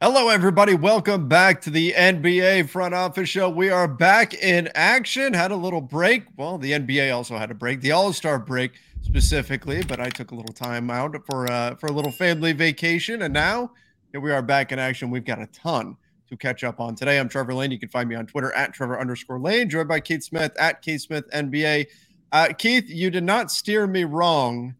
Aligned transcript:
Hello, 0.00 0.28
everybody. 0.28 0.74
Welcome 0.74 1.26
back 1.26 1.60
to 1.62 1.70
the 1.70 1.92
NBA 1.92 2.68
Front 2.68 2.94
Office 2.94 3.28
Show. 3.28 3.50
We 3.50 3.68
are 3.68 3.88
back 3.88 4.32
in 4.32 4.68
action. 4.76 5.34
Had 5.34 5.50
a 5.50 5.56
little 5.56 5.80
break. 5.80 6.22
Well, 6.36 6.56
the 6.56 6.70
NBA 6.70 7.12
also 7.12 7.36
had 7.36 7.50
a 7.50 7.54
break, 7.54 7.80
the 7.80 7.90
All 7.90 8.12
Star 8.12 8.38
break 8.38 8.74
specifically, 9.02 9.82
but 9.82 9.98
I 9.98 10.08
took 10.08 10.30
a 10.30 10.36
little 10.36 10.54
time 10.54 10.88
out 10.88 11.16
for 11.26 11.50
uh, 11.50 11.74
for 11.74 11.88
a 11.88 11.92
little 11.92 12.12
family 12.12 12.52
vacation, 12.52 13.22
and 13.22 13.34
now 13.34 13.72
here 14.12 14.20
we 14.20 14.30
are 14.30 14.40
back 14.40 14.70
in 14.70 14.78
action. 14.78 15.10
We've 15.10 15.24
got 15.24 15.40
a 15.40 15.48
ton 15.48 15.96
to 16.28 16.36
catch 16.36 16.62
up 16.62 16.78
on 16.78 16.94
today. 16.94 17.18
I'm 17.18 17.28
Trevor 17.28 17.54
Lane. 17.54 17.72
You 17.72 17.80
can 17.80 17.88
find 17.88 18.08
me 18.08 18.14
on 18.14 18.28
Twitter 18.28 18.52
at 18.52 18.72
Trevor 18.72 19.00
underscore 19.00 19.40
Lane, 19.40 19.68
joined 19.68 19.88
by 19.88 19.98
Keith 19.98 20.22
Smith 20.22 20.52
at 20.60 20.80
Keith 20.80 21.00
Smith 21.00 21.28
NBA. 21.34 21.88
Uh, 22.30 22.52
Keith, 22.56 22.88
you 22.88 23.10
did 23.10 23.24
not 23.24 23.50
steer 23.50 23.88
me 23.88 24.04
wrong 24.04 24.76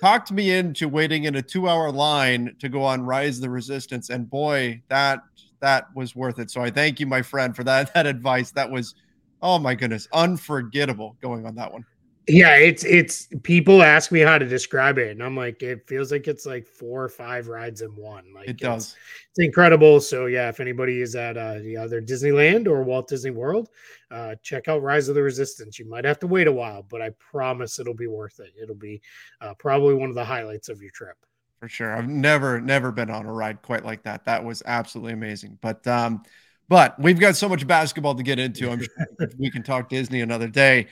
talked 0.00 0.32
me 0.32 0.50
into 0.52 0.88
waiting 0.88 1.24
in 1.24 1.36
a 1.36 1.42
two 1.42 1.68
hour 1.68 1.90
line 1.90 2.54
to 2.58 2.68
go 2.68 2.82
on 2.82 3.02
Rise 3.02 3.40
the 3.40 3.50
Resistance. 3.50 4.10
And 4.10 4.28
boy, 4.28 4.82
that 4.88 5.20
that 5.60 5.94
was 5.94 6.16
worth 6.16 6.38
it. 6.38 6.50
So 6.50 6.62
I 6.62 6.70
thank 6.70 7.00
you, 7.00 7.06
my 7.06 7.22
friend, 7.22 7.54
for 7.54 7.64
that 7.64 7.92
that 7.94 8.06
advice. 8.06 8.50
That 8.52 8.70
was 8.70 8.94
oh 9.42 9.58
my 9.58 9.74
goodness, 9.74 10.08
unforgettable 10.12 11.16
going 11.22 11.46
on 11.46 11.54
that 11.54 11.72
one. 11.72 11.84
Yeah, 12.28 12.56
it's 12.56 12.84
it's 12.84 13.28
people 13.42 13.82
ask 13.82 14.12
me 14.12 14.20
how 14.20 14.38
to 14.38 14.46
describe 14.46 14.98
it, 14.98 15.10
and 15.10 15.22
I'm 15.22 15.36
like, 15.36 15.62
it 15.62 15.88
feels 15.88 16.12
like 16.12 16.28
it's 16.28 16.46
like 16.46 16.66
four 16.66 17.02
or 17.02 17.08
five 17.08 17.48
rides 17.48 17.80
in 17.80 17.90
one. 17.96 18.32
Like 18.34 18.48
it 18.48 18.58
does. 18.58 18.88
It's, 18.88 18.96
it's 19.30 19.46
incredible. 19.46 20.00
So 20.00 20.26
yeah, 20.26 20.48
if 20.48 20.60
anybody 20.60 21.00
is 21.00 21.16
at 21.16 21.36
uh, 21.36 21.56
either 21.56 22.00
Disneyland 22.00 22.68
or 22.68 22.82
Walt 22.82 23.08
Disney 23.08 23.30
World, 23.30 23.70
uh, 24.10 24.34
check 24.42 24.68
out 24.68 24.82
Rise 24.82 25.08
of 25.08 25.14
the 25.14 25.22
Resistance. 25.22 25.78
You 25.78 25.88
might 25.88 26.04
have 26.04 26.18
to 26.20 26.26
wait 26.26 26.46
a 26.46 26.52
while, 26.52 26.82
but 26.82 27.02
I 27.02 27.10
promise 27.18 27.78
it'll 27.78 27.94
be 27.94 28.06
worth 28.06 28.38
it. 28.38 28.52
It'll 28.60 28.74
be 28.74 29.00
uh, 29.40 29.54
probably 29.58 29.94
one 29.94 30.08
of 30.08 30.14
the 30.14 30.24
highlights 30.24 30.68
of 30.68 30.80
your 30.80 30.90
trip. 30.92 31.16
For 31.58 31.68
sure, 31.68 31.96
I've 31.96 32.08
never 32.08 32.60
never 32.60 32.92
been 32.92 33.10
on 33.10 33.26
a 33.26 33.32
ride 33.32 33.60
quite 33.62 33.84
like 33.84 34.02
that. 34.04 34.24
That 34.26 34.44
was 34.44 34.62
absolutely 34.66 35.14
amazing. 35.14 35.58
But 35.60 35.86
um, 35.86 36.22
but 36.68 36.98
we've 37.00 37.18
got 37.18 37.34
so 37.34 37.48
much 37.48 37.66
basketball 37.66 38.14
to 38.14 38.22
get 38.22 38.38
into. 38.38 38.70
I'm 38.70 38.80
sure 38.80 39.28
we 39.38 39.50
can 39.50 39.62
talk 39.62 39.88
Disney 39.88 40.20
another 40.20 40.48
day. 40.48 40.86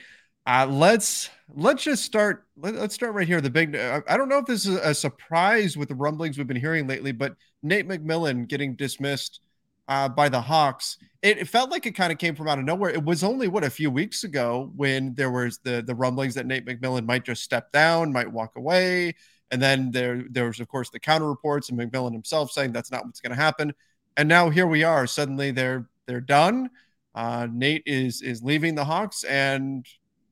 Uh, 0.49 0.65
let's 0.65 1.29
let's 1.53 1.83
just 1.83 2.03
start. 2.03 2.47
Let, 2.57 2.73
us 2.73 2.95
start 2.95 3.13
right 3.13 3.27
here. 3.27 3.39
The 3.39 3.51
big. 3.51 3.75
Uh, 3.75 4.01
I 4.07 4.17
don't 4.17 4.29
know 4.29 4.39
if 4.39 4.47
this 4.47 4.65
is 4.65 4.77
a 4.77 4.95
surprise 4.95 5.77
with 5.77 5.89
the 5.89 5.95
rumblings 5.95 6.39
we've 6.39 6.47
been 6.47 6.57
hearing 6.57 6.87
lately, 6.87 7.11
but 7.11 7.35
Nate 7.61 7.87
McMillan 7.87 8.47
getting 8.47 8.75
dismissed 8.75 9.41
uh, 9.87 10.09
by 10.09 10.27
the 10.27 10.41
Hawks. 10.41 10.97
It, 11.21 11.37
it 11.37 11.47
felt 11.47 11.69
like 11.69 11.85
it 11.85 11.91
kind 11.91 12.11
of 12.11 12.17
came 12.17 12.33
from 12.33 12.47
out 12.47 12.57
of 12.57 12.65
nowhere. 12.65 12.89
It 12.89 13.03
was 13.03 13.23
only 13.23 13.47
what 13.47 13.63
a 13.63 13.69
few 13.69 13.91
weeks 13.91 14.23
ago 14.23 14.71
when 14.75 15.13
there 15.13 15.29
was 15.29 15.59
the 15.59 15.83
the 15.85 15.93
rumblings 15.93 16.33
that 16.33 16.47
Nate 16.47 16.65
McMillan 16.65 17.05
might 17.05 17.25
just 17.25 17.43
step 17.43 17.71
down, 17.71 18.11
might 18.11 18.31
walk 18.31 18.55
away, 18.55 19.13
and 19.51 19.61
then 19.61 19.91
there 19.91 20.23
there 20.31 20.47
was 20.47 20.59
of 20.59 20.67
course 20.67 20.89
the 20.89 20.99
counter 20.99 21.29
reports 21.29 21.69
and 21.69 21.79
McMillan 21.79 22.11
himself 22.11 22.49
saying 22.49 22.71
that's 22.71 22.91
not 22.91 23.05
what's 23.05 23.21
going 23.21 23.35
to 23.35 23.39
happen. 23.39 23.71
And 24.17 24.27
now 24.27 24.49
here 24.49 24.65
we 24.65 24.83
are. 24.83 25.05
Suddenly 25.05 25.51
they're 25.51 25.87
they're 26.07 26.19
done. 26.19 26.71
Uh, 27.13 27.45
Nate 27.51 27.83
is 27.85 28.23
is 28.23 28.41
leaving 28.41 28.73
the 28.73 28.85
Hawks, 28.85 29.23
and 29.25 29.85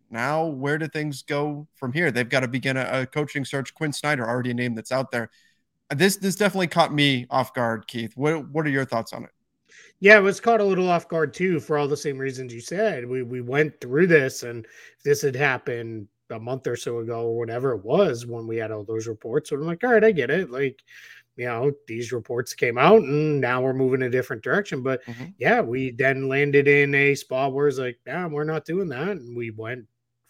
now 0.10 0.46
where 0.46 0.78
do 0.78 0.88
things 0.88 1.22
go 1.22 1.68
from 1.76 1.94
here? 1.94 2.12
They've 2.12 2.28
got 2.28 2.42
to 2.42 2.48
begin 2.48 2.78
a, 2.78 3.02
a, 3.02 3.06
coaching 3.06 3.46
search. 3.46 3.74
Quinn 3.74 3.94
Snyder, 3.94 4.28
already 4.28 4.52
a 4.52 4.54
name 4.54 4.76
that's 4.76 4.92
out 4.92 5.12
there. 5.12 5.30
This 5.96 6.18
this 6.18 6.36
definitely 6.36 6.68
caught 6.68 6.94
me 6.94 7.26
off 7.30 7.54
guard, 7.54 7.88
Keith. 7.88 8.14
What 8.16 8.50
what 8.50 8.66
are 8.66 8.70
your 8.70 8.86
thoughts 8.86 9.14
on 9.14 9.24
it? 9.24 9.30
Yeah, 10.00 10.18
it 10.18 10.22
was 10.22 10.40
caught 10.40 10.62
a 10.62 10.66
little 10.66 10.90
off 10.90 11.08
guard 11.08 11.34
too, 11.34 11.60
for 11.60 11.78
all 11.78 11.88
the 11.88 11.98
same 11.98 12.18
reasons 12.18 12.54
you 12.54 12.62
said. 12.62 13.08
We 13.08 13.24
we 13.24 13.42
went 13.42 13.80
through 13.82 14.08
this, 14.08 14.44
and 14.44 14.66
if 14.66 15.04
this 15.04 15.22
had 15.22 15.36
happened 15.36 16.08
a 16.30 16.40
month 16.40 16.68
or 16.68 16.76
so 16.76 17.00
ago, 17.00 17.22
or 17.22 17.38
whatever 17.38 17.74
it 17.74 17.84
was, 17.84 18.26
when 18.26 18.48
we 18.48 18.58
had 18.58 18.72
all 18.72 18.84
those 18.84 19.08
reports, 19.08 19.50
so 19.50 19.56
I'm 19.56 19.66
like, 19.66 19.84
all 19.84 19.94
right, 19.94 20.04
I 20.04 20.12
get 20.12 20.30
it. 20.30 20.52
Like, 20.52 20.84
you 21.38 21.46
know, 21.46 21.72
these 21.88 22.12
reports 22.12 22.54
came 22.54 22.78
out, 22.78 23.02
and 23.02 23.42
now 23.42 23.62
we're 23.62 23.74
moving 23.74 24.04
a 24.04 24.10
different 24.10 24.44
direction. 24.44 24.84
But 24.84 25.04
mm-hmm. 25.06 25.26
yeah, 25.38 25.62
we 25.62 25.92
then 25.92 26.28
landed 26.28 26.68
in 26.68 26.94
a 26.94 27.16
spot 27.16 27.54
where 27.54 27.68
it's 27.68 27.80
like, 27.80 27.98
nah, 28.06 28.28
we're 28.28 28.44
not 28.44 28.66
doing 28.66 28.90
that, 28.90 29.10
and 29.10 29.36
we 29.36 29.52
went 29.52 29.86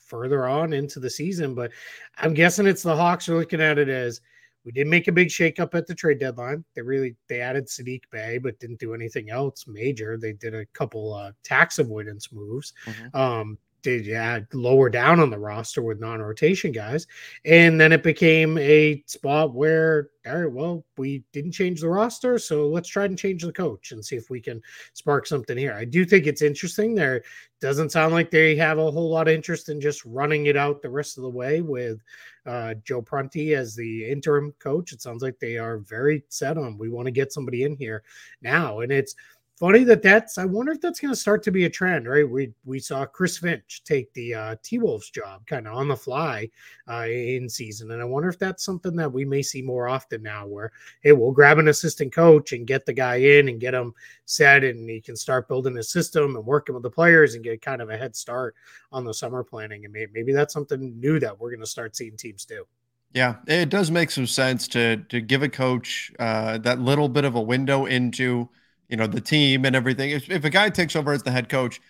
further 0.07 0.47
on 0.47 0.73
into 0.73 0.99
the 0.99 1.09
season. 1.09 1.53
But 1.53 1.71
I'm 2.17 2.33
guessing 2.33 2.67
it's 2.67 2.83
the 2.83 2.95
Hawks 2.95 3.29
are 3.29 3.37
looking 3.37 3.61
at 3.61 3.77
it 3.77 3.89
as 3.89 4.21
we 4.65 4.71
did 4.73 4.87
make 4.87 5.07
a 5.07 5.13
big 5.13 5.29
shakeup 5.29 5.75
at 5.75 5.87
the 5.87 5.95
trade 5.95 6.19
deadline. 6.19 6.65
They 6.75 6.81
really 6.81 7.15
they 7.29 7.39
added 7.39 7.67
Saddiq 7.67 8.01
Bey, 8.11 8.37
but 8.37 8.59
didn't 8.59 8.79
do 8.79 8.93
anything 8.93 9.29
else 9.29 9.65
major. 9.65 10.17
They 10.17 10.33
did 10.33 10.53
a 10.53 10.65
couple 10.67 11.13
uh, 11.13 11.31
tax 11.43 11.79
avoidance 11.79 12.33
moves. 12.33 12.73
Mm-hmm. 12.85 13.17
Um, 13.17 13.57
did 13.81 14.05
yeah 14.05 14.39
lower 14.53 14.89
down 14.89 15.19
on 15.19 15.29
the 15.29 15.39
roster 15.39 15.81
with 15.81 15.99
non-rotation 15.99 16.71
guys. 16.71 17.07
And 17.45 17.79
then 17.79 17.91
it 17.91 18.03
became 18.03 18.57
a 18.57 19.03
spot 19.05 19.53
where 19.53 20.09
all 20.25 20.37
right 20.37 20.51
well 20.51 20.85
we 20.97 21.23
didn't 21.31 21.53
change 21.53 21.79
the 21.79 21.87
roster 21.87 22.37
so 22.37 22.67
let's 22.67 22.89
try 22.89 23.05
and 23.05 23.17
change 23.17 23.43
the 23.43 23.53
coach 23.53 23.91
and 23.91 24.03
see 24.03 24.17
if 24.17 24.29
we 24.29 24.41
can 24.41 24.61
spark 24.93 25.25
something 25.25 25.57
here. 25.57 25.73
I 25.73 25.85
do 25.85 26.05
think 26.05 26.27
it's 26.27 26.41
interesting. 26.41 26.95
There 26.95 27.23
doesn't 27.59 27.91
sound 27.91 28.13
like 28.13 28.29
they 28.29 28.55
have 28.55 28.77
a 28.77 28.91
whole 28.91 29.09
lot 29.09 29.27
of 29.27 29.33
interest 29.33 29.69
in 29.69 29.81
just 29.81 30.05
running 30.05 30.45
it 30.45 30.57
out 30.57 30.81
the 30.81 30.89
rest 30.89 31.17
of 31.17 31.23
the 31.23 31.29
way 31.29 31.61
with 31.61 32.01
uh, 32.45 32.75
joe 32.83 33.01
prunty 33.01 33.55
as 33.55 33.75
the 33.75 34.09
interim 34.09 34.53
coach. 34.59 34.93
It 34.93 35.01
sounds 35.01 35.23
like 35.23 35.39
they 35.39 35.57
are 35.57 35.79
very 35.79 36.23
set 36.29 36.57
on 36.57 36.77
we 36.77 36.89
want 36.89 37.05
to 37.05 37.11
get 37.11 37.33
somebody 37.33 37.63
in 37.63 37.75
here 37.75 38.03
now. 38.41 38.81
And 38.81 38.91
it's 38.91 39.15
funny 39.57 39.83
that 39.83 40.01
that's 40.01 40.37
i 40.37 40.45
wonder 40.45 40.71
if 40.71 40.79
that's 40.79 40.99
going 40.99 41.11
to 41.11 41.19
start 41.19 41.41
to 41.43 41.51
be 41.51 41.65
a 41.65 41.69
trend 41.69 42.07
right? 42.07 42.29
We 42.29 42.53
we 42.65 42.79
saw 42.79 43.05
chris 43.05 43.37
finch 43.37 43.81
take 43.83 44.13
the 44.13 44.33
uh, 44.33 44.55
t-wolves 44.63 45.09
job 45.09 45.45
kind 45.47 45.67
of 45.67 45.75
on 45.75 45.87
the 45.87 45.95
fly 45.95 46.49
uh, 46.89 47.05
in 47.07 47.49
season 47.49 47.91
and 47.91 48.01
i 48.01 48.05
wonder 48.05 48.29
if 48.29 48.39
that's 48.39 48.63
something 48.63 48.95
that 48.95 49.11
we 49.11 49.25
may 49.25 49.41
see 49.41 49.61
more 49.61 49.87
often 49.87 50.21
now 50.21 50.45
where 50.45 50.71
hey 51.01 51.11
we'll 51.11 51.31
grab 51.31 51.57
an 51.57 51.67
assistant 51.69 52.13
coach 52.13 52.53
and 52.53 52.67
get 52.67 52.85
the 52.85 52.93
guy 52.93 53.15
in 53.15 53.49
and 53.49 53.59
get 53.59 53.73
him 53.73 53.93
set 54.25 54.63
and 54.63 54.89
he 54.89 55.01
can 55.01 55.15
start 55.15 55.47
building 55.47 55.77
a 55.77 55.83
system 55.83 56.35
and 56.35 56.45
working 56.45 56.75
with 56.75 56.83
the 56.83 56.89
players 56.89 57.33
and 57.33 57.43
get 57.43 57.61
kind 57.61 57.81
of 57.81 57.89
a 57.89 57.97
head 57.97 58.15
start 58.15 58.55
on 58.91 59.03
the 59.03 59.13
summer 59.13 59.43
planning 59.43 59.85
and 59.85 59.93
maybe, 59.93 60.11
maybe 60.13 60.33
that's 60.33 60.53
something 60.53 60.99
new 60.99 61.19
that 61.19 61.37
we're 61.39 61.49
going 61.49 61.59
to 61.59 61.65
start 61.65 61.95
seeing 61.95 62.15
teams 62.15 62.45
do. 62.45 62.65
Yeah, 63.13 63.35
it 63.47 63.69
does 63.69 63.89
make 63.89 64.11
some 64.11 64.27
sense 64.27 64.67
to 64.69 64.97
to 64.97 65.21
give 65.21 65.41
a 65.41 65.49
coach 65.49 66.11
uh, 66.19 66.57
that 66.59 66.79
little 66.79 67.07
bit 67.07 67.23
of 67.23 67.35
a 67.35 67.41
window 67.41 67.85
into 67.85 68.49
you 68.89 68.97
know 68.97 69.07
the 69.07 69.21
team 69.21 69.65
and 69.65 69.75
everything. 69.75 70.11
If, 70.11 70.29
if 70.29 70.45
a 70.45 70.49
guy 70.49 70.69
takes 70.69 70.95
over 70.95 71.11
as 71.13 71.23
the 71.23 71.31
head 71.31 71.49
coach, 71.49 71.81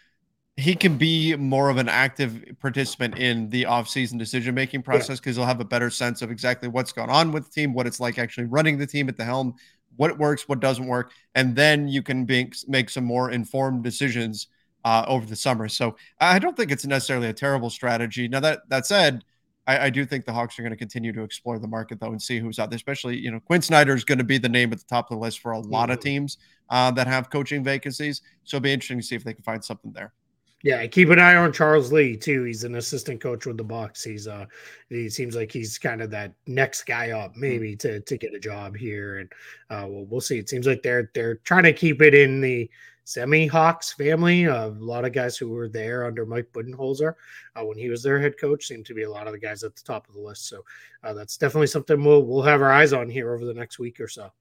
he 0.55 0.75
can 0.75 0.97
be 0.97 1.35
more 1.35 1.69
of 1.69 1.77
an 1.77 1.87
active 1.87 2.43
participant 2.59 3.17
in 3.17 3.49
the 3.49 3.63
offseason 3.63 4.17
decision 4.17 4.55
making 4.55 4.81
process 4.81 5.19
because 5.19 5.37
yeah. 5.37 5.43
he'll 5.43 5.47
have 5.47 5.61
a 5.61 5.65
better 5.65 5.89
sense 5.89 6.21
of 6.21 6.31
exactly 6.31 6.67
what's 6.67 6.91
going 6.91 7.09
on 7.09 7.31
with 7.31 7.45
the 7.45 7.51
team, 7.51 7.73
what 7.73 7.85
it's 7.85 7.99
like 7.99 8.17
actually 8.17 8.45
running 8.45 8.77
the 8.77 8.87
team 8.87 9.07
at 9.07 9.17
the 9.17 9.23
helm, 9.23 9.53
what 9.97 10.17
works, 10.17 10.49
what 10.49 10.59
doesn't 10.59 10.87
work, 10.87 11.11
and 11.35 11.55
then 11.55 11.87
you 11.87 12.01
can 12.01 12.25
be, 12.25 12.51
make 12.67 12.89
some 12.89 13.03
more 13.03 13.29
informed 13.29 13.83
decisions 13.83 14.47
uh, 14.83 15.05
over 15.07 15.25
the 15.25 15.35
summer. 15.35 15.67
So 15.67 15.95
I 16.19 16.39
don't 16.39 16.57
think 16.57 16.71
it's 16.71 16.85
necessarily 16.85 17.27
a 17.27 17.33
terrible 17.33 17.69
strategy. 17.69 18.27
Now 18.27 18.39
that 18.39 18.67
that 18.69 18.87
said 18.87 19.23
I, 19.67 19.85
I 19.85 19.89
do 19.89 20.05
think 20.05 20.25
the 20.25 20.33
Hawks 20.33 20.57
are 20.57 20.63
going 20.63 20.71
to 20.71 20.77
continue 20.77 21.11
to 21.13 21.21
explore 21.21 21.59
the 21.59 21.67
market 21.67 21.99
though 21.99 22.11
and 22.11 22.21
see 22.21 22.39
who's 22.39 22.57
out 22.57 22.69
there. 22.69 22.77
Especially, 22.77 23.17
you 23.17 23.29
know, 23.29 23.39
Quinn 23.41 23.61
Snyder 23.61 23.93
is 23.93 24.05
going 24.05 24.17
to 24.17 24.23
be 24.23 24.37
the 24.37 24.49
name 24.49 24.71
at 24.71 24.79
the 24.79 24.85
top 24.85 25.11
of 25.11 25.17
the 25.17 25.21
list 25.21 25.39
for 25.39 25.51
a 25.51 25.59
lot 25.59 25.89
of 25.89 25.97
mm-hmm. 25.97 26.03
teams 26.03 26.37
uh, 26.69 26.91
that 26.91 27.07
have 27.07 27.29
coaching 27.29 27.63
vacancies. 27.63 28.21
So 28.43 28.57
it'll 28.57 28.63
be 28.63 28.73
interesting 28.73 28.99
to 28.99 29.05
see 29.05 29.15
if 29.15 29.23
they 29.23 29.33
can 29.33 29.43
find 29.43 29.63
something 29.63 29.91
there. 29.91 30.13
Yeah, 30.63 30.85
keep 30.87 31.09
an 31.09 31.19
eye 31.19 31.35
on 31.35 31.53
Charles 31.53 31.91
Lee 31.91 32.17
too. 32.17 32.43
He's 32.43 32.63
an 32.63 32.75
assistant 32.75 33.21
coach 33.21 33.45
with 33.45 33.57
the 33.57 33.63
Bucks. 33.63 34.03
He's 34.03 34.27
uh 34.27 34.47
he 34.89 35.07
seems 35.07 35.35
like 35.35 35.51
he's 35.51 35.77
kind 35.77 36.01
of 36.01 36.09
that 36.11 36.33
next 36.47 36.83
guy 36.83 37.11
up 37.11 37.35
hmm. 37.35 37.41
maybe 37.41 37.75
to 37.77 37.99
to 38.01 38.17
get 38.17 38.33
a 38.33 38.39
job 38.39 38.75
here 38.75 39.19
and 39.19 39.31
uh 39.69 39.85
well, 39.87 40.05
we'll 40.05 40.21
see. 40.21 40.39
It 40.39 40.49
seems 40.49 40.65
like 40.65 40.81
they're 40.81 41.11
they're 41.13 41.35
trying 41.35 41.63
to 41.63 41.73
keep 41.73 42.01
it 42.01 42.15
in 42.15 42.41
the 42.41 42.69
semi 43.07 43.47
Hawks 43.47 43.93
family. 43.93 44.47
Uh, 44.47 44.67
a 44.67 44.71
lot 44.71 45.05
of 45.05 45.13
guys 45.13 45.37
who 45.37 45.49
were 45.49 45.69
there 45.69 46.05
under 46.05 46.25
Mike 46.25 46.51
Budenholzer 46.51 47.13
uh, 47.55 47.63
when 47.63 47.77
he 47.77 47.89
was 47.89 48.03
their 48.03 48.19
head 48.19 48.37
coach 48.39 48.65
seem 48.65 48.83
to 48.83 48.93
be 48.93 49.03
a 49.03 49.09
lot 49.09 49.27
of 49.27 49.33
the 49.33 49.39
guys 49.39 49.63
at 49.63 49.75
the 49.75 49.83
top 49.83 50.07
of 50.09 50.15
the 50.15 50.21
list. 50.21 50.49
So 50.49 50.63
uh, 51.03 51.13
that's 51.13 51.37
definitely 51.37 51.67
something 51.67 52.03
we'll 52.03 52.23
we'll 52.23 52.41
have 52.41 52.61
our 52.61 52.71
eyes 52.71 52.93
on 52.93 53.09
here 53.09 53.33
over 53.33 53.45
the 53.45 53.53
next 53.53 53.79
week 53.79 54.01
or 54.01 54.07
so. 54.07 54.31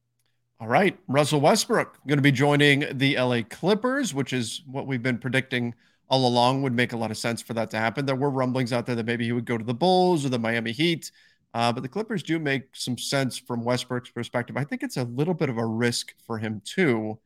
All 0.59 0.69
right, 0.69 0.99
Russell 1.07 1.43
Westbrook 1.43 1.99
going 2.07 2.17
to 2.17 2.23
be 2.23 2.33
joining 2.33 2.87
the 2.97 3.19
LA 3.19 3.43
Clippers, 3.49 4.15
which 4.15 4.33
is 4.33 4.63
what 4.67 4.87
we've 4.87 5.03
been 5.03 5.19
predicting 5.19 5.75
all 6.09 6.27
along 6.27 6.63
would 6.63 6.73
make 6.73 6.95
a 6.95 6.97
lot 6.97 7.11
of 7.11 7.19
sense 7.19 7.43
for 7.43 7.53
that 7.53 7.71
to 7.73 7.79
happen. 7.79 8.07
There 8.07 8.17
were 8.17 8.31
rumblings 8.31 8.73
out 8.73 8.87
there 8.87 8.95
that 8.95 9.05
maybe 9.05 9.27
he 9.27 9.33
would 9.33 9.45
go 9.45 9.59
to 9.59 9.65
the 9.65 9.75
Bulls 9.75 10.25
or 10.25 10.31
the 10.31 10.39
Miami 10.39 10.73
Heat, 10.73 11.11
uh, 11.53 11.73
but 11.73 11.83
the 11.83 11.91
Clippers 11.91 12.23
do 12.23 12.39
make 12.39 12.75
some 12.75 12.97
sense 12.97 13.37
from 13.37 13.65
Westbrook's 13.65 14.09
perspective. 14.09 14.57
I 14.57 14.65
think 14.65 14.83
it's 14.83 14.97
a 14.97 15.05
little 15.05 15.35
bit 15.35 15.51
of 15.51 15.59
a 15.59 15.67
risk 15.67 16.15
for 16.27 16.39
him 16.39 16.63
too, 16.65 17.19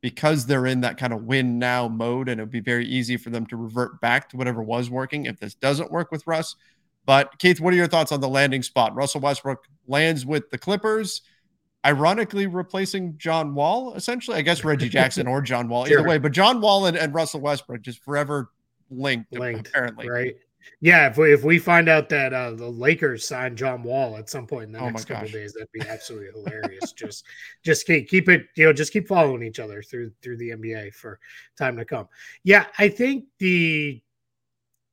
because 0.00 0.46
they're 0.46 0.66
in 0.66 0.82
that 0.82 0.96
kind 0.96 1.12
of 1.12 1.24
win 1.24 1.58
now 1.58 1.88
mode, 1.88 2.28
and 2.28 2.38
it 2.38 2.44
would 2.44 2.52
be 2.52 2.60
very 2.60 2.86
easy 2.86 3.16
for 3.16 3.30
them 3.30 3.46
to 3.46 3.56
revert 3.56 4.00
back 4.00 4.28
to 4.28 4.36
whatever 4.36 4.62
was 4.62 4.90
working 4.90 5.26
if 5.26 5.40
this 5.40 5.54
doesn't 5.54 5.90
work 5.90 6.12
with 6.12 6.24
Russ. 6.24 6.54
But 7.04 7.36
Keith, 7.40 7.58
what 7.58 7.74
are 7.74 7.76
your 7.76 7.88
thoughts 7.88 8.12
on 8.12 8.20
the 8.20 8.28
landing 8.28 8.62
spot? 8.62 8.94
Russell 8.94 9.22
Westbrook 9.22 9.64
lands 9.88 10.24
with 10.24 10.50
the 10.50 10.58
Clippers 10.58 11.22
ironically 11.86 12.46
replacing 12.46 13.16
John 13.16 13.54
Wall, 13.54 13.94
essentially. 13.94 14.36
I 14.36 14.42
guess 14.42 14.64
Reggie 14.64 14.88
Jackson 14.88 15.26
or 15.26 15.40
John 15.40 15.68
Wall, 15.68 15.86
either 15.86 16.02
way. 16.02 16.18
But 16.18 16.32
John 16.32 16.60
Wall 16.60 16.86
and, 16.86 16.96
and 16.96 17.14
Russell 17.14 17.40
Westbrook 17.40 17.82
just 17.82 18.02
forever 18.02 18.50
linked, 18.90 19.32
linked 19.32 19.68
apparently. 19.68 20.08
Right. 20.08 20.34
Yeah, 20.80 21.08
if 21.08 21.16
we 21.16 21.32
if 21.32 21.44
we 21.44 21.60
find 21.60 21.88
out 21.88 22.08
that 22.08 22.32
uh, 22.32 22.50
the 22.50 22.68
Lakers 22.68 23.26
signed 23.26 23.56
John 23.56 23.84
Wall 23.84 24.16
at 24.16 24.28
some 24.28 24.48
point 24.48 24.64
in 24.64 24.72
the 24.72 24.80
oh 24.80 24.88
next 24.88 25.04
couple 25.04 25.28
days, 25.28 25.52
that'd 25.52 25.68
be 25.72 25.80
absolutely 25.88 26.28
hilarious. 26.34 26.90
Just 26.90 27.24
just 27.64 27.86
keep, 27.86 28.08
keep 28.08 28.28
it, 28.28 28.46
you 28.56 28.64
know, 28.64 28.72
just 28.72 28.92
keep 28.92 29.06
following 29.06 29.44
each 29.44 29.60
other 29.60 29.80
through 29.80 30.10
through 30.22 30.38
the 30.38 30.50
NBA 30.50 30.92
for 30.92 31.20
time 31.56 31.76
to 31.76 31.84
come. 31.84 32.08
Yeah, 32.42 32.66
I 32.78 32.88
think 32.88 33.26
the 33.38 34.02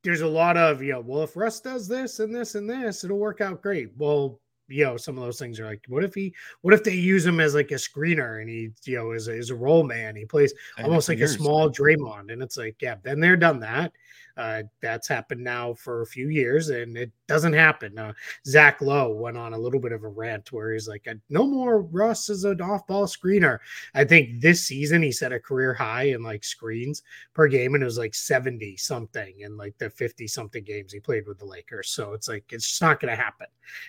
there's 0.04 0.22
a 0.22 0.28
lot 0.28 0.57
of 0.57 0.84
you 0.84 0.92
know, 0.92 1.01
well, 1.01 1.24
if 1.24 1.36
Russ 1.36 1.60
does 1.60 1.88
this 1.88 2.19
and 2.19 2.34
this 2.34 2.54
and 2.54 2.69
this, 2.69 3.04
it'll 3.04 3.18
work 3.18 3.42
out 3.42 3.63
great. 3.63 3.90
Well, 3.98 4.40
you 4.68 4.86
know, 4.86 4.98
some 4.98 5.18
of 5.18 5.24
those 5.24 5.39
things 5.39 5.60
are 5.60 5.65
like, 5.65 5.83
what 5.88 6.04
if 6.04 6.13
he, 6.13 6.33
what 6.62 6.74
if 6.74 6.83
they 6.83 6.94
use 6.94 7.25
him 7.25 7.39
as 7.39 7.56
like 7.56 7.71
a 7.71 7.75
screener 7.75 8.42
and 8.42 8.50
he, 8.50 8.69
you 8.86 8.98
know, 8.98 9.12
is 9.12 9.27
a, 9.27 9.33
is 9.33 9.50
a 9.50 9.56
roll 9.56 9.83
man? 9.83 10.15
He 10.15 10.25
plays 10.25 10.54
almost 10.83 11.10
like 11.10 11.18
years. 11.18 11.36
a 11.36 11.38
small 11.38 11.69
Draymond, 11.69 12.31
and 12.31 12.42
it's 12.42 12.57
like, 12.57 12.75
yeah, 12.81 12.95
been 12.95 13.19
there, 13.19 13.36
done 13.36 13.60
that. 13.60 13.92
Uh, 14.36 14.63
that's 14.81 15.07
happened 15.07 15.44
now 15.44 15.74
for 15.74 16.01
a 16.01 16.07
few 16.07 16.30
years, 16.30 16.69
and 16.69 16.98
it 16.98 17.12
doesn't 17.28 17.54
happen. 17.54 17.98
Uh, 17.98 18.14
Zach 18.46 18.81
Lowe 18.81 19.12
went 19.12 19.38
on 19.38 19.54
a 19.54 19.58
little 19.58 19.80
bit 19.80 19.92
of 19.92 20.04
a 20.04 20.08
rant 20.08 20.52
where 20.52 20.74
he's 20.74 20.88
like, 20.88 21.08
"No 21.30 21.46
more 21.46 21.81
Russ 21.81 22.30
as 22.30 22.44
an 22.44 22.62
off-ball 22.62 23.08
screener." 23.08 23.60
I 23.94 24.04
think 24.04 24.42
this 24.42 24.66
season 24.66 25.02
he 25.02 25.12
set 25.12 25.31
a 25.31 25.40
career 25.40 25.74
high 25.74 26.04
in 26.04 26.24
like 26.24 26.44
screens 26.44 27.04
per 27.34 27.48
game, 27.48 27.75
and 27.75 27.84
it 27.84 27.86
was 27.86 27.98
like 27.98 28.16
seventy 28.16 28.78
something 28.78 29.40
in 29.40 29.58
like 29.58 29.78
the 29.78 29.90
fifty 29.90 30.28
something 30.28 30.64
games 30.64 30.94
he 30.94 31.00
played 31.00 31.28
with 31.28 31.40
the 31.40 31.46
Lakers. 31.46 31.90
So 31.90 32.14
it's 32.14 32.28
like 32.28 32.46
it's 32.52 32.68
just 32.68 32.81
not 32.81 33.00
going 33.00 33.16
to 33.16 33.22
happen, 33.22 33.48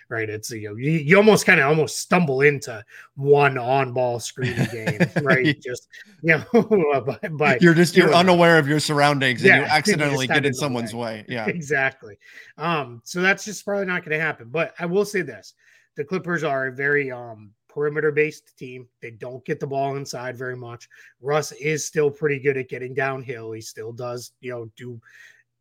right? 0.08 0.28
It's 0.28 0.50
you 0.50 0.70
know 0.70 0.76
you, 0.76 0.92
you 0.92 1.16
almost 1.16 1.46
kind 1.46 1.60
of 1.60 1.66
almost 1.66 1.98
stumble 1.98 2.42
into 2.42 2.84
one 3.14 3.58
on-ball 3.58 4.20
screening 4.20 4.68
game, 4.72 5.00
right? 5.22 5.60
just 5.60 5.88
you 6.22 6.36
know, 6.52 7.00
but, 7.06 7.36
but 7.36 7.62
you're 7.62 7.74
just 7.74 7.96
you're 7.96 8.14
unaware 8.14 8.58
of 8.58 8.68
your 8.68 8.80
surroundings 8.80 9.44
and 9.44 9.62
you 9.62 9.62
accidentally 9.68 10.26
get 10.26 10.46
in 10.46 10.54
someone's 10.54 10.94
way. 10.94 11.04
way. 11.04 11.24
Yeah, 11.28 11.46
exactly. 11.46 12.18
Um, 12.58 13.00
so 13.04 13.20
that's 13.24 13.44
just 13.44 13.64
probably 13.64 13.86
not 13.86 14.04
going 14.04 14.18
to 14.18 14.24
happen. 14.24 14.48
But 14.50 14.74
I 14.78 14.86
will 14.86 15.04
say 15.04 15.22
this: 15.22 15.54
the 15.96 16.04
Clippers 16.04 16.44
are 16.44 16.66
a 16.66 16.72
very 16.72 17.10
um 17.10 17.52
perimeter 17.74 18.12
based 18.12 18.56
team. 18.56 18.88
They 19.02 19.10
don't 19.10 19.44
get 19.44 19.60
the 19.60 19.66
ball 19.66 19.96
inside 19.96 20.38
very 20.38 20.56
much. 20.56 20.88
Russ 21.20 21.52
is 21.52 21.84
still 21.84 22.10
pretty 22.10 22.38
good 22.38 22.56
at 22.56 22.68
getting 22.68 22.94
downhill. 22.94 23.52
He 23.52 23.60
still 23.60 23.92
does, 23.92 24.32
you 24.40 24.52
know, 24.52 24.70
do 24.76 25.00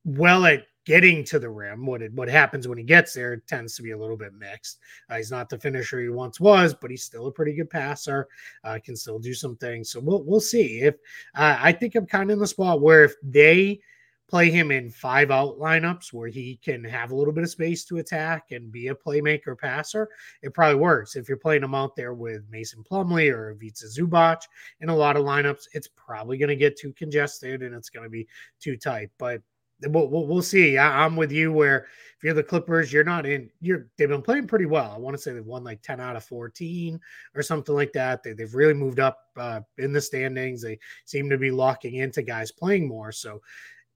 well 0.06 0.46
at 0.46 0.68
getting 0.86 1.24
to 1.24 1.40
the 1.40 1.50
rim. 1.50 1.86
What 1.86 2.02
it, 2.02 2.14
what 2.14 2.30
happens 2.30 2.68
when 2.68 2.78
he 2.78 2.84
gets 2.84 3.14
there 3.14 3.38
tends 3.38 3.76
to 3.76 3.82
be 3.84 3.92
a 3.92 3.98
little 3.98 4.18
bit 4.18 4.34
mixed. 4.34 4.80
Uh, 5.10 5.16
he's 5.18 5.32
not 5.32 5.50
the 5.50 5.58
finisher 5.58 6.00
he 6.00 6.10
once 6.10 6.40
was, 6.40 6.74
but 6.74 6.92
he's 6.92 7.04
still 7.04 7.28
a 7.28 7.32
pretty 7.32 7.54
good 7.54 7.70
passer. 7.70 8.28
Uh, 8.64 8.78
can 8.84 8.96
still 8.96 9.20
do 9.20 9.34
some 9.34 9.56
things. 9.56 9.90
So 9.90 10.00
we'll 10.00 10.24
we'll 10.24 10.40
see. 10.40 10.82
If 10.82 10.96
uh, 11.36 11.58
I 11.60 11.72
think 11.72 11.96
I'm 11.96 12.06
kind 12.06 12.30
of 12.30 12.36
in 12.36 12.40
the 12.40 12.48
spot 12.48 12.82
where 12.82 13.06
if 13.06 13.16
they 13.24 13.80
play 14.34 14.50
him 14.50 14.72
in 14.72 14.90
five 14.90 15.30
out 15.30 15.60
lineups 15.60 16.12
where 16.12 16.28
he 16.28 16.60
can 16.64 16.84
have 16.84 17.12
a 17.12 17.16
little 17.16 17.32
bit 17.32 17.44
of 17.44 17.52
space 17.52 17.86
to 17.86 18.00
attack 18.00 18.46
and 18.50 18.72
be 18.72 18.88
a 18.88 18.96
playmaker 18.96 19.56
passer, 19.56 20.10
it 20.42 20.56
probably 20.56 20.80
works. 20.80 21.16
If 21.16 21.30
you're 21.30 21.38
playing 21.38 21.62
him 21.62 21.76
out 21.76 21.96
there 21.96 22.16
with 22.16 22.42
Mason 22.50 22.84
Plumlee 22.84 23.32
or 23.32 23.52
Ivica 23.52 23.86
Zubac 23.86 24.42
in 24.80 24.90
a 24.90 24.96
lot 24.96 25.18
of 25.18 25.24
lineups, 25.24 25.66
it's 25.74 25.88
probably 25.88 26.40
going 26.40 26.50
to 26.50 26.56
get 26.56 26.80
too 26.80 26.94
congested 26.94 27.62
and 27.62 27.76
it's 27.76 27.92
going 27.92 28.06
to 28.06 28.10
be 28.10 28.28
too 28.60 28.76
tight. 28.76 29.12
But 29.20 29.44
we'll, 29.84 30.08
we'll, 30.08 30.26
we'll 30.26 30.42
see. 30.42 30.80
I, 30.80 31.06
am 31.06 31.16
with 31.16 31.32
you 31.32 31.54
where 31.54 31.86
if 32.18 32.24
you're 32.24 32.34
the 32.34 32.42
Clippers, 32.42 32.92
you're 32.92 33.04
not 33.04 33.28
in. 33.28 33.52
You're 33.62 33.86
they've 34.00 34.10
been 34.10 34.24
playing 34.24 34.48
pretty 34.48 34.66
well. 34.66 34.94
I 34.96 34.98
want 34.98 35.16
to 35.16 35.22
say 35.22 35.34
they've 35.34 35.46
won 35.46 35.64
like 35.64 35.84
10 35.84 36.00
out 36.00 36.16
of 36.16 36.24
14 36.24 37.00
or 37.36 37.44
something 37.44 37.76
like 37.76 37.94
that. 37.94 38.24
They, 38.24 38.34
they've 38.34 38.56
really 38.56 38.74
moved 38.74 39.00
up 39.00 39.20
uh, 39.38 39.62
in 39.78 39.94
the 39.94 40.02
standings. 40.02 40.64
They 40.64 40.80
seem 41.06 41.30
to 41.30 41.38
be 41.38 41.52
locking 41.52 41.98
into 41.98 42.24
guys 42.24 42.52
playing 42.52 42.88
more. 42.88 43.12
So 43.12 43.40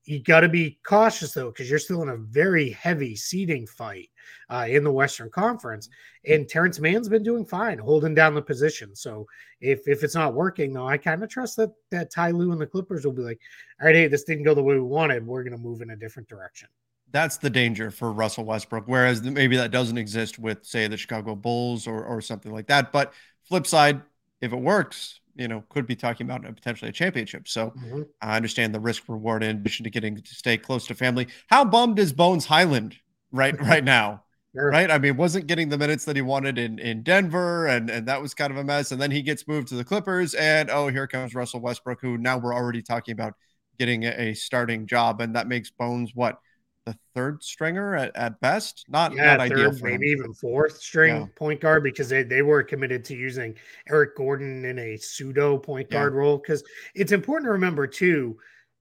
you 0.08 0.24
got 0.24 0.40
to 0.40 0.50
be 0.50 0.80
cautious 0.86 1.34
though 1.34 1.52
because 1.52 1.70
you're 1.70 1.80
still 1.80 2.02
in 2.02 2.10
a 2.10 2.18
very 2.18 2.70
heavy 2.72 3.16
seeding 3.16 3.68
fight 3.68 4.10
uh, 4.50 4.66
in 4.70 4.84
the 4.84 4.92
Western 4.92 5.30
Conference, 5.30 5.90
and 6.26 6.48
Terance 6.48 6.80
Mann's 6.80 7.10
been 7.10 7.24
doing 7.24 7.46
fine, 7.46 7.78
holding 7.78 8.16
down 8.16 8.34
the 8.34 8.42
position. 8.42 8.96
So 8.96 9.26
if 9.60 9.88
if 9.88 10.04
it's 10.04 10.16
not 10.16 10.34
working 10.34 10.74
though, 10.74 10.88
I 10.88 10.98
kind 10.98 11.24
of 11.24 11.30
trust 11.30 11.58
that 11.58 11.72
that 11.92 12.10
Ty 12.10 12.32
Lue 12.32 12.52
and 12.52 12.62
the 12.62 12.66
Clippers 12.66 13.06
will 13.06 13.14
be 13.14 13.22
like, 13.22 13.40
all 13.82 13.88
right, 13.88 13.96
hey, 13.96 14.08
this 14.08 14.24
didn't 14.24 14.46
go 14.46 14.54
the 14.54 14.64
way 14.64 14.76
we 14.76 14.82
wanted. 14.82 15.26
We're 15.26 15.44
going 15.44 15.58
to 15.58 15.62
move 15.62 15.82
in 15.82 15.90
a 15.90 15.96
different 15.96 16.30
direction. 16.30 16.70
That's 17.12 17.38
the 17.38 17.50
danger 17.50 17.92
for 17.92 18.12
Russell 18.12 18.46
Westbrook. 18.46 18.84
Whereas 18.86 19.22
maybe 19.22 19.58
that 19.58 19.72
doesn't 19.72 19.98
exist 19.98 20.40
with, 20.40 20.66
say, 20.66 20.88
the 20.88 20.98
Chicago 20.98 21.36
Bulls 21.36 21.88
or 21.88 22.04
or 22.06 22.22
something 22.22 22.52
like 22.52 22.68
that. 22.68 22.92
But 22.92 23.14
flip 23.44 23.68
side, 23.68 24.02
if 24.42 24.54
it 24.54 24.60
works, 24.60 25.20
you 25.36 25.48
know, 25.48 25.64
could 25.70 25.86
be 25.86 25.96
talking 25.96 26.28
about 26.28 26.44
potentially 26.44 26.90
a 26.90 26.94
championship. 26.94 27.48
So 27.48 27.72
mm-hmm. 27.72 28.04
I 28.22 28.36
understand 28.36 28.74
the 28.74 28.80
risk 28.80 29.04
reward 29.08 29.44
in 29.44 29.58
addition 29.58 29.84
to 29.84 29.90
getting 29.90 30.16
to 30.16 30.36
stay 30.36 30.58
close 30.58 30.88
to 30.88 30.96
family. 30.96 31.28
How 31.48 31.64
bummed 31.64 32.00
is 32.00 32.14
Bones 32.14 32.46
Hyland 32.46 32.96
right 33.32 33.60
right 33.62 33.84
now? 33.84 34.24
Sure. 34.56 34.72
Right. 34.72 34.90
I 34.90 34.98
mean, 34.98 35.18
wasn't 35.18 35.46
getting 35.46 35.70
the 35.70 35.78
minutes 35.78 36.06
that 36.06 36.16
he 36.16 36.22
wanted 36.22 36.58
in, 36.58 36.80
in 36.80 37.04
Denver, 37.04 37.68
and, 37.68 37.90
and 37.90 38.08
that 38.08 38.22
was 38.22 38.34
kind 38.34 38.50
of 38.50 38.58
a 38.58 38.64
mess. 38.64 38.92
And 38.92 39.00
then 39.00 39.12
he 39.12 39.22
gets 39.22 39.48
moved 39.48 39.68
to 39.68 39.76
the 39.76 39.84
Clippers, 39.84 40.34
and 40.34 40.72
oh, 40.72 40.88
here 40.88 41.06
comes 41.06 41.36
Russell 41.36 41.60
Westbrook, 41.60 42.02
who 42.02 42.18
now 42.18 42.38
we're 42.38 42.56
already 42.56 42.82
talking 42.82 43.12
about 43.12 43.34
getting 43.78 44.06
a, 44.06 44.30
a 44.30 44.34
starting 44.34 44.88
job, 44.88 45.22
and 45.22 45.36
that 45.36 45.48
makes 45.48 45.70
Bones 45.70 46.12
what 46.16 46.40
the 46.88 46.98
third 47.14 47.44
stringer 47.44 47.96
at, 47.96 48.16
at 48.16 48.40
best. 48.40 48.86
Not 48.88 49.14
yeah, 49.14 49.36
not 49.36 49.50
third, 49.50 49.60
ideal 49.60 49.80
maybe 49.82 50.08
even 50.08 50.34
fourth 50.34 50.78
string 50.82 51.16
yeah. 51.16 51.26
point 51.36 51.60
guard 51.60 51.84
because 51.84 52.08
they, 52.08 52.24
they 52.24 52.42
were 52.42 52.64
committed 52.64 53.04
to 53.06 53.16
using 53.16 53.56
Eric 53.90 54.16
Gordon 54.16 54.64
in 54.64 54.80
a 54.80 54.96
pseudo 54.96 55.58
point 55.58 55.90
guard 55.90 56.14
yeah. 56.14 56.20
role. 56.20 56.38
Because 56.38 56.64
it's 56.96 57.12
important 57.12 57.48
to 57.48 57.52
remember 57.52 57.88
too, 57.88 58.38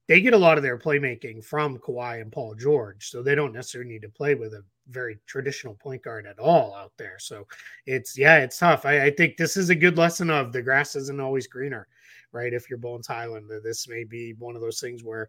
they 0.07 0.21
get 0.21 0.35
a 0.35 0.39
lot 0.39 0.57
of 0.57 0.63
their 0.63 0.79
playmaking 0.79 1.45
from 1.45 1.79
Kawhi 1.79 2.21
and 2.21 2.31
Paul 2.31 2.55
George, 2.55 3.11
so 3.11 3.23
they 3.23 3.35
don't 3.35 3.53
necessarily 3.53 3.91
need 3.91 4.03
to 4.03 4.09
play 4.09 4.37
with 4.37 4.55
a 4.55 4.63
very 4.89 5.19
traditional 5.27 5.75
point 5.75 6.05
guard 6.05 6.27
at 6.27 6.39
all 6.39 6.73
out 6.77 6.93
there. 6.97 7.17
So 7.19 7.45
it's 7.87 8.17
yeah, 8.17 8.39
it's 8.39 8.59
tough. 8.59 8.87
I, 8.87 9.07
I 9.07 9.11
think 9.11 9.37
this 9.37 9.57
is 9.57 9.69
a 9.69 9.75
good 9.75 9.99
lesson 9.99 10.31
of 10.31 10.53
the 10.53 10.63
grass 10.63 10.95
isn't 10.95 11.21
always 11.21 11.49
greener, 11.49 11.89
right? 12.31 12.53
If 12.53 12.71
you're 12.71 12.79
Bones 12.79 13.09
Hyland, 13.09 13.51
this 13.65 13.89
may 13.89 14.05
be 14.05 14.33
one 14.39 14.55
of 14.55 14.63
those 14.63 14.79
things 14.79 15.03
where 15.03 15.27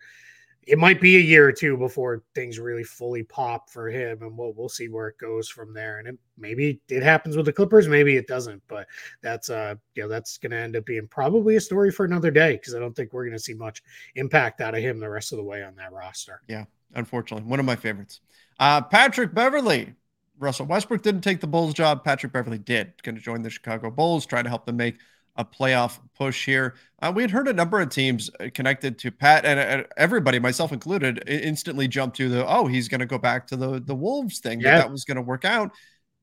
it 0.67 0.77
might 0.77 0.99
be 0.99 1.15
a 1.15 1.21
year 1.21 1.47
or 1.47 1.51
two 1.53 1.77
before 1.77 2.23
things 2.35 2.59
really 2.59 2.83
fully 2.83 3.23
pop 3.23 3.69
for 3.69 3.89
him, 3.89 4.21
and 4.21 4.37
we'll 4.37 4.53
we'll 4.53 4.67
see 4.67 4.89
where 4.89 5.07
it 5.07 5.17
goes 5.17 5.47
from 5.47 5.73
there. 5.73 5.99
And 5.99 6.09
it, 6.09 6.17
maybe 6.37 6.81
it 6.89 7.01
happens 7.01 7.37
with 7.37 7.45
the 7.45 7.53
Clippers, 7.53 7.87
maybe 7.87 8.17
it 8.17 8.27
doesn't. 8.27 8.61
But 8.67 8.85
that's 9.21 9.49
uh, 9.49 9.75
you 9.95 10.03
know, 10.03 10.09
that's 10.09 10.37
going 10.37 10.51
to 10.51 10.57
end 10.57 10.75
up 10.75 10.85
being 10.85 11.07
probably 11.07 11.55
a 11.55 11.61
story 11.61 11.89
for 11.89 12.05
another 12.05 12.31
day 12.31 12.53
because 12.53 12.75
I 12.75 12.79
don't 12.79 12.93
think 12.93 13.13
we're 13.13 13.23
going 13.23 13.37
to 13.37 13.43
see 13.43 13.53
much 13.53 13.81
impact 14.15 14.59
out 14.59 14.75
of 14.75 14.81
him 14.81 14.99
the 14.99 15.09
rest 15.09 15.31
of 15.31 15.37
the 15.37 15.43
way 15.43 15.63
on 15.63 15.75
that 15.75 15.93
roster. 15.93 16.41
Yeah, 16.47 16.65
unfortunately, 16.95 17.49
one 17.49 17.59
of 17.59 17.65
my 17.65 17.77
favorites. 17.77 18.19
Uh, 18.59 18.81
Patrick 18.81 19.33
Beverley. 19.33 19.93
Russell 20.39 20.67
Westbrook 20.67 21.01
didn't 21.01 21.21
take 21.21 21.41
the 21.41 21.47
Bulls 21.47 21.73
job. 21.73 22.03
Patrick 22.03 22.31
Beverley 22.31 22.59
did. 22.59 22.93
Going 23.01 23.15
to 23.15 23.21
join 23.21 23.41
the 23.41 23.49
Chicago 23.49 23.89
Bulls, 23.89 24.23
try 24.23 24.43
to 24.43 24.49
help 24.49 24.67
them 24.67 24.77
make 24.77 24.99
a 25.37 25.45
playoff 25.45 25.99
push 26.15 26.45
here. 26.45 26.75
Uh, 27.01 27.11
we 27.15 27.21
had 27.21 27.31
heard 27.31 27.47
a 27.47 27.53
number 27.53 27.79
of 27.79 27.89
teams 27.89 28.29
uh, 28.39 28.47
connected 28.53 28.97
to 28.99 29.11
Pat, 29.11 29.45
and 29.45 29.59
uh, 29.81 29.83
everybody, 29.97 30.39
myself 30.39 30.71
included, 30.71 31.23
instantly 31.27 31.87
jumped 31.87 32.17
to 32.17 32.27
the 32.29 32.45
oh, 32.47 32.65
he's 32.65 32.87
going 32.87 32.99
to 32.99 33.05
go 33.05 33.17
back 33.17 33.47
to 33.47 33.55
the 33.55 33.79
the 33.79 33.95
Wolves 33.95 34.39
thing. 34.39 34.59
Yeah. 34.59 34.71
That, 34.77 34.77
that 34.83 34.91
was 34.91 35.03
going 35.03 35.15
to 35.17 35.21
work 35.21 35.45
out. 35.45 35.71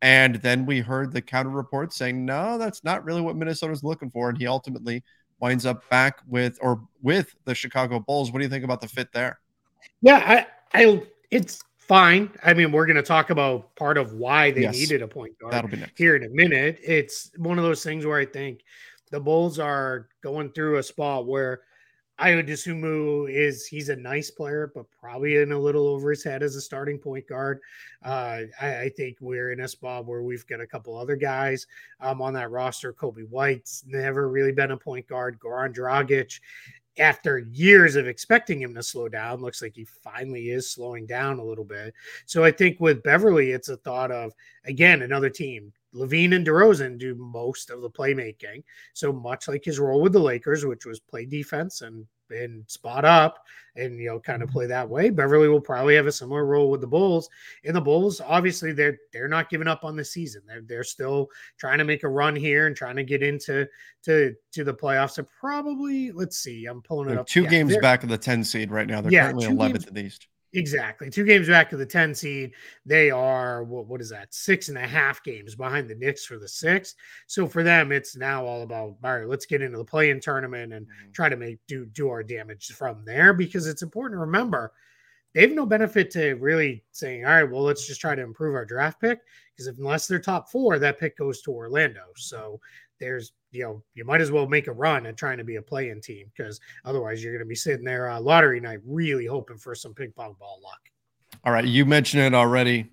And 0.02 0.34
then 0.36 0.66
we 0.66 0.80
heard 0.80 1.12
the 1.12 1.22
counter 1.22 1.48
report 1.50 1.94
saying, 1.94 2.26
no, 2.26 2.58
that's 2.58 2.84
not 2.84 3.04
really 3.04 3.22
what 3.22 3.36
Minnesota's 3.36 3.82
looking 3.82 4.10
for. 4.10 4.28
And 4.28 4.36
he 4.36 4.46
ultimately 4.46 5.02
winds 5.40 5.64
up 5.64 5.88
back 5.88 6.18
with 6.28 6.58
or 6.60 6.82
with 7.00 7.34
the 7.46 7.54
Chicago 7.54 8.00
Bulls. 8.00 8.30
What 8.30 8.40
do 8.40 8.44
you 8.44 8.50
think 8.50 8.64
about 8.64 8.82
the 8.82 8.88
fit 8.88 9.12
there? 9.12 9.38
Yeah, 10.02 10.44
I, 10.74 10.78
I 10.84 11.02
it's 11.30 11.62
fine. 11.78 12.30
I 12.42 12.52
mean, 12.52 12.70
we're 12.70 12.84
going 12.84 12.96
to 12.96 13.02
talk 13.02 13.30
about 13.30 13.74
part 13.76 13.96
of 13.96 14.12
why 14.12 14.50
they 14.50 14.62
Yes. 14.62 14.74
needed 14.74 15.00
a 15.00 15.08
point 15.08 15.38
guard 15.38 15.54
That'll 15.54 15.70
be 15.70 15.78
next. 15.78 15.96
here 15.96 16.16
in 16.16 16.24
a 16.24 16.28
minute. 16.30 16.80
It's 16.82 17.30
one 17.38 17.56
of 17.58 17.64
those 17.64 17.82
things 17.82 18.04
where 18.04 18.18
I 18.18 18.26
think 18.26 18.60
the 19.14 19.20
Bulls 19.20 19.60
are 19.60 20.08
going 20.22 20.50
through 20.50 20.78
a 20.78 20.82
spot 20.82 21.28
where 21.28 21.60
I 22.18 22.34
would 22.34 22.50
is 22.50 23.64
he's 23.64 23.88
a 23.88 23.94
nice 23.94 24.28
player, 24.28 24.72
but 24.74 24.86
probably 24.90 25.36
in 25.36 25.52
a 25.52 25.58
little 25.58 25.86
over 25.86 26.10
his 26.10 26.24
head 26.24 26.42
as 26.42 26.56
a 26.56 26.60
starting 26.60 26.98
point 26.98 27.28
guard. 27.28 27.60
Uh, 28.04 28.40
I, 28.60 28.76
I 28.80 28.88
think 28.96 29.18
we're 29.20 29.52
in 29.52 29.60
a 29.60 29.68
spot 29.68 30.06
where 30.06 30.24
we've 30.24 30.44
got 30.48 30.60
a 30.60 30.66
couple 30.66 30.98
other 30.98 31.14
guys 31.14 31.64
um, 32.00 32.20
on 32.20 32.34
that 32.34 32.50
roster. 32.50 32.92
Coby 32.92 33.28
White's 33.28 33.84
never 33.86 34.28
really 34.28 34.50
been 34.50 34.72
a 34.72 34.76
point 34.76 35.06
guard. 35.06 35.38
Goran 35.38 35.72
Dragic, 35.72 36.40
after 36.98 37.38
years 37.38 37.94
of 37.94 38.08
expecting 38.08 38.60
him 38.60 38.74
to 38.74 38.82
slow 38.82 39.08
down, 39.08 39.40
looks 39.42 39.62
like 39.62 39.76
he 39.76 39.84
finally 39.84 40.50
is 40.50 40.72
slowing 40.72 41.06
down 41.06 41.38
a 41.38 41.44
little 41.44 41.64
bit. 41.64 41.94
So 42.26 42.42
I 42.42 42.50
think 42.50 42.80
with 42.80 43.04
Beverley, 43.04 43.52
it's 43.52 43.68
a 43.68 43.76
thought 43.76 44.10
of 44.10 44.32
again 44.64 45.02
another 45.02 45.30
team. 45.30 45.72
LaVine 45.94 46.34
and 46.34 46.46
DeRozan 46.46 46.98
do 46.98 47.14
most 47.14 47.70
of 47.70 47.80
the 47.80 47.90
playmaking. 47.90 48.62
So 48.94 49.12
much 49.12 49.48
like 49.48 49.64
his 49.64 49.78
role 49.78 50.00
with 50.00 50.12
the 50.12 50.18
Lakers, 50.18 50.64
which 50.66 50.84
was 50.86 51.00
play 51.00 51.24
defense 51.24 51.80
and 51.82 52.04
and 52.30 52.64
spot 52.68 53.04
up 53.04 53.44
and 53.76 53.98
you 53.98 54.06
know 54.08 54.18
kind 54.18 54.42
of 54.42 54.48
play 54.48 54.64
that 54.66 54.88
way. 54.88 55.10
Beverley 55.10 55.46
will 55.48 55.60
probably 55.60 55.94
have 55.94 56.06
a 56.06 56.12
similar 56.12 56.46
role 56.46 56.70
with 56.70 56.80
the 56.80 56.86
Bulls. 56.86 57.28
And 57.64 57.76
the 57.76 57.80
Bulls, 57.82 58.20
obviously, 58.20 58.72
they're 58.72 58.98
they're 59.12 59.28
not 59.28 59.50
giving 59.50 59.68
up 59.68 59.84
on 59.84 59.94
the 59.94 60.04
season. 60.04 60.40
They're 60.46 60.62
they're 60.62 60.84
still 60.84 61.28
trying 61.58 61.78
to 61.78 61.84
make 61.84 62.02
a 62.02 62.08
run 62.08 62.34
here 62.34 62.66
and 62.66 62.74
trying 62.74 62.96
to 62.96 63.04
get 63.04 63.22
into 63.22 63.68
to 64.04 64.34
to 64.52 64.64
the 64.64 64.74
playoffs. 64.74 65.12
So 65.12 65.26
probably, 65.38 66.12
let's 66.12 66.38
see, 66.38 66.64
I'm 66.64 66.80
pulling 66.82 67.08
it 67.08 67.12
They're 67.12 67.20
up. 67.20 67.26
two 67.26 67.42
Yeah, 67.42 67.50
games 67.50 67.76
back 67.76 68.02
of 68.02 68.08
the 68.08 68.18
10 68.18 68.42
seed 68.42 68.70
right 68.70 68.86
now. 68.86 69.00
They're 69.02 69.12
Yeah, 69.12 69.24
currently 69.30 69.46
11th 69.48 69.72
games- 69.72 69.86
in 69.88 69.94
the 69.94 70.04
East. 70.04 70.26
Exactly. 70.54 71.10
Two 71.10 71.24
games 71.24 71.48
back 71.48 71.72
of 71.72 71.80
the 71.80 71.86
10 71.86 72.14
seed. 72.14 72.52
They 72.86 73.10
are, 73.10 73.64
what, 73.64 73.86
what 73.86 74.00
is 74.00 74.08
that? 74.10 74.32
Six 74.32 74.68
and 74.68 74.78
a 74.78 74.86
half 74.86 75.22
games 75.24 75.56
behind 75.56 75.90
the 75.90 75.96
Knicks 75.96 76.24
for 76.24 76.38
the 76.38 76.48
six. 76.48 76.94
So 77.26 77.48
for 77.48 77.64
them, 77.64 77.90
it's 77.90 78.16
now 78.16 78.46
all 78.46 78.62
about, 78.62 78.96
all 79.02 79.18
right, 79.18 79.28
let's 79.28 79.46
get 79.46 79.62
into 79.62 79.78
the 79.78 79.84
play 79.84 80.10
in 80.10 80.20
tournament 80.20 80.72
and 80.72 80.86
mm-hmm. 80.86 81.10
try 81.12 81.28
to 81.28 81.36
make 81.36 81.58
do 81.66 81.86
do 81.86 82.08
our 82.08 82.22
damage 82.22 82.68
from 82.68 83.04
there 83.04 83.32
because 83.32 83.66
it's 83.66 83.82
important 83.82 84.16
to 84.16 84.20
remember 84.20 84.72
they 85.34 85.40
have 85.40 85.50
no 85.50 85.66
benefit 85.66 86.12
to 86.12 86.34
really 86.34 86.84
saying, 86.92 87.24
all 87.26 87.32
right, 87.32 87.50
well, 87.50 87.62
let's 87.62 87.88
just 87.88 88.00
try 88.00 88.14
to 88.14 88.22
improve 88.22 88.54
our 88.54 88.64
draft 88.64 89.00
pick 89.00 89.18
because 89.52 89.66
if 89.66 89.78
unless 89.78 90.06
they're 90.06 90.20
top 90.20 90.48
four, 90.48 90.78
that 90.78 91.00
pick 91.00 91.18
goes 91.18 91.42
to 91.42 91.50
Orlando. 91.50 92.02
So 92.14 92.60
there's 93.00 93.32
you 93.50 93.62
know 93.62 93.82
you 93.94 94.04
might 94.04 94.20
as 94.20 94.30
well 94.30 94.46
make 94.46 94.66
a 94.66 94.72
run 94.72 95.06
at 95.06 95.16
trying 95.16 95.38
to 95.38 95.44
be 95.44 95.56
a 95.56 95.62
play-in 95.62 96.00
team 96.00 96.30
because 96.36 96.60
otherwise 96.84 97.22
you're 97.22 97.32
going 97.32 97.44
to 97.44 97.48
be 97.48 97.54
sitting 97.54 97.84
there 97.84 98.10
uh, 98.10 98.20
lottery 98.20 98.60
night 98.60 98.80
really 98.84 99.26
hoping 99.26 99.58
for 99.58 99.74
some 99.74 99.94
ping 99.94 100.12
pong 100.12 100.34
ball 100.38 100.60
luck. 100.62 100.80
All 101.44 101.52
right, 101.52 101.64
you 101.64 101.84
mentioned 101.84 102.22
it 102.22 102.34
already. 102.34 102.90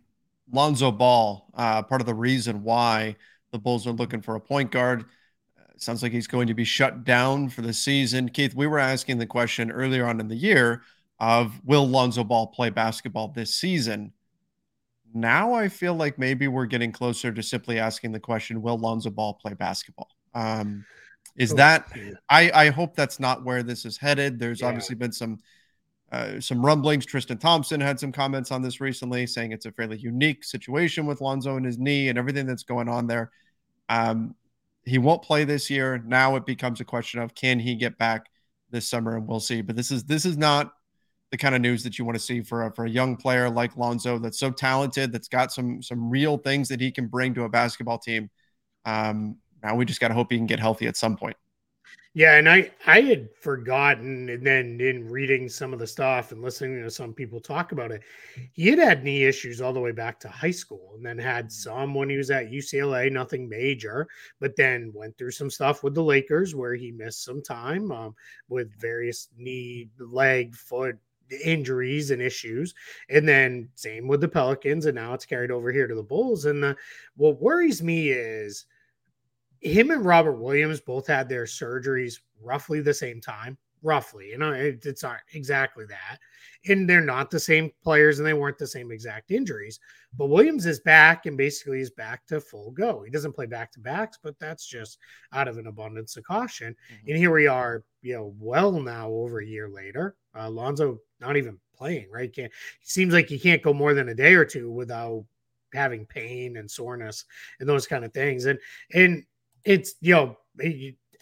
Lonzo 0.52 0.92
Ball, 0.92 1.48
uh, 1.54 1.82
part 1.84 2.02
of 2.02 2.08
the 2.08 2.14
reason 2.14 2.64
why 2.64 3.16
the 3.52 3.60
Bulls 3.60 3.88
are 3.88 3.92
looking 3.92 4.22
for 4.22 4.36
a 4.36 4.40
point 4.40 4.72
guard. 4.72 5.06
Uh, 5.58 5.64
sounds 5.78 6.04
like 6.04 6.12
he's 6.12 6.28
going 6.28 6.48
to 6.48 6.54
be 6.54 6.66
shut 6.66 7.04
down 7.04 7.50
for 7.50 7.62
the 7.62 7.74
season. 7.74 8.28
Keith, 8.28 8.54
we 8.54 8.68
were 8.68 8.80
asking 8.80 9.18
the 9.18 9.26
question 9.26 9.72
earlier 9.72 10.06
on 10.06 10.20
in 10.20 10.28
the 10.28 10.36
year 10.36 10.82
of 11.20 11.62
will 11.64 11.88
Lonzo 11.88 12.24
Ball 12.24 12.48
play 12.48 12.70
basketball 12.70 13.30
this 13.30 13.54
season? 13.56 14.12
Now 15.14 15.54
I 15.54 15.68
feel 15.68 15.94
like 15.94 16.18
maybe 16.18 16.48
we're 16.48 16.66
getting 16.66 16.92
closer 16.92 17.32
to 17.32 17.44
simply 17.44 17.80
asking 17.80 18.12
the 18.12 18.20
question, 18.20 18.62
will 18.62 18.78
Lonzo 18.78 19.10
Ball 19.10 19.34
play 19.34 19.54
basketball? 19.54 20.10
Um, 20.34 20.86
is 21.38 21.54
Oh, 21.54 21.56
that. 21.58 21.88
I, 22.30 22.52
I 22.54 22.70
hope 22.70 22.96
that's 22.96 23.20
not 23.20 23.44
where 23.46 23.64
this 23.64 23.86
is 23.86 23.98
headed. 23.98 24.40
There's 24.40 24.62
Yeah. 24.62 24.68
obviously 24.68 24.96
been 24.96 25.12
some 25.12 25.40
uh, 26.12 26.42
some 26.42 26.66
rumblings. 26.66 27.06
Tristan 27.06 27.38
Thompson 27.38 27.80
had 27.80 27.98
some 27.98 28.12
comments 28.12 28.52
on 28.52 28.62
this 28.62 28.82
recently, 28.82 29.26
saying 29.26 29.54
it's 29.54 29.66
a 29.66 29.72
fairly 29.72 29.98
unique 29.98 30.44
situation 30.44 31.06
with 31.06 31.22
Lonzo 31.22 31.56
and 31.56 31.66
his 31.66 31.78
knee 31.78 32.10
and 32.10 32.18
everything 32.18 32.46
that's 32.46 32.64
going 32.64 32.90
on 32.90 33.08
there. 33.08 33.32
Um, 33.88 34.36
he 34.84 34.98
won't 34.98 35.22
play 35.22 35.46
this 35.46 35.70
year. 35.70 36.04
Now 36.06 36.36
it 36.36 36.46
becomes 36.46 36.82
a 36.82 36.86
question 36.86 37.22
of 37.22 37.34
can 37.34 37.60
he 37.60 37.76
get 37.76 37.98
back 37.98 38.26
this 38.72 38.90
summer, 38.90 39.16
and 39.16 39.26
we'll 39.26 39.40
see. 39.40 39.62
But 39.62 39.78
this 39.78 39.90
is 39.90 40.04
this 40.04 40.26
is 40.26 40.38
not 40.38 40.74
the 41.32 41.38
kind 41.38 41.56
of 41.56 41.62
news 41.62 41.82
that 41.84 41.98
you 41.98 42.06
want 42.06 42.18
to 42.18 42.24
see 42.24 42.42
for 42.42 42.68
a, 42.68 42.72
for 42.74 42.86
a 42.86 42.90
young 42.90 43.16
player 43.16 43.50
like 43.50 43.76
Lonzo 43.78 44.20
that's 44.20 44.38
so 44.38 44.52
talented, 44.52 45.12
that's 45.12 45.30
got 45.30 45.52
some 45.52 45.82
some 45.82 46.10
real 46.10 46.38
things 46.38 46.68
that 46.68 46.82
he 46.82 46.92
can 46.92 47.08
bring 47.08 47.34
to 47.34 47.44
a 47.44 47.50
basketball 47.50 47.98
team. 47.98 48.30
Um, 48.86 49.38
now 49.64 49.76
we 49.76 49.86
just 49.86 50.02
got 50.02 50.10
to 50.10 50.14
hope 50.14 50.32
he 50.32 50.38
can 50.38 50.46
get 50.46 50.60
healthy 50.60 50.88
at 50.88 50.98
some 50.98 51.16
point. 51.16 51.38
Yeah, 52.14 52.36
and 52.36 52.50
I 52.50 52.70
I 52.86 53.00
had 53.00 53.30
forgotten, 53.40 54.28
and 54.28 54.46
then 54.46 54.82
in 54.82 55.10
reading 55.10 55.48
some 55.48 55.72
of 55.72 55.80
the 55.80 55.88
stuff 55.88 56.34
and 56.34 56.42
listening 56.42 56.84
to 56.84 56.92
some 56.92 57.14
people 57.14 57.40
talk 57.40 57.72
about 57.72 57.92
it, 57.92 58.02
he 58.52 58.68
had 58.68 58.80
had 58.80 59.04
knee 59.06 59.24
issues 59.24 59.62
all 59.62 59.72
the 59.72 59.80
way 59.80 59.94
back 59.94 60.20
to 60.20 60.28
high 60.28 60.52
school, 60.52 60.92
and 60.96 61.06
then 61.06 61.18
had 61.18 61.50
some 61.50 61.94
when 61.94 62.10
he 62.10 62.18
was 62.18 62.30
at 62.30 62.52
UCLA, 62.52 63.10
nothing 63.10 63.48
major, 63.48 64.10
but 64.42 64.58
then 64.58 64.92
went 64.94 65.18
through 65.18 65.32
some 65.32 65.50
stuff 65.50 65.84
with 65.84 65.96
the 65.96 66.04
Lakers 66.04 66.54
where 66.54 66.76
he 66.76 66.92
missed 66.92 67.24
some 67.24 67.42
time 67.42 67.90
um, 67.94 68.14
with 68.50 68.78
various 68.78 69.30
knee, 69.38 69.88
leg, 69.98 70.54
foot 70.54 70.98
injuries 71.32 72.12
and 72.12 72.22
issues, 72.22 72.74
and 73.10 73.28
then 73.28 73.70
same 73.76 74.08
with 74.08 74.22
the 74.22 74.28
Pelicans, 74.28 74.86
and 74.86 74.96
now 74.96 75.14
it's 75.14 75.26
carried 75.26 75.52
over 75.52 75.72
here 75.72 75.88
to 75.88 75.96
the 75.96 76.04
Bulls. 76.04 76.46
And 76.46 76.62
the, 76.62 76.76
what 77.16 77.42
worries 77.42 77.82
me 77.82 78.10
is 78.10 78.66
him 79.62 79.92
and 79.92 80.04
Robert 80.04 80.34
Williams 80.34 80.82
both 80.82 81.08
had 81.08 81.30
their 81.30 81.46
surgeries 81.46 82.16
roughly 82.42 82.82
the 82.82 82.94
same 82.94 83.22
time. 83.22 83.58
Roughly, 83.84 84.30
you 84.30 84.38
know, 84.38 84.52
it, 84.52 84.86
it's 84.86 85.02
not 85.02 85.20
exactly 85.34 85.86
that. 85.86 86.20
And 86.68 86.88
they're 86.88 87.02
not 87.02 87.32
the 87.32 87.40
same 87.40 87.72
players 87.84 88.20
and 88.20 88.28
they 88.28 88.34
weren't 88.34 88.60
the 88.60 88.68
same 88.68 88.92
exact 88.92 89.32
injuries. 89.32 89.80
But 90.16 90.28
Williams 90.28 90.68
is 90.68 90.80
back 90.80 91.26
and 91.26 91.36
basically 91.36 91.82
is 91.82 91.90
back 91.90 92.28
to 92.28 92.40
full 92.40 92.72
go. 92.72 93.02
He 93.02 93.10
doesn't 93.10 93.34
play 93.34 93.48
back 93.48 93.72
to 93.72 93.80
backs, 93.80 94.20
but 94.22 94.38
that's 94.40 94.68
just 94.68 95.00
out 95.34 95.48
of 95.48 95.58
an 95.58 95.66
abundance 95.66 96.16
of 96.16 96.24
caution. 96.24 96.76
And 97.08 97.18
here 97.18 97.34
we 97.34 97.48
are, 97.48 97.84
you 98.04 98.14
know, 98.14 98.36
well 98.40 98.72
now 98.74 99.10
over 99.10 99.40
a 99.40 99.46
year 99.46 99.68
later. 99.68 100.16
Uh, 100.36 100.50
Lonzo 100.50 101.00
not 101.20 101.38
even 101.38 101.58
playing, 101.76 102.08
right? 102.12 102.32
Can't, 102.34 102.52
seems 102.84 103.14
like 103.14 103.28
he 103.28 103.40
can't 103.40 103.64
go 103.64 103.74
more 103.74 103.94
than 103.96 104.10
a 104.10 104.16
day 104.16 104.36
or 104.36 104.46
two 104.46 104.70
without 104.70 105.26
having 105.74 106.06
pain 106.06 106.58
and 106.58 106.70
soreness 106.70 107.26
and 107.60 107.68
those 107.68 107.88
kind 107.88 108.06
of 108.06 108.14
things. 108.14 108.46
And 108.46 108.60
and 108.94 109.24
it's 109.64 109.96
you 110.02 110.14
know 110.14 110.38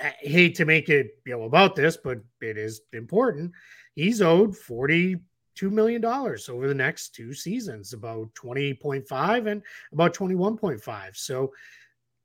I 0.02 0.16
hate 0.20 0.56
to 0.56 0.66
make 0.66 0.90
it 0.90 1.18
you 1.26 1.34
know 1.34 1.44
about 1.44 1.76
this, 1.76 1.98
but 1.98 2.20
it 2.42 2.58
is 2.58 2.82
important. 2.94 3.52
He's 3.96 4.22
owed 4.22 4.56
forty 4.56 5.18
two 5.56 5.70
million 5.70 6.02
dollars 6.02 6.48
over 6.50 6.68
the 6.68 6.74
next 6.74 7.10
two 7.16 7.34
seasons, 7.34 7.94
about 7.94 8.34
twenty 8.36 8.74
point 8.74 9.08
five 9.08 9.48
and 9.48 9.62
about 9.92 10.14
twenty 10.14 10.36
one 10.36 10.58
point 10.58 10.82
five. 10.82 11.18
So 11.18 11.54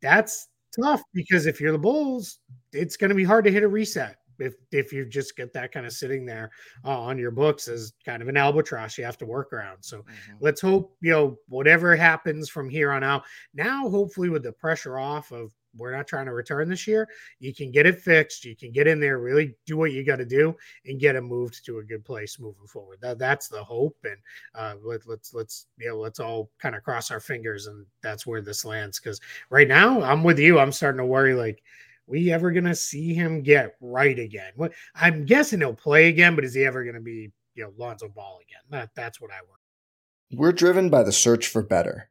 that's 0.02 0.48
tough 0.80 1.02
because 1.12 1.46
if 1.46 1.60
you're 1.60 1.72
the 1.72 1.78
Bulls, 1.78 2.40
it's 2.72 2.96
going 2.96 3.10
to 3.10 3.14
be 3.14 3.24
hard 3.24 3.44
to 3.44 3.52
hit 3.52 3.62
a 3.62 3.68
reset 3.68 4.16
if 4.38 4.54
if 4.72 4.92
you 4.92 5.04
just 5.06 5.36
get 5.36 5.52
that 5.52 5.72
kind 5.72 5.86
of 5.86 5.92
sitting 5.92 6.24
there 6.26 6.50
uh, 6.84 6.98
on 7.00 7.18
your 7.18 7.30
books 7.30 7.68
as 7.68 7.92
kind 8.04 8.20
of 8.22 8.28
an 8.28 8.36
albatross 8.36 8.98
you 8.98 9.04
have 9.04 9.18
to 9.18 9.26
work 9.26 9.52
around. 9.52 9.82
So 9.82 9.98
Mhm. 9.98 10.36
let's 10.40 10.60
hope 10.60 10.96
you 11.00 11.12
know 11.12 11.38
whatever 11.48 11.94
happens 11.96 12.48
from 12.48 12.68
here 12.68 12.90
on 12.92 13.02
out. 13.04 13.24
Now, 13.54 13.88
hopefully, 13.88 14.28
with 14.30 14.42
the 14.42 14.52
pressure 14.52 14.98
off 14.98 15.32
of 15.32 15.52
we're 15.76 15.94
not 15.94 16.06
trying 16.06 16.26
to 16.26 16.32
return 16.32 16.68
this 16.68 16.86
year, 16.86 17.08
you 17.38 17.54
can 17.54 17.70
get 17.70 17.86
it 17.86 18.00
fixed. 18.00 18.44
You 18.44 18.56
can 18.56 18.72
get 18.72 18.86
in 18.86 19.00
there, 19.00 19.18
really 19.18 19.54
do 19.66 19.76
what 19.76 19.92
you 19.92 20.04
got 20.04 20.16
to 20.16 20.24
do, 20.24 20.56
and 20.86 21.00
get 21.00 21.14
them 21.14 21.24
moved 21.24 21.64
to 21.66 21.78
a 21.78 21.84
good 21.84 22.04
place 22.04 22.38
moving 22.38 22.66
forward. 22.66 22.98
That, 23.00 23.18
that's 23.18 23.48
the 23.48 23.62
hope, 23.62 23.96
and 24.04 24.16
uh, 24.54 24.74
let, 24.82 25.06
let's 25.06 25.34
let's 25.34 25.66
you 25.78 25.88
know 25.88 25.98
let's 25.98 26.20
all 26.20 26.50
kind 26.58 26.74
of 26.74 26.82
cross 26.82 27.10
our 27.10 27.20
fingers, 27.20 27.66
and 27.66 27.86
that's 28.02 28.26
where 28.26 28.40
this 28.40 28.64
lands. 28.64 29.00
Because 29.00 29.20
right 29.50 29.68
now, 29.68 30.02
I'm 30.02 30.24
with 30.24 30.38
you. 30.38 30.58
I'm 30.58 30.72
starting 30.72 30.98
to 30.98 31.06
worry 31.06 31.34
like. 31.34 31.62
We 32.06 32.30
ever 32.32 32.50
gonna 32.52 32.74
see 32.74 33.14
him 33.14 33.40
get 33.42 33.76
right 33.80 34.18
again? 34.18 34.52
What 34.56 34.74
I'm 34.94 35.24
guessing 35.24 35.60
he'll 35.60 35.72
play 35.72 36.08
again, 36.08 36.34
but 36.34 36.44
is 36.44 36.52
he 36.52 36.62
ever 36.66 36.84
gonna 36.84 37.00
be, 37.00 37.32
you 37.54 37.64
know, 37.64 37.72
Lonzo 37.78 38.10
Ball 38.10 38.40
again? 38.42 38.60
That 38.68 38.90
that's 38.94 39.22
what 39.22 39.30
I 39.30 39.40
worry. 39.40 40.38
We're 40.38 40.52
driven 40.52 40.90
by 40.90 41.02
the 41.02 41.12
search 41.12 41.46
for 41.46 41.62
better. 41.62 42.10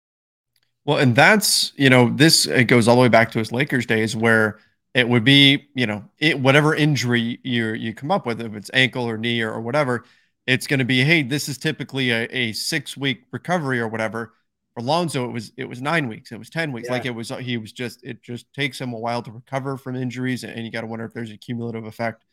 Well, 0.85 0.97
and 0.97 1.15
that's, 1.15 1.73
you 1.75 1.89
know, 1.89 2.09
this 2.09 2.47
it 2.47 2.65
goes 2.65 2.87
all 2.87 2.95
the 2.95 3.01
way 3.01 3.07
back 3.07 3.31
to 3.31 3.39
his 3.39 3.51
Lakers 3.51 3.85
days 3.85 4.15
where 4.15 4.59
it 4.93 5.07
would 5.07 5.23
be, 5.23 5.67
you 5.75 5.85
know, 5.85 6.03
it, 6.17 6.39
whatever 6.39 6.75
injury 6.75 7.39
you 7.43 7.67
you 7.73 7.93
come 7.93 8.11
up 8.11 8.25
with, 8.25 8.41
if 8.41 8.55
it's 8.55 8.71
ankle 8.73 9.07
or 9.07 9.17
knee 9.17 9.41
or, 9.41 9.51
or 9.51 9.61
whatever, 9.61 10.03
it's 10.47 10.67
going 10.67 10.79
to 10.79 10.85
be, 10.85 11.03
hey, 11.03 11.23
this 11.23 11.47
is 11.47 11.57
typically 11.57 12.09
a, 12.11 12.27
a 12.31 12.51
six 12.53 12.97
week 12.97 13.23
recovery 13.31 13.79
or 13.79 13.87
whatever. 13.87 14.33
For 14.73 14.81
Lonzo, 14.81 15.25
it 15.25 15.31
was 15.31 15.51
it 15.57 15.65
was 15.65 15.81
nine 15.81 16.07
weeks, 16.07 16.31
it 16.31 16.39
was 16.39 16.49
ten 16.49 16.71
weeks. 16.71 16.87
Yeah. 16.87 16.93
Like 16.93 17.05
it 17.05 17.11
was, 17.11 17.29
he 17.29 17.57
was 17.57 17.73
just 17.73 18.03
it 18.03 18.23
just 18.23 18.51
takes 18.53 18.79
him 18.79 18.93
a 18.93 18.99
while 18.99 19.21
to 19.21 19.31
recover 19.31 19.77
from 19.77 19.95
injuries, 19.95 20.43
and, 20.43 20.65
you 20.65 20.71
got 20.71 20.81
to 20.81 20.87
wonder 20.87 21.05
if 21.05 21.13
there's 21.13 21.31
a 21.31 21.37
cumulative 21.37 21.85
effect 21.85 22.23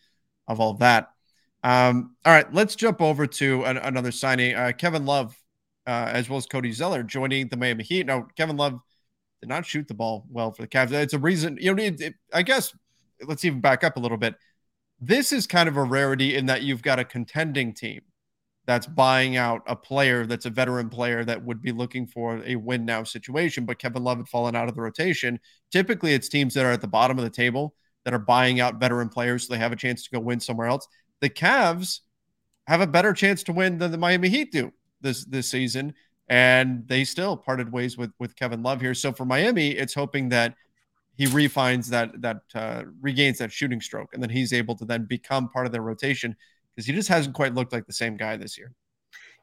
of 0.47 0.61
all 0.61 0.75
that. 0.75 1.11
Um, 1.64 2.14
all 2.25 2.33
right, 2.33 2.52
let's 2.55 2.76
jump 2.76 3.02
over 3.02 3.26
to 3.26 3.64
an, 3.64 3.76
another 3.76 4.12
signing. 4.12 4.55
Uh, 4.55 4.73
Kevin 4.76 5.05
Love 5.05 5.37
uh, 5.88 6.11
as 6.12 6.28
well 6.28 6.37
as 6.37 6.45
Cody 6.45 6.71
Zeller 6.71 7.02
joining 7.02 7.49
the 7.49 7.57
Miami 7.57 7.83
Heat. 7.83 8.04
Now, 8.04 8.28
Kevin 8.37 8.59
Love 8.59 8.78
did 9.40 9.49
not 9.49 9.64
shoot 9.64 9.88
the 9.88 9.95
ball 9.95 10.26
well 10.28 10.52
for 10.52 10.61
the 10.61 10.68
Cavs. 10.68 10.92
It's 10.92 11.14
a 11.14 11.18
reason, 11.18 11.57
you 11.59 11.75
know, 11.75 11.83
it, 11.83 11.99
it, 12.00 12.14
I 12.33 12.42
guess 12.42 12.76
let's 13.26 13.45
even 13.47 13.62
back 13.62 13.83
up 13.85 13.97
a 13.97 14.00
little 14.00 14.18
bit. 14.18 14.35
This 15.00 15.33
is 15.33 15.47
kind 15.47 15.66
of 15.66 15.78
a 15.78 15.83
rarity 15.83 16.37
in 16.37 16.47
that 16.47 16.62
you've 16.62 16.83
got 16.83 16.99
a 16.99 17.04
contending 17.04 17.73
team 17.73 18.02
that's 18.66 18.87
buying 18.87 19.38
out 19.38 19.62
a 19.66 19.75
player 19.75 20.26
that's 20.26 20.45
a 20.45 20.50
veteran 20.50 20.90
player 20.90 21.25
that 21.25 21.42
would 21.42 21.62
be 21.62 21.73
looking 21.73 22.07
for 22.07 22.42
a 22.45 22.57
win 22.57 22.85
now 22.85 23.02
situation. 23.02 23.64
But 23.64 23.78
Kevin 23.78 24.04
Love 24.04 24.18
had 24.18 24.28
fallen 24.28 24.54
out 24.54 24.68
of 24.68 24.75
the 24.75 24.83
rotation. 24.83 25.40
Typically, 25.73 26.12
it's 26.12 26.28
teams 26.28 26.52
that 26.52 26.66
are 26.66 26.73
at 26.73 26.83
the 26.83 26.87
bottom 26.87 27.16
of 27.16 27.25
the 27.25 27.30
table 27.30 27.75
that 28.04 28.12
are 28.12 28.18
buying 28.18 28.61
out 28.61 28.78
veteran 28.78 29.09
players 29.09 29.47
so 29.47 29.54
they 29.54 29.59
have 29.59 29.73
a 29.73 29.76
chance 29.76 30.04
to 30.04 30.11
go 30.11 30.21
win 30.21 30.38
somewhere 30.38 30.66
else. 30.66 30.87
The 31.23 31.30
Cavs 31.30 32.00
have 32.66 32.83
a 32.83 32.87
better 32.87 33.14
chance 33.14 33.42
to 33.45 33.54
win 33.54 33.78
than 33.78 33.90
the 33.90 33.97
Miami 33.97 34.28
Heat 34.28 34.52
do 34.52 34.71
this 35.00 35.25
this 35.25 35.49
season, 35.49 35.95
and 36.28 36.87
they 36.87 37.05
still 37.05 37.37
parted 37.37 37.73
ways 37.73 37.97
with 37.97 38.12
with 38.19 38.37
Kevin 38.37 38.62
Love 38.62 38.81
here. 38.81 38.95
So 38.95 39.12
for 39.12 39.25
Miami, 39.25 39.71
it's 39.71 39.95
hoping 39.95 40.28
that 40.31 40.55
he 41.17 41.26
refines 41.26 41.88
that 41.90 42.21
that 42.23 42.43
uh, 42.55 42.85
regains 43.00 43.38
that 43.38 43.52
shooting 43.52 43.81
stroke, 43.81 44.14
and 44.14 44.23
then 44.23 44.31
he's 44.31 44.52
able 44.52 44.76
to 44.76 44.85
then 44.85 45.07
become 45.09 45.49
part 45.49 45.67
of 45.67 45.73
their 45.73 45.83
rotation 45.83 46.37
because 46.75 46.87
he 46.87 46.93
just 46.93 47.09
hasn't 47.09 47.35
quite 47.35 47.55
looked 47.55 47.73
like 47.73 47.87
the 47.87 47.93
same 47.93 48.17
guy 48.17 48.37
this 48.37 48.57
year. 48.57 48.73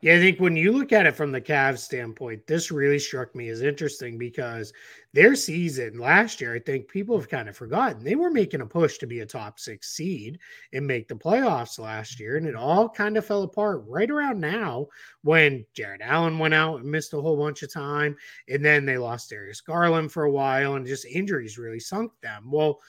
Yeah, 0.05 0.17
I 0.17 0.19
think 0.19 0.39
when 0.39 0.55
you 0.55 0.71
look 0.71 0.93
at 0.93 1.07
it 1.07 1.15
from 1.15 1.31
the 1.31 1.41
Cavs 1.41 1.79
standpoint, 1.79 2.45
this 2.45 2.69
really 2.69 3.00
struck 3.00 3.33
me 3.33 3.50
as 3.50 3.63
interesting 3.63 4.19
because 4.19 4.71
their 5.13 5.33
season 5.33 5.97
last 5.97 6.39
year, 6.39 6.53
I 6.53 6.59
think 6.59 6.88
people 6.88 7.17
have 7.17 7.27
kind 7.27 7.50
of 7.50 7.57
forgotten. 7.57 8.03
They 8.03 8.13
were 8.13 8.29
making 8.29 8.62
a 8.62 8.67
push 8.67 9.00
to 9.00 9.07
be 9.07 9.21
a 9.21 9.25
top 9.25 9.59
six 9.59 9.95
seed 9.95 10.38
and 10.74 10.85
make 10.85 11.07
the 11.07 11.15
playoffs 11.15 11.79
last 11.79 12.19
year, 12.19 12.38
and 12.38 12.45
it 12.45 12.53
all 12.53 12.88
kind 12.88 13.17
of 13.17 13.25
fell 13.25 13.41
apart 13.41 13.83
right 13.88 14.12
around 14.12 14.39
now 14.39 14.85
when 15.24 15.65
Jarrett 15.74 16.01
Allen 16.03 16.38
went 16.38 16.53
out 16.53 16.81
and 16.81 16.91
missed 16.91 17.15
a 17.15 17.19
whole 17.19 17.38
bunch 17.38 17.63
of 17.63 17.74
time, 17.74 18.15
and 18.47 18.63
then 18.63 18.86
they 18.86 18.99
lost 18.99 19.32
Darius 19.32 19.62
Garland 19.62 20.12
for 20.12 20.25
a 20.25 20.32
while, 20.32 20.75
and 20.75 20.86
just 20.86 21.08
injuries 21.08 21.58
really 21.58 21.80
sunk 21.80 22.12
them. 22.21 22.51
Well, 22.51 22.80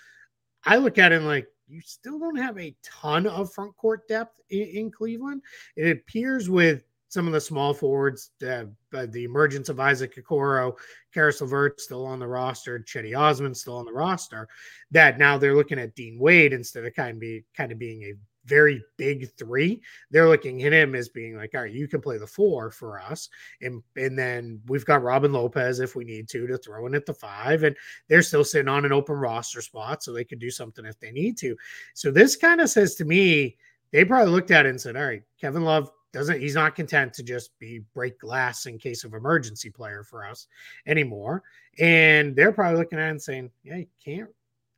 I 0.67 0.77
look 0.77 0.99
at 0.99 1.13
it 1.13 1.23
like 1.23 1.47
you 1.69 1.81
still 1.81 2.19
don't 2.19 2.37
have 2.37 2.59
a 2.59 2.77
ton 2.83 3.27
of 3.27 3.53
front 3.53 3.77
court 3.77 4.07
depth 4.07 4.41
in, 4.51 4.63
in 4.63 4.91
Cleveland. 4.91 5.43
It 5.77 5.91
appears 5.91 6.51
with 6.51 6.83
some 7.09 7.27
of 7.27 7.33
the 7.33 7.41
small 7.41 7.73
forwards, 7.73 8.31
uh, 8.47 8.65
the 8.91 9.25
emergence 9.25 9.69
of 9.69 9.81
Isaac 9.81 10.17
Okoro, 10.17 10.77
Caris 11.13 11.41
LeVert 11.41 11.81
still 11.81 12.05
on 12.05 12.19
the 12.19 12.27
roster, 12.27 12.79
Cedi 12.81 13.17
Osman 13.17 13.55
still 13.55 13.77
on 13.77 13.85
the 13.85 13.93
roster, 13.93 14.49
that 14.91 15.19
now 15.19 15.39
they're 15.39 15.55
looking 15.55 15.79
at 15.79 15.95
Dean 15.95 16.19
Wade 16.19 16.53
instead 16.53 16.85
of 16.85 16.95
kind 16.95 17.13
of, 17.13 17.21
be, 17.21 17.45
kind 17.57 17.73
of 17.73 17.79
being 17.79 18.03
a 18.05 18.15
very 18.47 18.83
big 18.97 19.31
three. 19.37 19.83
They're 20.11 20.29
looking 20.29 20.63
at 20.65 20.73
him 20.73 20.95
as 20.95 21.09
being 21.09 21.37
like, 21.37 21.51
all 21.55 21.63
right, 21.63 21.73
you 21.73 21.89
can 21.89 22.01
play 22.01 22.17
the 22.17 22.27
four 22.27 22.71
for 22.71 23.01
us. 23.01 23.29
And 23.61 23.83
and 23.97 24.19
then 24.19 24.61
we've 24.67 24.85
got 24.85 25.03
Robin 25.03 25.33
Lopez 25.33 25.81
if 25.81 25.97
we 25.97 26.05
need 26.05 26.29
to 26.29 26.47
to 26.47 26.57
throw 26.57 26.87
in 26.87 26.95
at 26.95 27.07
the 27.07 27.15
five. 27.15 27.65
And 27.65 27.77
they're 28.09 28.23
still 28.23 28.45
sitting 28.45 28.69
on 28.69 28.85
an 28.85 28.93
open 28.93 29.17
roster 29.17 29.61
spot, 29.61 30.03
so 30.03 30.13
they 30.13 30.25
could 30.25 30.39
do 30.39 30.51
something 30.51 30.87
if 30.87 30.99
they 30.99 31.11
need 31.11 31.37
to. 31.39 31.57
So 31.95 32.11
this 32.11 32.37
kind 32.37 32.61
of 32.61 32.71
says 32.71 32.95
to 32.97 33.05
me, 33.05 33.57
they 33.93 34.05
probably 34.05 34.33
looked 34.33 34.51
at 34.51 34.67
it 34.67 34.71
and 34.71 34.81
said, 34.81 34.97
All 34.97 35.07
right, 35.07 35.23
Kevin 35.41 35.65
Love 35.65 35.91
doesn't 36.17 36.41
he's 36.41 36.55
not 36.55 36.75
content 36.75 37.13
to 37.13 37.23
just 37.23 37.51
be 37.59 37.83
break 37.95 38.19
glass 38.19 38.65
in 38.65 38.79
case 38.79 39.05
of 39.05 39.13
emergency 39.13 39.69
player 39.69 40.03
for 40.03 40.27
us 40.27 40.47
anymore. 40.87 41.43
And 41.79 42.35
they're 42.35 42.53
probably 42.53 42.79
looking 42.79 42.99
at 42.99 43.11
and 43.11 43.21
saying, 43.23 43.51
Yeah, 43.63 43.77
you 43.77 43.87
can't 44.03 44.31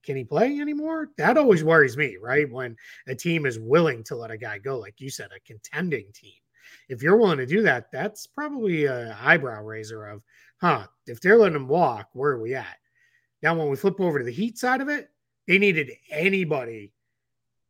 can 0.02 0.16
he 0.16 0.24
play 0.24 0.58
anymore? 0.58 1.10
That 1.16 1.36
always 1.36 1.62
worries 1.62 1.96
me, 1.96 2.16
right? 2.20 2.50
When 2.50 2.76
a 3.06 3.14
team 3.14 3.46
is 3.46 3.58
willing 3.58 4.02
to 4.04 4.16
let 4.16 4.30
a 4.30 4.38
guy 4.38 4.58
go, 4.58 4.78
like 4.78 5.00
you 5.00 5.10
said, 5.10 5.28
a 5.36 5.40
contending 5.40 6.06
team. 6.12 6.32
If 6.88 7.02
you're 7.02 7.16
willing 7.16 7.38
to 7.38 7.46
do 7.46 7.62
that, 7.62 7.92
that's 7.92 8.26
probably 8.26 8.86
a 8.86 9.16
eyebrow 9.20 9.62
raiser 9.62 10.06
of, 10.06 10.24
huh, 10.60 10.86
if 11.06 11.20
they're 11.20 11.36
letting 11.36 11.56
him 11.56 11.68
walk, 11.68 12.08
where 12.14 12.32
are 12.32 12.40
we 12.40 12.54
at? 12.54 12.78
Now, 13.42 13.54
when 13.54 13.68
we 13.68 13.76
flip 13.76 14.00
over 14.00 14.18
to 14.18 14.24
the 14.24 14.32
Heat 14.32 14.58
side 14.58 14.80
of 14.80 14.88
it, 14.88 15.10
they 15.46 15.58
needed 15.58 15.92
anybody, 16.10 16.92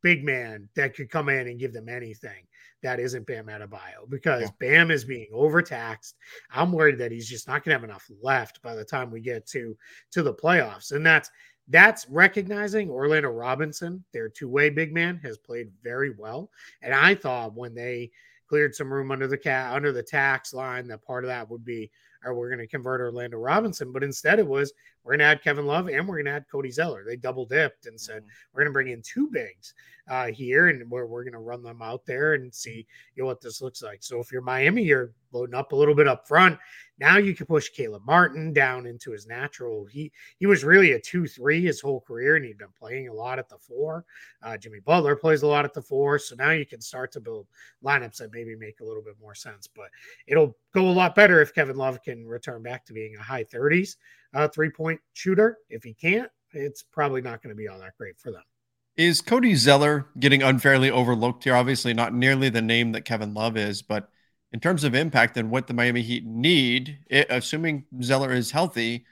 big 0.01 0.23
man, 0.23 0.69
that 0.75 0.95
could 0.95 1.09
come 1.09 1.29
in 1.29 1.47
and 1.47 1.59
give 1.59 1.73
them 1.73 1.89
anything 1.89 2.45
that 2.81 2.99
isn't 2.99 3.27
Bam 3.27 3.47
Adebayo 3.47 4.09
because 4.09 4.43
yeah. 4.43 4.49
Bam 4.59 4.91
is 4.91 5.03
being 5.03 5.27
overtaxed. 5.33 6.15
I'm 6.51 6.71
worried 6.71 6.97
that 6.99 7.11
he's 7.11 7.27
just 7.27 7.47
not 7.47 7.63
going 7.63 7.75
to 7.75 7.79
have 7.79 7.89
enough 7.89 8.09
left 8.21 8.61
by 8.61 8.75
the 8.75 8.85
time 8.85 9.11
we 9.11 9.21
get 9.21 9.45
to 9.47 9.75
to 10.11 10.23
the 10.23 10.33
playoffs, 10.33 10.91
and 10.91 11.05
that's 11.05 11.29
that's 11.67 12.07
recognizing 12.09 12.89
Orlando 12.89 13.29
Robinson, 13.29 14.03
their 14.11 14.27
two-way 14.27 14.71
big 14.71 14.91
man, 14.91 15.19
has 15.23 15.37
played 15.37 15.69
very 15.83 16.09
well. 16.09 16.49
And 16.81 16.95
I 16.95 17.13
thought 17.13 17.53
when 17.53 17.75
they 17.75 18.09
cleared 18.47 18.73
some 18.73 18.91
room 18.91 19.11
under 19.11 19.27
the 19.27 19.37
cat 19.37 19.73
under 19.73 19.91
the 19.91 20.01
tax 20.01 20.53
line 20.53 20.87
that 20.87 21.03
part 21.03 21.23
of 21.23 21.27
that 21.27 21.47
would 21.49 21.63
be 21.63 21.91
or 22.25 22.33
we're 22.33 22.49
going 22.49 22.59
to 22.59 22.67
convert 22.67 23.01
Orlando 23.01 23.37
Robinson. 23.37 23.91
But 23.91 24.03
instead, 24.03 24.39
it 24.39 24.47
was 24.47 24.73
we're 25.09 25.17
going 25.17 25.25
to 25.25 25.31
add 25.31 25.41
Kevin 25.41 25.65
Love 25.65 25.89
and 25.89 26.07
we're 26.07 26.17
going 26.17 26.25
to 26.25 26.33
add 26.33 26.45
Cody 26.51 26.69
Zeller. 26.69 27.03
They 27.03 27.15
double 27.15 27.43
dipped 27.43 27.87
and 27.87 27.99
said 27.99 28.21
mm-hmm. 28.21 28.29
we're 28.53 28.61
going 28.61 28.69
to 28.69 28.73
bring 28.73 28.89
in 28.89 29.01
two 29.01 29.27
bigs 29.27 29.73
uh, 30.07 30.27
here 30.27 30.67
and 30.67 30.87
we're, 30.87 31.07
we're 31.07 31.23
going 31.23 31.33
to 31.33 31.39
run 31.39 31.63
them 31.63 31.81
out 31.81 32.05
there 32.05 32.35
and 32.35 32.53
see 32.53 32.85
you 33.15 33.23
know, 33.23 33.25
what 33.25 33.41
this 33.41 33.59
looks 33.59 33.81
like. 33.81 34.03
So 34.03 34.19
if 34.19 34.31
you're 34.31 34.43
Miami, 34.43 34.83
you're 34.83 35.11
loading 35.31 35.55
up 35.55 35.71
a 35.71 35.75
little 35.75 35.95
bit 35.95 36.07
up 36.07 36.27
front. 36.27 36.59
Now 36.99 37.17
you 37.17 37.33
can 37.33 37.47
push 37.47 37.69
Caleb 37.69 38.03
Martin 38.05 38.53
down 38.53 38.85
into 38.85 39.09
his 39.09 39.25
natural. 39.25 39.87
He 39.87 40.11
he 40.37 40.45
was 40.45 40.63
really 40.63 40.91
a 40.91 40.99
two 40.99 41.25
three 41.27 41.63
his 41.63 41.81
whole 41.81 42.01
career, 42.01 42.35
and 42.35 42.45
he'd 42.45 42.57
been 42.57 42.67
playing 42.77 43.07
a 43.07 43.13
lot 43.13 43.39
at 43.39 43.47
the 43.49 43.57
four. 43.57 44.05
Uh, 44.43 44.57
Jimmy 44.57 44.79
Butler 44.79 45.15
plays 45.15 45.41
a 45.41 45.47
lot 45.47 45.65
at 45.65 45.73
the 45.73 45.81
four, 45.81 46.19
so 46.19 46.35
now 46.35 46.51
you 46.51 46.65
can 46.65 46.81
start 46.81 47.11
to 47.13 47.19
build 47.19 47.47
lineups 47.83 48.17
that 48.17 48.33
maybe 48.33 48.55
make 48.55 48.81
a 48.81 48.85
little 48.85 49.03
bit 49.03 49.15
more 49.21 49.35
sense. 49.35 49.65
But 49.65 49.89
it'll 50.27 50.57
go 50.73 50.89
a 50.89 50.91
lot 50.91 51.15
better 51.15 51.41
if 51.41 51.55
Kevin 51.55 51.77
Love 51.77 52.03
can 52.03 52.27
return 52.27 52.61
back 52.61 52.85
to 52.85 52.93
being 52.93 53.15
a 53.15 53.23
high 53.23 53.45
thirties 53.45 53.97
uh, 54.33 54.47
three 54.47 54.69
point 54.69 54.99
shooter. 55.13 55.57
If 55.69 55.83
he 55.83 55.93
can't, 55.93 56.29
it's 56.51 56.83
probably 56.83 57.21
not 57.21 57.41
going 57.41 57.55
to 57.55 57.57
be 57.57 57.67
all 57.67 57.79
that 57.79 57.97
great 57.97 58.19
for 58.19 58.31
them. 58.31 58.43
Is 58.97 59.21
Cody 59.21 59.55
Zeller 59.55 60.07
getting 60.19 60.43
unfairly 60.43 60.91
overlooked 60.91 61.43
here? 61.43 61.55
Obviously, 61.55 61.93
not 61.93 62.13
nearly 62.13 62.49
the 62.49 62.61
name 62.61 62.91
that 62.91 63.05
Kevin 63.05 63.33
Love 63.33 63.55
is, 63.55 63.81
but 63.81 64.09
in 64.51 64.59
terms 64.59 64.83
of 64.83 64.95
impact 64.95 65.37
and 65.37 65.51
what 65.51 65.67
the 65.67 65.73
Miami 65.73 66.01
Heat 66.01 66.25
need, 66.25 66.99
it, 67.09 67.27
assuming 67.29 67.85
Zeller 68.01 68.33
is 68.33 68.51
healthy, 68.51 69.05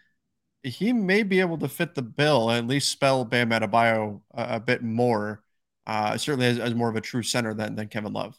he 0.64 0.92
may 0.92 1.24
be 1.24 1.40
able 1.40 1.58
to 1.60 1.70
fit 1.70 1.96
the 1.96 2.02
bill 2.02 2.50
and 2.50 2.60
at 2.60 2.68
least 2.68 2.92
spell 2.92 3.24
Bam 3.24 3.52
Adebayo 3.52 4.22
a, 4.34 4.56
a 4.56 4.60
bit 4.60 4.84
more. 4.84 5.44
Uh, 5.86 6.18
certainly 6.18 6.48
as, 6.48 6.60
as, 6.60 6.76
more 6.76 6.90
of 6.90 6.98
a 6.98 7.02
true 7.02 7.24
center 7.24 7.54
than, 7.54 7.76
than 7.76 7.88
Kevin 7.88 8.12
Love. 8.12 8.38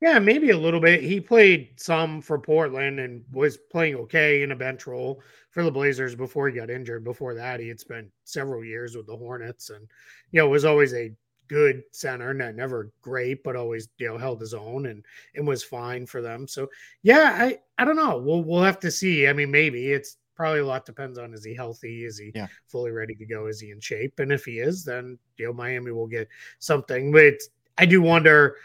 Yeah, 0.00 0.18
maybe 0.18 0.50
a 0.50 0.58
little 0.58 0.80
bit. 0.80 1.02
He 1.02 1.20
played 1.20 1.70
some 1.76 2.20
for 2.20 2.38
Portland 2.38 3.00
and 3.00 3.24
was 3.32 3.56
playing 3.56 3.96
okay 3.96 4.42
in 4.42 4.52
a 4.52 4.56
bench 4.56 4.86
role 4.86 5.22
for 5.50 5.64
the 5.64 5.70
Blazers 5.70 6.14
before 6.14 6.48
he 6.48 6.54
got 6.54 6.68
injured. 6.68 7.02
Before 7.02 7.34
that, 7.34 7.60
he 7.60 7.68
had 7.68 7.80
spent 7.80 8.08
several 8.24 8.62
years 8.62 8.94
with 8.94 9.06
the 9.06 9.16
Hornets 9.16 9.70
and, 9.70 9.88
you 10.32 10.40
know, 10.40 10.48
was 10.48 10.66
always 10.66 10.92
a 10.92 11.12
good 11.48 11.82
center, 11.92 12.34
not 12.34 12.54
never 12.54 12.92
great, 13.02 13.42
but 13.42 13.56
always 13.56 13.88
you 13.98 14.08
know 14.08 14.18
held 14.18 14.40
his 14.40 14.54
own 14.54 14.86
and 14.86 15.04
and 15.34 15.46
was 15.46 15.62
fine 15.62 16.06
for 16.06 16.20
them. 16.20 16.46
So 16.48 16.68
yeah, 17.02 17.36
I 17.38 17.58
I 17.78 17.84
don't 17.84 17.96
know. 17.96 18.18
We'll 18.18 18.42
we'll 18.42 18.62
have 18.62 18.80
to 18.80 18.90
see. 18.90 19.28
I 19.28 19.32
mean, 19.32 19.50
maybe 19.50 19.92
it's 19.92 20.16
probably 20.34 20.60
a 20.60 20.66
lot 20.66 20.84
depends 20.84 21.18
on 21.18 21.32
is 21.32 21.44
he 21.44 21.54
healthy, 21.54 22.04
is 22.04 22.18
he 22.18 22.32
yeah. 22.34 22.46
fully 22.66 22.90
ready 22.90 23.14
to 23.14 23.26
go, 23.26 23.46
is 23.46 23.60
he 23.60 23.70
in 23.70 23.80
shape, 23.80 24.18
and 24.18 24.32
if 24.32 24.44
he 24.44 24.58
is, 24.58 24.84
then 24.84 25.18
you 25.38 25.46
know 25.46 25.52
Miami 25.52 25.92
will 25.92 26.06
get 26.06 26.28
something. 26.58 27.12
But 27.12 27.34
I 27.78 27.86
do 27.86 28.02
wonder 28.02 28.56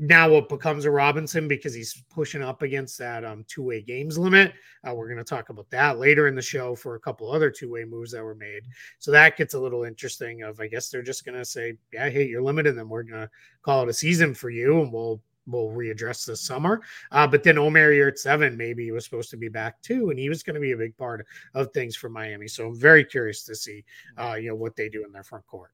now 0.00 0.30
what 0.30 0.48
becomes 0.48 0.86
a 0.86 0.90
Robinson 0.90 1.46
because 1.46 1.74
he's 1.74 2.02
pushing 2.08 2.42
up 2.42 2.62
against 2.62 2.96
that 2.98 3.22
um, 3.22 3.44
two 3.46 3.62
way 3.62 3.82
games 3.82 4.16
limit. 4.16 4.54
Uh, 4.82 4.94
we're 4.94 5.06
going 5.06 5.18
to 5.18 5.24
talk 5.24 5.50
about 5.50 5.68
that 5.70 5.98
later 5.98 6.26
in 6.26 6.34
the 6.34 6.40
show 6.40 6.74
for 6.74 6.94
a 6.94 7.00
couple 7.00 7.30
other 7.30 7.50
two 7.50 7.70
way 7.70 7.84
moves 7.84 8.10
that 8.12 8.24
were 8.24 8.34
made. 8.34 8.62
So 8.98 9.10
that 9.10 9.36
gets 9.36 9.52
a 9.52 9.60
little 9.60 9.84
interesting. 9.84 10.42
Of 10.42 10.58
I 10.58 10.68
guess 10.68 10.88
they're 10.88 11.02
just 11.02 11.26
going 11.26 11.36
to 11.36 11.44
say, 11.44 11.76
yeah, 11.92 12.08
hey, 12.08 12.26
you're 12.26 12.42
limited, 12.42 12.70
and 12.70 12.78
then 12.78 12.88
we're 12.88 13.02
going 13.02 13.20
to 13.20 13.30
call 13.62 13.82
it 13.82 13.90
a 13.90 13.92
season 13.92 14.32
for 14.34 14.48
you, 14.48 14.80
and 14.80 14.90
we'll 14.90 15.20
we'll 15.46 15.68
readdress 15.68 16.24
this 16.24 16.40
summer. 16.40 16.80
Uh, 17.12 17.26
but 17.26 17.42
then 17.42 17.58
Omer 17.58 17.92
Yurtseven 17.92 18.56
maybe 18.56 18.90
was 18.92 19.04
supposed 19.04 19.28
to 19.30 19.36
be 19.36 19.48
back 19.48 19.82
too, 19.82 20.08
and 20.08 20.18
he 20.18 20.30
was 20.30 20.42
going 20.42 20.54
to 20.54 20.60
be 20.60 20.72
a 20.72 20.78
big 20.78 20.96
part 20.96 21.26
of 21.52 21.72
things 21.72 21.94
for 21.94 22.08
Miami. 22.08 22.48
So 22.48 22.68
I'm 22.68 22.76
very 22.76 23.04
curious 23.04 23.44
to 23.44 23.54
see, 23.54 23.84
uh, 24.16 24.36
you 24.40 24.48
know, 24.48 24.54
what 24.54 24.76
they 24.76 24.88
do 24.88 25.04
in 25.04 25.12
their 25.12 25.24
front 25.24 25.46
court. 25.46 25.72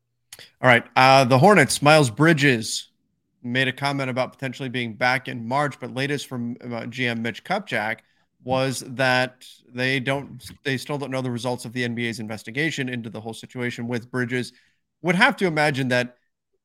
All 0.61 0.69
right, 0.69 0.85
uh, 0.97 1.25
the 1.25 1.39
Hornets, 1.39 1.81
Miles 1.81 2.11
Bridges 2.11 2.89
made 3.47 3.69
a 3.69 3.73
comment 3.73 4.11
about 4.11 4.33
potentially 4.33 4.69
being 4.69 4.95
back 4.95 5.29
in 5.29 5.47
March, 5.47 5.79
but 5.81 5.95
latest 5.95 6.27
from 6.27 6.57
uh, 6.63 6.87
GM 6.87 7.21
Mitch 7.21 7.45
Kupchak 7.45 7.99
was 8.45 8.81
that 8.87 9.45
they 9.73 9.99
don't, 9.99 10.43
they 10.65 10.77
still 10.77 10.99
don't 10.99 11.11
know 11.11 11.23
the 11.23 11.31
results 11.31 11.65
of 11.65 11.73
the 11.73 11.87
NBA's 11.87 12.21
investigation 12.21 12.89
into 12.89 13.11
the 13.11 13.21
whole 13.21 13.35
situation 13.35 13.89
with 13.89 14.11
Bridges. 14.11 14.53
Would 15.03 15.17
have 15.17 15.37
to 15.37 15.47
imagine 15.47 15.89
that 15.89 16.17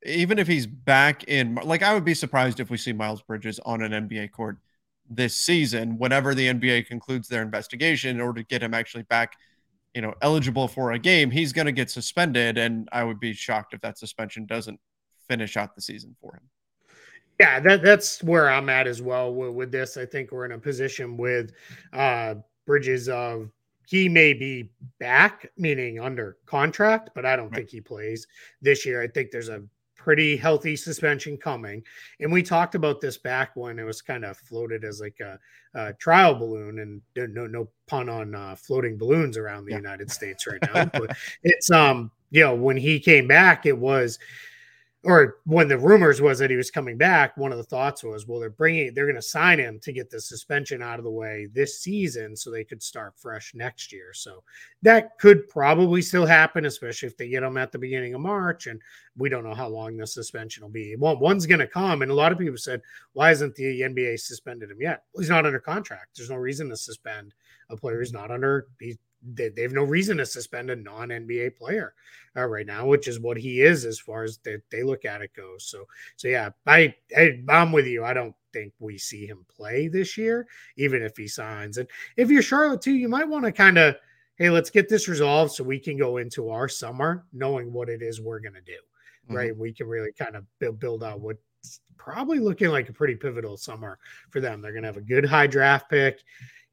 even 0.05 0.39
if 0.39 0.47
he's 0.47 0.67
back 0.67 1.23
in, 1.25 1.55
like 1.55 1.83
I 1.83 1.93
would 1.93 2.05
be 2.05 2.13
surprised 2.13 2.59
if 2.59 2.69
we 2.69 2.77
see 2.77 2.93
Miles 2.93 3.21
Bridges 3.21 3.59
on 3.65 3.81
an 3.81 4.07
NBA 4.07 4.31
court 4.31 4.57
this 5.09 5.35
season, 5.35 5.97
whenever 5.97 6.33
the 6.33 6.47
NBA 6.47 6.87
concludes 6.87 7.27
their 7.27 7.41
investigation, 7.41 8.11
in 8.11 8.21
order 8.21 8.41
to 8.41 8.47
get 8.47 8.63
him 8.63 8.73
actually 8.73 9.03
back, 9.03 9.35
you 9.93 10.01
know, 10.01 10.13
eligible 10.21 10.67
for 10.67 10.93
a 10.93 10.99
game, 10.99 11.31
he's 11.31 11.51
going 11.51 11.65
to 11.65 11.71
get 11.71 11.89
suspended, 11.89 12.57
and 12.57 12.87
I 12.91 13.03
would 13.03 13.19
be 13.19 13.33
shocked 13.33 13.73
if 13.73 13.81
that 13.81 13.97
suspension 13.97 14.45
doesn't 14.45 14.79
finish 15.27 15.57
out 15.57 15.75
the 15.75 15.81
season 15.81 16.15
for 16.21 16.35
him. 16.35 16.49
Yeah, 17.41 17.59
that, 17.59 17.81
that's 17.81 18.21
where 18.21 18.51
I'm 18.51 18.69
at 18.69 18.85
as 18.85 19.01
well 19.01 19.33
with, 19.33 19.53
with 19.53 19.71
this. 19.71 19.97
I 19.97 20.05
think 20.05 20.31
we're 20.31 20.45
in 20.45 20.51
a 20.51 20.59
position 20.59 21.17
with 21.17 21.53
uh, 21.91 22.35
Bridges 22.67 23.09
of 23.09 23.49
he 23.87 24.07
may 24.07 24.33
be 24.33 24.71
back, 24.99 25.49
meaning 25.57 25.99
under 25.99 26.37
contract, 26.45 27.09
but 27.15 27.25
I 27.25 27.35
don't 27.35 27.49
right. 27.49 27.55
think 27.55 27.71
he 27.71 27.81
plays 27.81 28.27
this 28.61 28.85
year. 28.85 29.01
I 29.01 29.07
think 29.07 29.31
there's 29.31 29.49
a 29.49 29.63
pretty 29.95 30.37
healthy 30.37 30.75
suspension 30.75 31.35
coming. 31.35 31.83
And 32.19 32.31
we 32.31 32.43
talked 32.43 32.75
about 32.75 33.01
this 33.01 33.17
back 33.17 33.55
when 33.55 33.79
it 33.79 33.83
was 33.83 34.01
kind 34.01 34.23
of 34.23 34.37
floated 34.37 34.83
as 34.83 35.01
like 35.01 35.19
a, 35.19 35.39
a 35.73 35.93
trial 35.93 36.35
balloon, 36.35 36.77
and 36.79 37.01
no 37.33 37.47
no 37.47 37.69
pun 37.87 38.07
on 38.07 38.35
uh, 38.35 38.55
floating 38.55 38.99
balloons 38.99 39.35
around 39.35 39.65
the 39.65 39.71
yeah. 39.71 39.77
United 39.77 40.11
States 40.11 40.45
right 40.45 40.61
now. 40.73 40.85
but 40.85 41.17
it's 41.43 41.71
um 41.71 42.11
you 42.29 42.41
know 42.41 42.53
when 42.53 42.77
he 42.77 42.99
came 42.99 43.27
back, 43.27 43.65
it 43.65 43.77
was 43.77 44.19
or 45.03 45.37
when 45.45 45.67
the 45.67 45.77
rumors 45.77 46.21
was 46.21 46.37
that 46.37 46.51
he 46.51 46.55
was 46.55 46.69
coming 46.69 46.95
back, 46.95 47.35
one 47.35 47.51
of 47.51 47.57
the 47.57 47.63
thoughts 47.63 48.03
was, 48.03 48.27
well, 48.27 48.39
they're 48.39 48.51
bringing, 48.51 48.93
they're 48.93 49.07
going 49.07 49.15
to 49.15 49.21
sign 49.21 49.57
him 49.57 49.79
to 49.79 49.91
get 49.91 50.11
the 50.11 50.21
suspension 50.21 50.83
out 50.83 50.99
of 50.99 51.03
the 51.03 51.09
way 51.09 51.47
this 51.53 51.79
season 51.79 52.35
so 52.35 52.51
they 52.51 52.63
could 52.63 52.83
start 52.83 53.15
fresh 53.17 53.53
next 53.55 53.91
year. 53.91 54.13
So 54.13 54.43
that 54.83 55.17
could 55.17 55.49
probably 55.49 56.03
still 56.03 56.25
happen, 56.27 56.65
especially 56.65 57.07
if 57.07 57.17
they 57.17 57.29
get 57.29 57.41
him 57.41 57.57
at 57.57 57.71
the 57.71 57.79
beginning 57.79 58.13
of 58.13 58.21
March. 58.21 58.67
And 58.67 58.79
we 59.17 59.27
don't 59.27 59.43
know 59.43 59.55
how 59.55 59.69
long 59.69 59.97
the 59.97 60.05
suspension 60.05 60.61
will 60.61 60.69
be. 60.69 60.95
Well, 60.95 61.17
one's 61.17 61.47
going 61.47 61.59
to 61.59 61.67
come. 61.67 62.03
And 62.03 62.11
a 62.11 62.15
lot 62.15 62.31
of 62.31 62.37
people 62.37 62.57
said, 62.57 62.81
why 63.13 63.31
isn't 63.31 63.55
the 63.55 63.81
NBA 63.81 64.19
suspended 64.19 64.69
him 64.69 64.81
yet? 64.81 65.03
Well, 65.13 65.21
he's 65.21 65.31
not 65.31 65.47
under 65.47 65.59
contract. 65.59 66.15
There's 66.15 66.29
no 66.29 66.35
reason 66.35 66.69
to 66.69 66.77
suspend 66.77 67.33
a 67.71 67.75
player 67.75 67.97
who's 67.97 68.13
not 68.13 68.29
under, 68.29 68.67
they, 69.23 69.49
they 69.49 69.61
have 69.61 69.73
no 69.73 69.83
reason 69.83 70.17
to 70.17 70.25
suspend 70.25 70.69
a 70.69 70.75
non 70.75 71.09
NBA 71.09 71.55
player 71.55 71.93
uh, 72.35 72.45
right 72.45 72.65
now, 72.65 72.85
which 72.85 73.07
is 73.07 73.19
what 73.19 73.37
he 73.37 73.61
is 73.61 73.85
as 73.85 73.99
far 73.99 74.23
as 74.23 74.39
they, 74.39 74.57
they 74.71 74.83
look 74.83 75.05
at 75.05 75.21
it 75.21 75.33
goes. 75.35 75.65
So, 75.65 75.85
so 76.15 76.27
yeah, 76.27 76.49
I, 76.65 76.93
I 77.15 77.39
I'm 77.49 77.71
with 77.71 77.87
you. 77.87 78.03
I 78.03 78.13
don't 78.13 78.35
think 78.53 78.73
we 78.79 78.97
see 78.97 79.25
him 79.25 79.45
play 79.49 79.87
this 79.87 80.17
year, 80.17 80.47
even 80.77 81.01
if 81.01 81.15
he 81.17 81.27
signs. 81.27 81.77
And 81.77 81.87
if 82.17 82.29
you're 82.29 82.41
Charlotte 82.41 82.81
too, 82.81 82.93
you 82.93 83.09
might 83.09 83.27
want 83.27 83.45
to 83.45 83.51
kind 83.51 83.77
of, 83.77 83.95
hey, 84.37 84.49
let's 84.49 84.69
get 84.69 84.89
this 84.89 85.07
resolved 85.07 85.53
so 85.53 85.63
we 85.63 85.79
can 85.79 85.97
go 85.97 86.17
into 86.17 86.49
our 86.49 86.67
summer 86.67 87.25
knowing 87.33 87.71
what 87.71 87.89
it 87.89 88.01
is 88.01 88.21
we're 88.21 88.39
going 88.39 88.53
to 88.53 88.61
do. 88.61 88.71
Mm-hmm. 89.27 89.35
Right, 89.35 89.55
we 89.57 89.71
can 89.71 89.87
really 89.87 90.11
kind 90.13 90.35
of 90.35 90.45
build, 90.59 90.79
build 90.79 91.03
out 91.03 91.21
what 91.21 91.37
probably 91.95 92.39
looking 92.39 92.69
like 92.69 92.89
a 92.89 92.93
pretty 92.93 93.15
pivotal 93.15 93.55
summer 93.55 93.99
for 94.31 94.41
them. 94.41 94.59
They're 94.59 94.71
going 94.71 94.81
to 94.81 94.87
have 94.87 94.97
a 94.97 95.01
good 95.01 95.23
high 95.23 95.45
draft 95.45 95.91
pick 95.91 96.23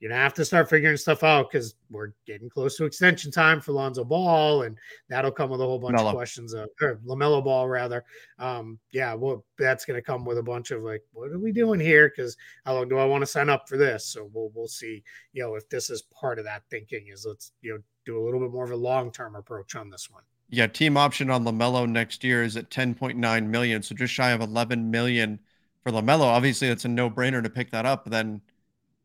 you're 0.00 0.10
gonna 0.10 0.22
have 0.22 0.34
to 0.34 0.44
start 0.44 0.70
figuring 0.70 0.96
stuff 0.96 1.24
out 1.24 1.50
because 1.50 1.74
we're 1.90 2.12
getting 2.26 2.48
close 2.48 2.76
to 2.76 2.84
extension 2.84 3.32
time 3.32 3.60
for 3.60 3.72
Lonzo 3.72 4.04
Ball, 4.04 4.62
and 4.62 4.78
that'll 5.08 5.32
come 5.32 5.50
with 5.50 5.60
a 5.60 5.64
whole 5.64 5.78
bunch 5.78 5.96
Mello. 5.96 6.10
of 6.10 6.14
questions. 6.14 6.54
Of, 6.54 6.68
or 6.80 7.00
Lamelo 7.04 7.42
Ball, 7.42 7.68
rather. 7.68 8.04
Um, 8.38 8.78
yeah, 8.92 9.14
well, 9.14 9.44
that's 9.58 9.84
gonna 9.84 10.02
come 10.02 10.24
with 10.24 10.38
a 10.38 10.42
bunch 10.42 10.70
of 10.70 10.82
like, 10.82 11.02
what 11.12 11.32
are 11.32 11.38
we 11.38 11.50
doing 11.50 11.80
here? 11.80 12.12
Because 12.14 12.36
how 12.64 12.74
long 12.74 12.88
do 12.88 12.98
I 12.98 13.04
want 13.04 13.22
to 13.22 13.26
sign 13.26 13.48
up 13.48 13.68
for 13.68 13.76
this? 13.76 14.06
So 14.06 14.30
we'll 14.32 14.52
we'll 14.54 14.68
see. 14.68 15.02
You 15.32 15.42
know, 15.42 15.54
if 15.56 15.68
this 15.68 15.90
is 15.90 16.02
part 16.02 16.38
of 16.38 16.44
that 16.44 16.62
thinking, 16.70 17.08
is 17.12 17.26
let's 17.28 17.52
you 17.60 17.74
know 17.74 17.80
do 18.06 18.22
a 18.22 18.24
little 18.24 18.40
bit 18.40 18.52
more 18.52 18.64
of 18.64 18.70
a 18.70 18.76
long 18.76 19.10
term 19.10 19.34
approach 19.34 19.74
on 19.74 19.90
this 19.90 20.08
one. 20.10 20.22
Yeah, 20.50 20.66
team 20.66 20.96
option 20.96 21.28
on 21.28 21.44
Lamelo 21.44 21.86
next 21.88 22.24
year 22.24 22.42
is 22.42 22.56
at 22.56 22.70
10.9 22.70 23.46
million, 23.46 23.82
so 23.82 23.94
just 23.94 24.14
shy 24.14 24.30
of 24.30 24.40
11 24.40 24.90
million 24.90 25.40
for 25.82 25.92
Lamelo. 25.92 26.22
Obviously, 26.22 26.68
it's 26.68 26.86
a 26.86 26.88
no 26.88 27.10
brainer 27.10 27.42
to 27.42 27.50
pick 27.50 27.70
that 27.72 27.84
up. 27.84 28.08
Then 28.08 28.40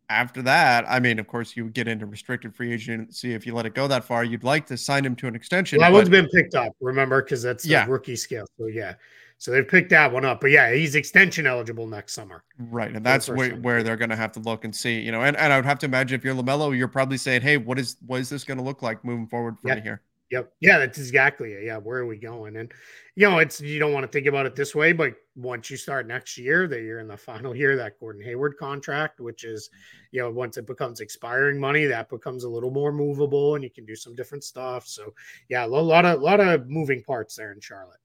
after 0.10 0.42
that, 0.44 0.86
I 0.88 1.00
mean, 1.00 1.20
of 1.20 1.28
course, 1.28 1.56
you 1.56 1.64
would 1.66 1.74
get 1.74 1.88
into 1.88 2.06
restricted 2.06 2.56
free 2.56 2.74
agency 2.74 3.34
if 3.34 3.46
you 3.46 3.54
let 3.54 3.66
it 3.66 3.74
go 3.74 3.88
that 3.88 4.04
far. 4.04 4.24
You'd 4.24 4.44
like 4.44 4.66
to 4.68 4.78
sign 4.78 5.06
him 5.06 5.16
to 5.18 5.28
an 5.28 5.36
extension. 5.36 5.80
Well, 5.80 5.90
that 5.90 5.96
one's 5.96 6.10
been 6.10 6.28
picked 6.30 6.56
up, 6.56 6.74
remember, 6.80 7.22
because 7.22 7.42
that's 7.42 7.66
yeah. 7.66 7.86
rookie 7.88 8.16
scale. 8.16 8.46
So 8.58 8.68
yeah, 8.68 8.96
so 9.38 9.52
they've 9.52 9.68
picked 9.68 9.90
that 9.90 10.12
one 10.12 10.26
up. 10.26 10.42
But 10.42 10.52
yeah, 10.52 10.74
he's 10.74 10.96
extension 10.96 11.46
eligible 11.46 11.88
next 11.88 12.14
summer. 12.14 12.44
Right, 12.58 12.96
and 12.96 13.06
that's 13.06 13.30
where, 13.30 13.56
where 13.56 13.84
they're 13.84 13.98
going 13.98 14.10
to 14.10 14.16
have 14.16 14.32
to 14.34 14.40
look 14.40 14.66
and 14.66 14.76
see. 14.76 15.00
You 15.00 15.12
know, 15.12 15.22
and, 15.22 15.36
and 15.38 15.52
I 15.52 15.58
would 15.58 15.66
have 15.66 15.80
to 15.80 15.86
imagine 15.86 16.18
if 16.18 16.24
you're 16.24 16.36
Lamelo, 16.36 16.78
you're 16.78 16.88
probably 16.88 17.18
saying, 17.18 17.42
"Hey, 17.42 17.58
what 17.58 17.80
is 17.80 17.98
what 18.06 18.20
is 18.20 18.30
this 18.30 18.44
going 18.44 18.58
to 18.58 18.64
look 18.64 18.82
like 18.82 19.04
moving 19.04 19.28
forward 19.28 19.60
for 19.60 19.70
yep. 19.70 19.78
me 19.78 19.84
here?" 19.84 20.02
Yep. 20.34 20.52
Yeah, 20.62 20.80
that's 20.80 20.98
exactly 20.98 21.54
it. 21.54 21.64
Yeah, 21.64 21.78
where 21.78 22.00
are 22.00 22.08
we 22.08 22.18
going? 22.18 22.56
And 22.56 22.74
you 23.16 23.30
know, 23.30 23.38
it's 23.38 23.62
you 23.62 23.78
don't 23.78 23.94
want 23.94 24.04
to 24.04 24.12
think 24.12 24.26
about 24.26 24.48
it 24.48 24.56
this 24.56 24.74
way, 24.74 24.92
but 24.92 25.14
once 25.36 25.70
you 25.70 25.78
start 25.78 26.08
next 26.08 26.40
year, 26.40 26.68
that 26.68 26.82
you're 26.82 27.02
in 27.02 27.08
the 27.08 27.16
final 27.16 27.56
year 27.62 27.76
that 27.76 28.00
Gordon 28.00 28.24
Hayward 28.24 28.58
contract, 28.58 29.20
which 29.20 29.44
is, 29.44 29.70
you 30.12 30.22
know, 30.22 30.32
once 30.32 30.58
it 30.58 30.66
becomes 30.66 31.02
expiring 31.02 31.60
money, 31.60 31.86
that 31.86 32.10
becomes 32.10 32.46
a 32.46 32.50
little 32.50 32.72
more 32.72 32.92
movable, 32.92 33.54
and 33.54 33.64
you 33.64 33.70
can 33.70 33.86
do 33.86 33.96
some 33.96 34.16
different 34.16 34.44
stuff. 34.44 34.88
So, 34.88 35.14
yeah, 35.50 35.66
a 35.66 35.68
lot 35.68 36.04
of 36.04 36.20
a 36.20 36.24
lot 36.24 36.40
of 36.40 36.68
moving 36.68 37.04
parts 37.04 37.36
there 37.36 37.52
in 37.52 37.62
Charlotte. 37.62 38.00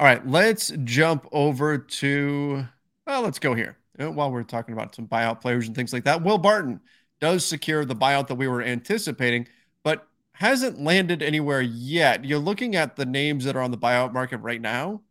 All 0.00 0.06
right, 0.06 0.26
let's 0.26 0.72
jump 0.84 1.28
over 1.32 1.76
to 1.76 2.64
well, 3.06 3.20
let's 3.20 3.38
go 3.38 3.52
here 3.52 3.76
uh, 4.00 4.10
while 4.10 4.32
we're 4.32 4.42
talking 4.42 4.72
about 4.72 4.94
some 4.94 5.06
buyout 5.06 5.42
players 5.42 5.66
and 5.66 5.76
things 5.76 5.92
like 5.92 6.04
that. 6.04 6.22
Will 6.22 6.38
Barton 6.38 6.80
does 7.20 7.44
secure 7.44 7.84
the 7.84 7.94
buyout 7.94 8.28
that 8.28 8.36
we 8.36 8.48
were 8.48 8.62
anticipating, 8.62 9.46
hasn't 10.34 10.80
landed 10.80 11.22
anywhere 11.22 11.60
yet. 11.60 12.24
You're 12.24 12.38
looking 12.38 12.76
at 12.76 12.96
the 12.96 13.06
names 13.06 13.44
that 13.44 13.56
are 13.56 13.62
on 13.62 13.70
the 13.70 13.78
buyout 13.78 14.12
market 14.12 14.38
right 14.38 14.60
now. 14.60 15.02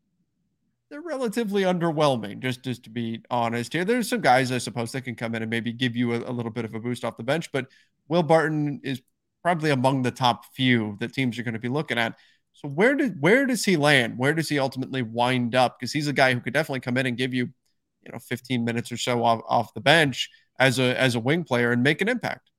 They're 0.90 1.02
relatively 1.02 1.62
underwhelming, 1.64 2.40
just, 2.40 2.64
just 2.64 2.84
to 2.84 2.90
be 2.90 3.22
honest 3.30 3.72
here. 3.72 3.86
There's 3.86 4.10
some 4.10 4.20
guys, 4.20 4.52
I 4.52 4.58
suppose, 4.58 4.92
that 4.92 5.04
can 5.04 5.16
come 5.16 5.36
in 5.36 5.42
and 5.42 5.50
maybe 5.50 5.72
give 5.72 5.96
you 5.96 6.14
a, 6.14 6.18
a 6.18 6.34
little 6.34 6.52
bit 6.52 6.66
of 6.66 6.76
a 6.76 6.80
boost 6.80 7.06
off 7.06 7.16
the 7.16 7.24
bench, 7.24 7.52
but 7.52 7.68
Will 8.10 8.24
Barton 8.24 8.82
is 8.84 9.02
probably 9.42 9.72
among 9.72 10.02
the 10.02 10.12
top 10.12 10.46
few 10.54 10.98
that 11.00 11.14
teams 11.14 11.40
are 11.40 11.44
going 11.44 11.54
to 11.54 11.60
be 11.60 11.70
looking 11.70 11.98
at. 11.98 12.16
So 12.54 12.68
where 12.68 12.96
did 12.96 13.22
where 13.22 13.46
does 13.46 13.64
he 13.64 13.78
land? 13.78 14.18
Where 14.18 14.34
does 14.34 14.50
he 14.50 14.60
ultimately 14.60 15.02
wind 15.02 15.56
up? 15.56 15.80
Because 15.80 15.94
he's 15.94 16.08
a 16.08 16.14
guy 16.14 16.34
who 16.34 16.42
could 16.42 16.54
definitely 16.54 16.82
come 16.82 16.98
in 16.98 17.06
and 17.06 17.18
give 17.18 17.34
you, 17.34 17.50
you 18.04 18.12
know, 18.12 18.20
15 18.20 18.66
minutes 18.66 18.92
or 18.92 18.98
so 18.98 19.24
off, 19.24 19.42
off 19.48 19.74
the 19.74 19.82
bench 19.82 20.30
as 20.60 20.78
a 20.78 21.00
as 21.00 21.16
a 21.16 21.20
wing 21.20 21.44
player 21.44 21.72
and 21.72 21.82
make 21.82 22.02
an 22.02 22.10
impact. 22.10 22.51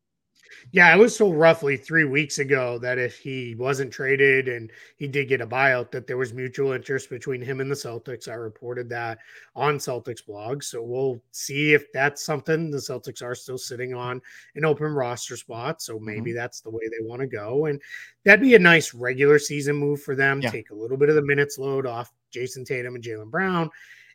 Yeah, 0.71 0.89
I 0.89 0.97
was 0.97 1.17
told 1.17 1.37
roughly 1.37 1.77
three 1.77 2.05
weeks 2.05 2.39
ago 2.39 2.79
that 2.79 2.99
if 2.99 3.19
he 3.19 3.55
wasn't 3.57 3.93
traded 3.93 4.49
and 4.49 4.71
he 4.97 5.09
did 5.09 5.29
get 5.29 5.41
a 5.41 5.47
buyout, 5.47 5.91
that 5.91 6.07
there 6.07 6.17
was 6.17 6.33
mutual 6.33 6.73
interest 6.73 7.11
between 7.11 7.43
him 7.43 7.61
and 7.61 7.71
the 7.71 7.75
Celtics. 7.75 8.29
I 8.29 8.35
reported 8.35 8.89
that 8.91 9.19
on 9.57 9.79
Celtics 9.79 10.25
blog. 10.25 10.63
So 10.63 10.83
we'll 10.83 11.21
see 11.33 11.75
if 11.75 11.91
that's 11.93 12.25
something 12.25 12.71
the 12.71 12.79
Celtics 12.79 13.23
are 13.23 13.35
still 13.35 13.59
sitting 13.59 13.95
on 13.95 14.23
an 14.55 14.65
open 14.65 14.93
roster 14.95 15.37
spot. 15.37 15.83
So 15.83 15.99
maybe 15.99 16.31
mm-hmm. 16.31 16.39
that's 16.39 16.61
the 16.61 16.71
way 16.71 16.83
they 16.85 17.05
want 17.07 17.21
to 17.21 17.27
go. 17.27 17.67
And 17.67 17.81
that'd 18.25 18.41
be 18.41 18.55
a 18.55 18.59
nice 18.59 18.95
regular 18.95 19.39
season 19.39 19.77
move 19.77 20.03
for 20.03 20.15
them. 20.15 20.41
Yeah. 20.41 20.51
Take 20.51 20.71
a 20.71 20.75
little 20.75 20.97
bit 20.97 21.09
of 21.09 21.17
the 21.17 21.23
minutes 21.23 21.59
load 21.59 21.87
off 21.87 22.13
Jayson 22.31 22.65
Tatum 22.65 22.95
and 22.95 23.05
Jaylen 23.05 23.31
Brown. 23.31 23.71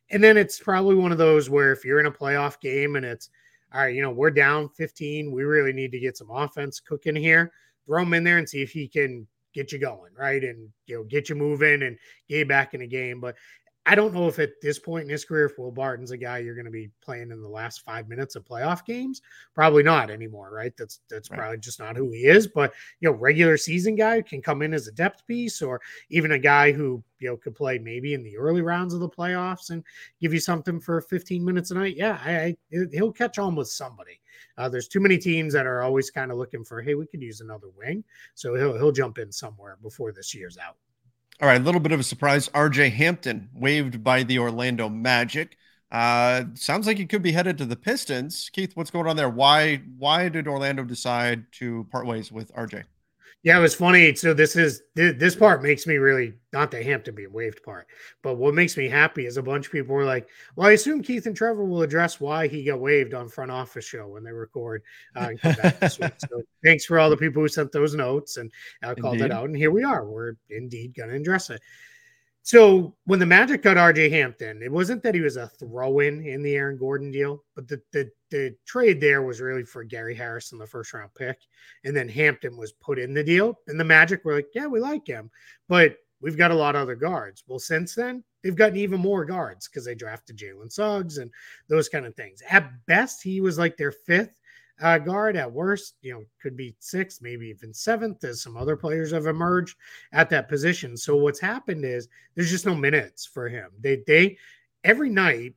And 0.09 0.23
then 0.23 0.37
it's 0.37 0.59
probably 0.59 0.95
one 0.95 1.11
of 1.11 1.17
those 1.17 1.49
where 1.49 1.71
if 1.71 1.83
you're 1.83 1.99
in 1.99 2.05
a 2.05 2.11
playoff 2.11 2.59
game 2.61 2.95
and 2.95 3.05
it's 3.05 3.29
all 3.73 3.81
right, 3.81 3.95
you 3.95 4.01
know, 4.01 4.11
we're 4.11 4.31
down 4.31 4.69
15. 4.69 5.31
We 5.31 5.43
really 5.43 5.73
need 5.73 5.91
to 5.91 5.99
get 5.99 6.17
some 6.17 6.29
offense 6.31 6.79
cooking 6.79 7.15
here. 7.15 7.51
Throw 7.85 8.01
him 8.01 8.13
in 8.13 8.23
there 8.23 8.37
and 8.37 8.47
see 8.47 8.61
if 8.61 8.71
he 8.71 8.87
can 8.87 9.27
get 9.53 9.71
you 9.71 9.79
going, 9.79 10.13
right? 10.17 10.43
And 10.43 10.69
you 10.85 10.97
know, 10.97 11.03
get 11.03 11.29
you 11.29 11.35
moving 11.35 11.83
and 11.83 11.97
get 12.29 12.39
you 12.39 12.45
back 12.45 12.73
in 12.73 12.81
the 12.81 12.87
game. 12.87 13.19
But 13.19 13.35
I 13.89 13.95
don't 13.95 14.13
know 14.13 14.27
if 14.27 14.37
at 14.37 14.59
this 14.61 14.77
point 14.77 15.03
in 15.03 15.09
his 15.09 15.23
career, 15.23 15.45
if 15.45 15.57
Will 15.57 15.71
Barton's 15.71 16.11
a 16.11 16.17
guy 16.17 16.39
you're 16.39 16.55
going 16.55 16.65
to 16.65 16.71
be 16.71 16.91
playing 17.01 17.31
in 17.31 17.41
the 17.41 17.47
last 17.47 17.85
five 17.85 18.09
minutes 18.09 18.35
of 18.35 18.43
playoff 18.43 18.83
games. 18.83 19.21
Probably 19.55 19.81
not 19.81 20.09
anymore, 20.09 20.51
right? 20.51 20.73
That's 20.77 20.99
that's 21.09 21.31
right. 21.31 21.39
probably 21.39 21.59
just 21.59 21.79
not 21.79 21.95
who 21.95 22.11
he 22.11 22.25
is. 22.25 22.47
But 22.47 22.73
you 22.99 23.09
know, 23.09 23.15
regular 23.15 23.55
season 23.55 23.95
guy 23.95 24.21
can 24.21 24.41
come 24.41 24.61
in 24.61 24.73
as 24.73 24.89
a 24.89 24.91
depth 24.91 25.25
piece, 25.25 25.61
or 25.61 25.79
even 26.09 26.33
a 26.33 26.39
guy 26.39 26.73
who 26.73 27.01
you 27.19 27.29
know 27.29 27.37
could 27.37 27.55
play 27.55 27.79
maybe 27.79 28.13
in 28.13 28.23
the 28.23 28.35
early 28.35 28.61
rounds 28.61 28.93
of 28.93 28.99
the 28.99 29.09
playoffs 29.09 29.69
and 29.69 29.85
give 30.19 30.33
you 30.33 30.41
something 30.41 30.81
for 30.81 30.99
15 30.99 31.45
minutes 31.45 31.71
a 31.71 31.75
night. 31.75 31.95
Yeah, 31.95 32.19
I, 32.25 32.35
I 32.35 32.57
he'll 32.91 33.13
catch 33.13 33.39
on 33.39 33.55
with 33.55 33.69
somebody. 33.69 34.19
Uh, 34.57 34.67
there's 34.67 34.89
too 34.89 34.99
many 34.99 35.17
teams 35.17 35.53
that 35.53 35.65
are 35.65 35.81
always 35.81 36.11
kind 36.11 36.29
of 36.29 36.37
looking 36.37 36.65
for, 36.65 36.81
hey, 36.81 36.95
we 36.95 37.07
could 37.07 37.21
use 37.21 37.39
another 37.39 37.69
wing, 37.77 38.03
so 38.35 38.53
he'll 38.53 38.77
he'll 38.77 38.91
jump 38.91 39.17
in 39.17 39.31
somewhere 39.31 39.77
before 39.81 40.11
this 40.11 40.35
year's 40.35 40.57
out. 40.57 40.75
All 41.39 41.47
right, 41.47 41.61
a 41.61 41.63
little 41.63 41.81
bit 41.81 41.91
of 41.91 41.99
a 41.99 42.03
surprise. 42.03 42.49
RJ 42.49 42.91
Hampton 42.93 43.49
waived 43.53 44.03
by 44.03 44.23
the 44.23 44.39
Orlando 44.39 44.89
Magic. 44.89 45.55
Uh, 45.91 46.45
sounds 46.55 46.87
like 46.87 46.97
he 46.97 47.05
could 47.05 47.21
be 47.21 47.31
headed 47.31 47.57
to 47.59 47.65
the 47.65 47.75
Pistons. 47.75 48.49
Keith, 48.51 48.75
what's 48.75 48.89
going 48.89 49.07
on 49.07 49.15
there? 49.15 49.29
Why 49.29 49.77
why 49.97 50.29
did 50.29 50.47
Orlando 50.47 50.83
decide 50.83 51.51
to 51.53 51.85
part 51.91 52.07
ways 52.07 52.31
with 52.31 52.51
RJ? 52.55 52.83
Yeah, 53.47 53.59
it 53.59 53.61
was 53.61 53.75
funny. 53.75 54.13
So 54.13 54.33
this 54.33 54.57
is 54.57 54.81
this 54.93 55.33
part 55.33 55.63
makes 55.63 55.87
me 55.87 55.95
really 55.95 56.33
not 56.51 56.69
the 56.69 56.83
Hampton 56.83 57.15
being 57.15 57.31
waived 57.31 57.63
part, 57.63 57.87
but 58.21 58.35
what 58.35 58.53
makes 58.53 58.75
me 58.75 58.89
happy 58.89 59.25
is 59.25 59.37
a 59.37 59.41
bunch 59.41 59.67
of 59.67 59.71
people 59.71 59.95
were 59.95 60.03
like, 60.03 60.27
"Well, 60.57 60.67
I 60.67 60.73
assume 60.73 61.01
Keith 61.01 61.27
and 61.27 61.33
Trevor 61.33 61.63
will 61.63 61.81
address 61.81 62.19
why 62.19 62.49
he 62.49 62.65
got 62.65 62.81
waived 62.81 63.13
on 63.13 63.29
front 63.29 63.49
office 63.49 63.85
show 63.85 64.05
when 64.05 64.25
they 64.25 64.33
record 64.33 64.83
uh, 65.15 65.27
and 65.29 65.39
come 65.39 65.55
back 65.63 65.79
this 65.79 65.97
week." 65.97 66.11
So 66.17 66.41
thanks 66.65 66.83
for 66.83 66.99
all 66.99 67.09
the 67.09 67.15
people 67.15 67.41
who 67.41 67.47
sent 67.47 67.71
those 67.71 67.95
notes 67.95 68.35
and 68.35 68.51
uh, 68.83 68.95
called 68.95 69.21
it 69.21 69.31
out, 69.31 69.45
and 69.45 69.55
here 69.55 69.71
we 69.71 69.85
are. 69.85 70.05
We're 70.05 70.33
indeed 70.49 70.93
going 70.93 71.07
to 71.07 71.15
address 71.15 71.49
it. 71.49 71.61
So 72.47 72.95
when 73.03 73.19
the 73.19 73.25
Magic 73.25 73.61
got 73.61 73.75
RJ 73.75 74.09
Hampton, 74.09 74.61
it 74.63 74.71
wasn't 74.71 75.03
that 75.03 75.13
he 75.13 75.19
was 75.19 75.35
a 75.35 75.49
throw-in 75.59 76.25
in 76.25 76.41
the 76.41 76.55
Aaron 76.55 76.77
Gordon 76.77 77.11
deal, 77.11 77.43
but 77.57 77.67
the, 77.67 77.81
the 77.91 78.09
the 78.31 78.55
trade 78.65 79.01
there 79.01 79.21
was 79.21 79.41
really 79.41 79.65
for 79.65 79.83
Gary 79.83 80.15
Harrison, 80.15 80.57
the 80.57 80.65
first 80.65 80.93
round 80.93 81.13
pick, 81.13 81.37
and 81.83 81.93
then 81.93 82.07
Hampton 82.07 82.55
was 82.55 82.71
put 82.71 82.99
in 82.99 83.13
the 83.13 83.21
deal, 83.21 83.59
and 83.67 83.77
the 83.77 83.83
Magic 83.83 84.23
were 84.23 84.33
like, 84.33 84.47
"Yeah, 84.55 84.65
we 84.65 84.79
like 84.79 85.05
him, 85.05 85.29
but 85.67 85.97
we've 86.21 86.37
got 86.37 86.51
a 86.51 86.55
lot 86.55 86.77
of 86.77 86.83
other 86.83 86.95
guards." 86.95 87.43
Well, 87.47 87.59
since 87.59 87.93
then 87.93 88.23
they've 88.41 88.55
gotten 88.55 88.77
even 88.77 89.01
more 89.01 89.25
guards 89.25 89.67
because 89.67 89.83
they 89.83 89.93
drafted 89.95 90.37
Jalen 90.37 90.71
Suggs 90.71 91.17
and 91.17 91.29
those 91.67 91.89
kind 91.89 92.05
of 92.05 92.15
things. 92.15 92.41
At 92.49 92.71
best, 92.85 93.21
he 93.21 93.41
was 93.41 93.57
like 93.57 93.75
their 93.75 93.91
fifth 93.91 94.31
uh, 94.81 94.97
guard. 94.97 95.35
At 95.35 95.51
worst, 95.51 95.95
you 96.01 96.13
know, 96.13 96.23
could 96.41 96.55
be 96.55 96.75
sixth, 96.79 97.21
maybe 97.21 97.47
even 97.47 97.73
seventh, 97.73 98.23
as 98.23 98.41
some 98.41 98.57
other 98.57 98.75
players 98.75 99.11
have 99.11 99.27
emerged 99.27 99.77
at 100.11 100.29
that 100.29 100.49
position. 100.49 100.95
So 100.97 101.15
what's 101.15 101.39
happened 101.39 101.85
is 101.85 102.07
there's 102.35 102.51
just 102.51 102.65
no 102.65 102.75
minutes 102.75 103.25
for 103.25 103.47
him. 103.47 103.71
They 103.79 104.03
they 104.07 104.37
every 104.83 105.09
night 105.09 105.55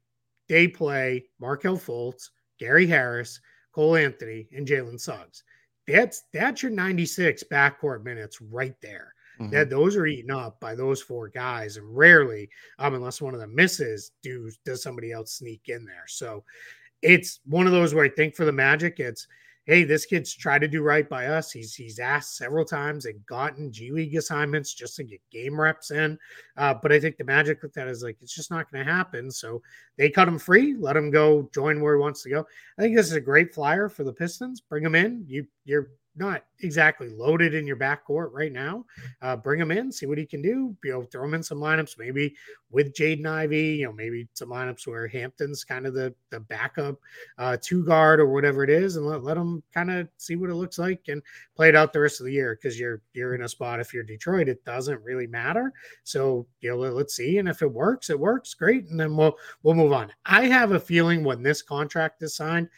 they 0.48 0.66
play 0.66 1.24
Markelle 1.38 1.78
Fultz, 1.78 2.30
Gary 2.58 2.86
Harris, 2.86 3.40
Cole 3.72 3.96
Anthony, 3.96 4.48
and 4.54 4.66
Jalen 4.66 5.00
Suggs. 5.00 5.44
That's 5.86 6.24
that's 6.32 6.62
your 6.62 6.72
96 6.72 7.44
backcourt 7.50 8.04
minutes 8.04 8.40
right 8.40 8.74
there. 8.80 9.14
Mm-hmm. 9.40 9.52
That 9.52 9.70
those 9.70 9.96
are 9.96 10.06
eaten 10.06 10.30
up 10.30 10.60
by 10.60 10.74
those 10.74 11.00
four 11.00 11.28
guys, 11.28 11.76
and 11.78 11.96
rarely, 11.96 12.50
um, 12.78 12.94
unless 12.94 13.22
one 13.22 13.32
of 13.32 13.40
them 13.40 13.54
misses, 13.54 14.12
do 14.22 14.50
does 14.64 14.82
somebody 14.82 15.12
else 15.12 15.34
sneak 15.34 15.62
in 15.68 15.84
there. 15.84 16.04
So 16.06 16.44
it's 17.02 17.40
one 17.44 17.66
of 17.66 17.72
those 17.72 17.94
where 17.94 18.04
I 18.04 18.08
think 18.08 18.36
for 18.36 18.44
the 18.44 18.52
Magic, 18.52 19.00
it's 19.00 19.26
hey, 19.64 19.84
this 19.84 20.04
kid's 20.04 20.34
tried 20.34 20.60
to 20.60 20.68
do 20.68 20.82
right 20.82 21.08
by 21.08 21.26
us. 21.26 21.52
He's 21.52 21.74
he's 21.74 21.98
asked 21.98 22.36
several 22.36 22.64
times 22.64 23.06
and 23.06 23.24
gotten 23.26 23.70
G 23.70 23.92
League 23.92 24.16
assignments 24.16 24.74
just 24.74 24.96
to 24.96 25.04
get 25.04 25.20
game 25.30 25.60
reps 25.60 25.90
in. 25.90 26.18
Uh, 26.56 26.74
but 26.74 26.90
I 26.92 26.98
think 26.98 27.16
the 27.16 27.24
Magic 27.24 27.62
with 27.62 27.72
that 27.74 27.88
is 27.88 28.02
like 28.02 28.16
it's 28.20 28.34
just 28.34 28.50
not 28.50 28.70
going 28.70 28.84
to 28.84 28.92
happen. 28.92 29.30
So 29.30 29.62
they 29.96 30.10
cut 30.10 30.28
him 30.28 30.38
free, 30.38 30.74
let 30.78 30.96
him 30.96 31.10
go 31.10 31.48
join 31.54 31.80
where 31.80 31.94
he 31.94 32.00
wants 32.00 32.22
to 32.22 32.30
go. 32.30 32.44
I 32.78 32.82
think 32.82 32.96
this 32.96 33.06
is 33.06 33.12
a 33.12 33.20
great 33.20 33.54
flyer 33.54 33.88
for 33.88 34.04
the 34.04 34.12
Pistons. 34.12 34.60
Bring 34.60 34.84
him 34.84 34.94
in. 34.94 35.24
You 35.26 35.46
you're 35.64 35.90
not 36.16 36.44
exactly 36.62 37.08
loaded 37.08 37.54
in 37.54 37.66
your 37.66 37.76
backcourt 37.76 38.30
right 38.32 38.52
now. 38.52 38.84
Uh, 39.22 39.36
bring 39.36 39.60
him 39.60 39.70
in, 39.70 39.92
see 39.92 40.06
what 40.06 40.18
he 40.18 40.26
can 40.26 40.42
do. 40.42 40.76
You 40.84 40.92
know, 40.92 41.02
throw 41.02 41.24
him 41.24 41.34
in 41.34 41.42
some 41.42 41.58
lineups, 41.58 41.98
maybe 41.98 42.34
with 42.70 42.92
Jaden 42.94 43.26
Ivey. 43.26 43.76
You 43.76 43.86
know, 43.86 43.92
maybe 43.92 44.28
some 44.34 44.50
lineups 44.50 44.86
where 44.86 45.06
Hampton's 45.06 45.64
kind 45.64 45.86
of 45.86 45.94
the 45.94 46.14
the 46.30 46.40
backup 46.40 46.96
uh, 47.38 47.56
two 47.60 47.84
guard 47.84 48.20
or 48.20 48.26
whatever 48.26 48.64
it 48.64 48.70
is, 48.70 48.96
and 48.96 49.06
let, 49.06 49.22
let 49.22 49.36
him 49.36 49.62
kind 49.72 49.90
of 49.90 50.08
see 50.16 50.36
what 50.36 50.50
it 50.50 50.54
looks 50.54 50.78
like 50.78 51.02
and 51.08 51.22
play 51.54 51.68
it 51.68 51.76
out 51.76 51.92
the 51.92 52.00
rest 52.00 52.20
of 52.20 52.26
the 52.26 52.32
year 52.32 52.58
because 52.60 52.78
you're 52.78 53.00
you're 53.12 53.34
in 53.34 53.42
a 53.42 53.48
spot. 53.48 53.80
If 53.80 53.94
you're 53.94 54.02
Detroit, 54.02 54.48
it 54.48 54.64
doesn't 54.64 55.02
really 55.02 55.26
matter. 55.26 55.72
So 56.04 56.46
you 56.60 56.70
know, 56.70 56.76
let's 56.76 57.14
see, 57.14 57.38
and 57.38 57.48
if 57.48 57.62
it 57.62 57.72
works, 57.72 58.10
it 58.10 58.18
works 58.18 58.54
great, 58.54 58.88
and 58.88 58.98
then 58.98 59.16
we'll 59.16 59.36
we'll 59.62 59.74
move 59.74 59.92
on. 59.92 60.12
I 60.26 60.46
have 60.46 60.72
a 60.72 60.80
feeling 60.80 61.24
when 61.24 61.42
this 61.42 61.62
contract 61.62 62.22
is 62.22 62.34
signed 62.34 62.68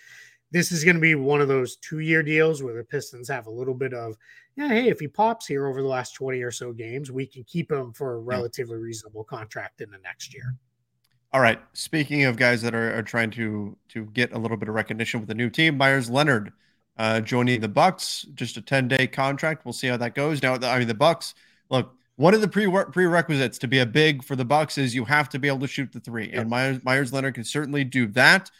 this 0.52 0.70
is 0.70 0.84
going 0.84 0.96
to 0.96 1.00
be 1.00 1.14
one 1.14 1.40
of 1.40 1.48
those 1.48 1.76
two 1.76 1.98
year 1.98 2.22
deals 2.22 2.62
where 2.62 2.74
the 2.74 2.84
Pistons 2.84 3.28
have 3.28 3.46
a 3.46 3.50
little 3.50 3.74
bit 3.74 3.92
of, 3.92 4.16
yeah, 4.54 4.68
hey, 4.68 4.88
if 4.88 5.00
he 5.00 5.08
pops 5.08 5.46
here 5.46 5.66
over 5.66 5.82
the 5.82 5.88
last 5.88 6.14
20 6.14 6.40
or 6.42 6.50
so 6.50 6.72
games, 6.72 7.10
we 7.10 7.26
can 7.26 7.42
keep 7.44 7.72
him 7.72 7.92
for 7.92 8.14
a 8.14 8.18
relatively 8.18 8.76
reasonable 8.76 9.24
contract 9.24 9.80
in 9.80 9.90
the 9.90 9.98
next 9.98 10.34
year. 10.34 10.54
All 11.32 11.40
right. 11.40 11.58
Speaking 11.72 12.24
of 12.24 12.36
guys 12.36 12.60
that 12.62 12.74
are, 12.74 12.98
are 12.98 13.02
trying 13.02 13.30
to 13.32 13.76
to 13.88 14.04
get 14.06 14.32
a 14.32 14.38
little 14.38 14.58
bit 14.58 14.68
of 14.68 14.74
recognition 14.74 15.20
with 15.20 15.28
the 15.28 15.34
new 15.34 15.48
team, 15.48 15.78
Meyers 15.78 16.10
Leonard 16.10 16.52
uh, 16.98 17.20
joining 17.20 17.60
the 17.60 17.68
Bucks, 17.68 18.26
just 18.34 18.58
a 18.58 18.62
10 18.62 18.88
day 18.88 19.06
contract. 19.06 19.64
We'll 19.64 19.72
see 19.72 19.86
how 19.86 19.96
that 19.96 20.14
goes. 20.14 20.42
Now, 20.42 20.56
I 20.62 20.78
mean, 20.78 20.88
the 20.88 20.94
Bucks, 20.94 21.34
look, 21.70 21.94
one 22.16 22.34
of 22.34 22.42
the 22.42 22.48
pre- 22.48 22.68
prerequisites 22.92 23.58
to 23.58 23.68
be 23.68 23.78
a 23.78 23.86
big 23.86 24.22
for 24.22 24.36
the 24.36 24.44
Bucks 24.44 24.76
is 24.76 24.94
you 24.94 25.04
have 25.06 25.28
to 25.30 25.38
be 25.38 25.48
able 25.48 25.60
to 25.60 25.66
shoot 25.66 25.92
the 25.92 26.00
three, 26.00 26.30
and 26.30 26.50
Myers, 26.50 26.80
Meyers 26.84 27.12
Leonard 27.12 27.34
can 27.34 27.44
certainly 27.44 27.84
do 27.84 28.06
that. 28.08 28.50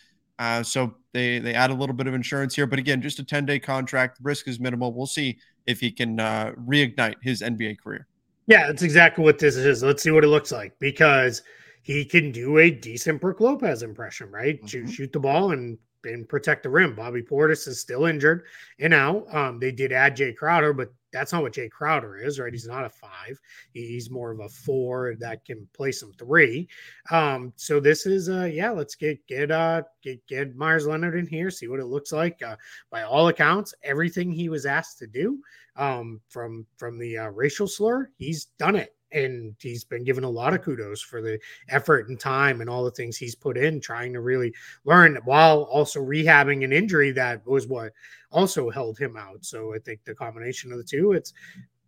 Uh, 0.42 0.60
so 0.60 0.92
they 1.12 1.38
they 1.38 1.54
add 1.54 1.70
a 1.70 1.74
little 1.74 1.94
bit 1.94 2.08
of 2.08 2.14
insurance 2.14 2.52
here, 2.56 2.66
but 2.66 2.76
again, 2.76 3.00
just 3.00 3.20
a 3.20 3.24
10 3.24 3.46
day 3.46 3.60
contract. 3.60 4.18
Risk 4.20 4.48
is 4.48 4.58
minimal. 4.58 4.92
We'll 4.92 5.06
see 5.06 5.38
if 5.66 5.78
he 5.78 5.92
can 5.92 6.18
uh, 6.18 6.52
reignite 6.58 7.14
his 7.22 7.42
NBA 7.42 7.78
career. 7.78 8.08
Yeah, 8.48 8.66
that's 8.66 8.82
exactly 8.82 9.22
what 9.22 9.38
this 9.38 9.54
is. 9.54 9.84
Let's 9.84 10.02
see 10.02 10.10
what 10.10 10.24
it 10.24 10.28
looks 10.28 10.50
like 10.50 10.76
because 10.80 11.42
he 11.82 12.04
can 12.04 12.32
do 12.32 12.58
a 12.58 12.72
decent 12.72 13.20
Brook 13.20 13.38
Lopez 13.38 13.84
impression, 13.84 14.32
right? 14.32 14.56
Mm-hmm. 14.56 14.66
Shoot, 14.66 14.90
shoot 14.90 15.12
the 15.12 15.20
ball 15.20 15.52
and 15.52 15.78
and 16.04 16.28
protect 16.28 16.64
the 16.64 16.70
rim. 16.70 16.96
Bobby 16.96 17.22
Portis 17.22 17.68
is 17.68 17.78
still 17.78 18.06
injured 18.06 18.42
and 18.80 18.92
out. 18.92 19.32
Um, 19.32 19.60
they 19.60 19.70
did 19.70 19.92
add 19.92 20.16
Jae 20.16 20.34
Crowder, 20.34 20.72
but 20.72 20.92
that's 21.12 21.32
not 21.32 21.42
what 21.42 21.52
Jae 21.52 21.70
Crowder 21.70 22.16
is, 22.16 22.38
right? 22.38 22.52
He's 22.52 22.66
not 22.66 22.84
a 22.84 22.90
five. 22.90 23.40
He's 23.72 24.10
more 24.10 24.30
of 24.30 24.40
a 24.40 24.48
four 24.48 25.14
that 25.20 25.44
can 25.44 25.68
play 25.72 25.92
some 25.92 26.12
three. 26.14 26.68
Um, 27.10 27.52
so 27.56 27.80
this 27.80 28.06
is 28.06 28.28
uh 28.28 28.44
yeah, 28.44 28.70
let's 28.70 28.94
get 28.94 29.24
get 29.26 29.50
uh 29.50 29.82
get 30.02 30.26
get 30.26 30.56
Meyers 30.56 30.86
Leonard 30.86 31.16
in 31.16 31.26
here, 31.26 31.50
see 31.50 31.68
what 31.68 31.80
it 31.80 31.86
looks 31.86 32.12
like. 32.12 32.42
Uh, 32.42 32.56
by 32.90 33.02
all 33.02 33.28
accounts, 33.28 33.74
everything 33.82 34.30
he 34.30 34.48
was 34.48 34.66
asked 34.66 34.98
to 34.98 35.06
do 35.06 35.40
um 35.76 36.20
from 36.28 36.66
from 36.76 36.98
the 36.98 37.18
uh, 37.18 37.28
racial 37.28 37.68
slur, 37.68 38.10
he's 38.18 38.46
done 38.58 38.76
it 38.76 38.94
and 39.12 39.54
he's 39.60 39.84
been 39.84 40.04
given 40.04 40.24
a 40.24 40.30
lot 40.30 40.54
of 40.54 40.62
kudos 40.62 41.00
for 41.00 41.20
the 41.20 41.38
effort 41.68 42.08
and 42.08 42.18
time 42.18 42.60
and 42.60 42.68
all 42.68 42.84
the 42.84 42.90
things 42.90 43.16
he's 43.16 43.34
put 43.34 43.56
in 43.56 43.80
trying 43.80 44.12
to 44.12 44.20
really 44.20 44.52
learn 44.84 45.18
while 45.24 45.62
also 45.64 46.00
rehabbing 46.00 46.64
an 46.64 46.72
injury 46.72 47.12
that 47.12 47.46
was 47.46 47.66
what 47.66 47.92
also 48.32 48.70
held 48.70 48.98
him 48.98 49.16
out. 49.16 49.44
So 49.44 49.74
I 49.74 49.78
think 49.78 50.00
the 50.04 50.14
combination 50.14 50.72
of 50.72 50.78
the 50.78 50.84
two, 50.84 51.12
it's 51.12 51.32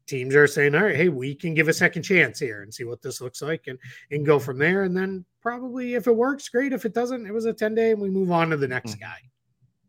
teams 0.07 0.35
are 0.35 0.47
saying, 0.47 0.75
all 0.75 0.83
right, 0.85 0.97
hey, 0.97 1.09
we 1.09 1.35
can 1.35 1.55
give 1.55 1.69
a 1.69 1.73
second 1.73 2.03
chance 2.03 2.39
here 2.39 2.63
and 2.63 2.73
see 2.73 2.85
what 2.85 3.01
this 3.03 3.21
looks 3.21 3.43
like 3.43 3.67
and 3.67 3.79
and 4.11 4.27
go 4.27 4.39
from 4.39 4.59
there. 4.59 4.83
And 4.83 4.97
then 4.97 5.25
probably 5.41 5.95
if 5.95 6.07
it 6.07 6.17
works, 6.17 6.49
great. 6.49 6.73
If 6.73 6.85
it 6.85 6.95
doesn't, 6.95 7.27
it 7.27 7.33
was 7.33 7.47
a 7.47 7.53
10 7.53 7.75
day 7.75 7.93
and 7.93 8.01
we 8.01 8.11
move 8.11 8.31
on 8.31 8.51
to 8.51 8.57
the 8.57 8.69
next 8.69 8.93
mm-hmm. 8.93 9.05
guy. 9.05 9.19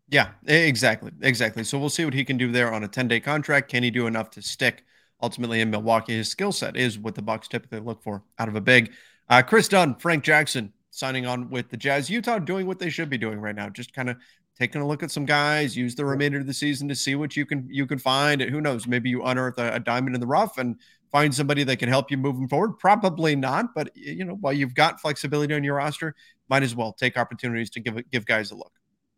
Yeah, 0.07 0.29
exactly. 0.45 1.11
Exactly. 1.21 1.63
So 1.63 1.79
we'll 1.79 1.89
see 1.89 2.05
what 2.05 2.13
he 2.13 2.23
can 2.23 2.37
do 2.37 2.51
there 2.51 2.71
on 2.71 2.83
a 2.83 2.87
10 2.87 3.07
day 3.07 3.19
contract. 3.19 3.69
Can 3.69 3.83
he 3.83 3.91
do 3.91 4.07
enough 4.07 4.29
to 4.31 4.41
stick? 4.41 4.83
ultimately 5.21 5.61
in 5.61 5.69
Milwaukee. 5.69 6.15
His 6.15 6.29
skill 6.29 6.51
set 6.51 6.77
is 6.77 6.99
what 6.99 7.15
the 7.15 7.21
Bucks 7.21 7.47
typically 7.47 7.79
look 7.79 8.01
for 8.03 8.23
out 8.39 8.47
of 8.47 8.55
a 8.55 8.61
big. 8.61 8.91
Uh, 9.29 9.41
Kris 9.41 9.67
Dunn, 9.67 9.95
Frank 9.95 10.23
Jackson 10.23 10.71
signing 10.91 11.25
on 11.25 11.49
with 11.49 11.69
the 11.69 11.77
Jazz. 11.77 12.09
Utah 12.09 12.39
doing 12.39 12.67
what 12.67 12.79
they 12.79 12.89
should 12.89 13.09
be 13.09 13.17
doing 13.17 13.39
right 13.39 13.55
now, 13.55 13.69
just 13.69 13.93
kind 13.93 14.09
of 14.09 14.17
taking 14.57 14.81
a 14.81 14.87
look 14.87 15.03
at 15.03 15.11
some 15.11 15.25
guys. 15.25 15.75
Use 15.75 15.95
the 15.95 16.05
remainder 16.05 16.39
of 16.39 16.47
the 16.47 16.53
season 16.53 16.87
to 16.87 16.95
see 16.95 17.15
what 17.15 17.35
you 17.35 17.45
can 17.45 17.67
you 17.69 17.85
can 17.85 17.99
find. 17.99 18.41
And 18.41 18.51
who 18.51 18.61
knows? 18.61 18.87
Maybe 18.87 19.09
you 19.09 19.23
unearth 19.23 19.57
a, 19.57 19.75
a 19.75 19.79
diamond 19.79 20.15
in 20.15 20.21
the 20.21 20.27
rough 20.27 20.57
and 20.57 20.77
find 21.11 21.33
somebody 21.33 21.63
that 21.63 21.77
can 21.77 21.89
help 21.89 22.11
you 22.11 22.17
moving 22.17 22.47
forward. 22.47 22.77
Probably 22.79 23.35
not, 23.35 23.73
but 23.73 23.95
you 23.95 24.25
know, 24.25 24.35
while 24.35 24.53
you've 24.53 24.75
got 24.75 24.99
flexibility 24.99 25.53
on 25.53 25.63
your 25.63 25.75
roster, 25.75 26.15
might 26.49 26.63
as 26.63 26.75
well 26.75 26.93
take 26.93 27.17
opportunities 27.17 27.69
to 27.71 27.79
give 27.79 28.09
give 28.09 28.25
guys 28.25 28.51
a 28.51 28.55
look. 28.55 28.71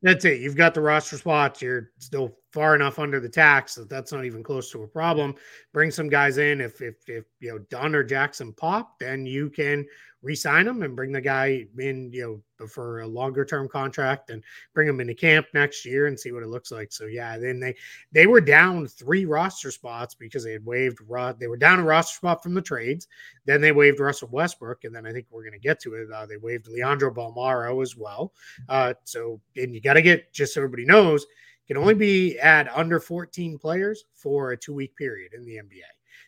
That's 0.04 0.26
it. 0.26 0.41
You've 0.41 0.56
got 0.56 0.76
the 0.76 0.82
roster 0.82 1.17
spots. 1.17 1.62
You're 1.62 1.89
still 1.97 2.38
far 2.52 2.76
enough 2.76 3.00
under 3.00 3.19
the 3.19 3.30
tax 3.30 3.73
that 3.76 3.89
that's 3.89 4.12
not 4.12 4.26
even 4.26 4.43
close 4.43 4.71
to 4.71 4.84
a 4.84 4.88
problem. 4.88 5.34
Bring 5.73 5.89
some 5.89 6.08
guys 6.08 6.38
in. 6.38 6.62
If 6.62 6.82
if 6.82 6.95
if 7.08 7.26
you 7.39 7.50
know 7.50 7.60
Dunn 7.69 7.95
or 7.95 8.04
Jackson 8.04 8.54
pop, 8.54 9.00
then 9.00 9.26
you 9.26 9.50
can 9.50 9.86
re-sign 10.21 10.65
them 10.65 10.84
and 10.84 10.95
bring 10.95 11.12
the 11.12 11.21
guy 11.21 11.65
in, 11.77 12.12
you 12.12 12.43
know, 12.60 12.67
for 12.67 13.01
a 13.01 13.08
longer 13.08 13.45
term 13.45 13.67
contract 13.67 14.30
and 14.30 14.43
bring 14.73 14.88
him 14.88 14.99
into 14.99 15.13
camp 15.13 15.45
next 15.53 15.86
year 15.86 16.08
and 16.08 16.19
see 16.19 16.32
what 16.32 16.43
it 16.43 16.49
looks 16.49 16.71
like. 16.71 16.91
So 16.91 17.06
yeah, 17.06 17.38
then 17.38 17.60
they 17.60 17.75
they 18.12 18.25
were 18.25 18.41
down 18.41 18.88
three 18.88 19.25
roster 19.25 19.71
spots 19.71 20.15
because 20.15 20.43
they 20.43 20.53
had 20.53 20.65
waived 20.65 20.99
they 21.39 21.47
were 21.47 21.58
down 21.58 21.80
a 21.80 21.84
roster 21.84 22.15
spot 22.15 22.41
from 22.41 22.53
the 22.53 22.62
trades. 22.62 23.08
Then 23.45 23.62
they 23.62 23.71
waived 23.71 23.99
Russell 23.99 24.30
Westbrook, 24.32 24.84
and 24.84 24.95
then 24.95 25.06
I 25.06 25.12
think 25.12 25.27
we're 25.30 25.43
going 25.43 25.53
to 25.53 25.60
get 25.60 25.80
to 25.82 25.93
it. 25.93 26.12
Uh, 26.12 26.25
they 26.25 26.38
waived 26.38 26.67
Leandro 26.67 27.13
Bolmaro 27.13 27.82
as 27.82 27.95
well. 27.95 28.34
Uh, 28.69 28.93
so 29.03 29.39
and 29.56 29.73
you 29.73 29.82
got 29.82 29.93
to 29.93 30.01
get 30.01 30.34
just 30.34 30.53
so 30.53 30.62
everybody 30.62 30.86
knows 30.86 31.25
can 31.67 31.77
only 31.77 31.93
be 31.93 32.39
at 32.39 32.73
under 32.75 32.99
14 32.99 33.58
players 33.60 34.06
for 34.13 34.51
a 34.51 34.58
two 34.58 34.73
week 34.73 34.95
period 34.95 35.34
in 35.34 35.45
the 35.45 35.58
NBA. 35.58 35.82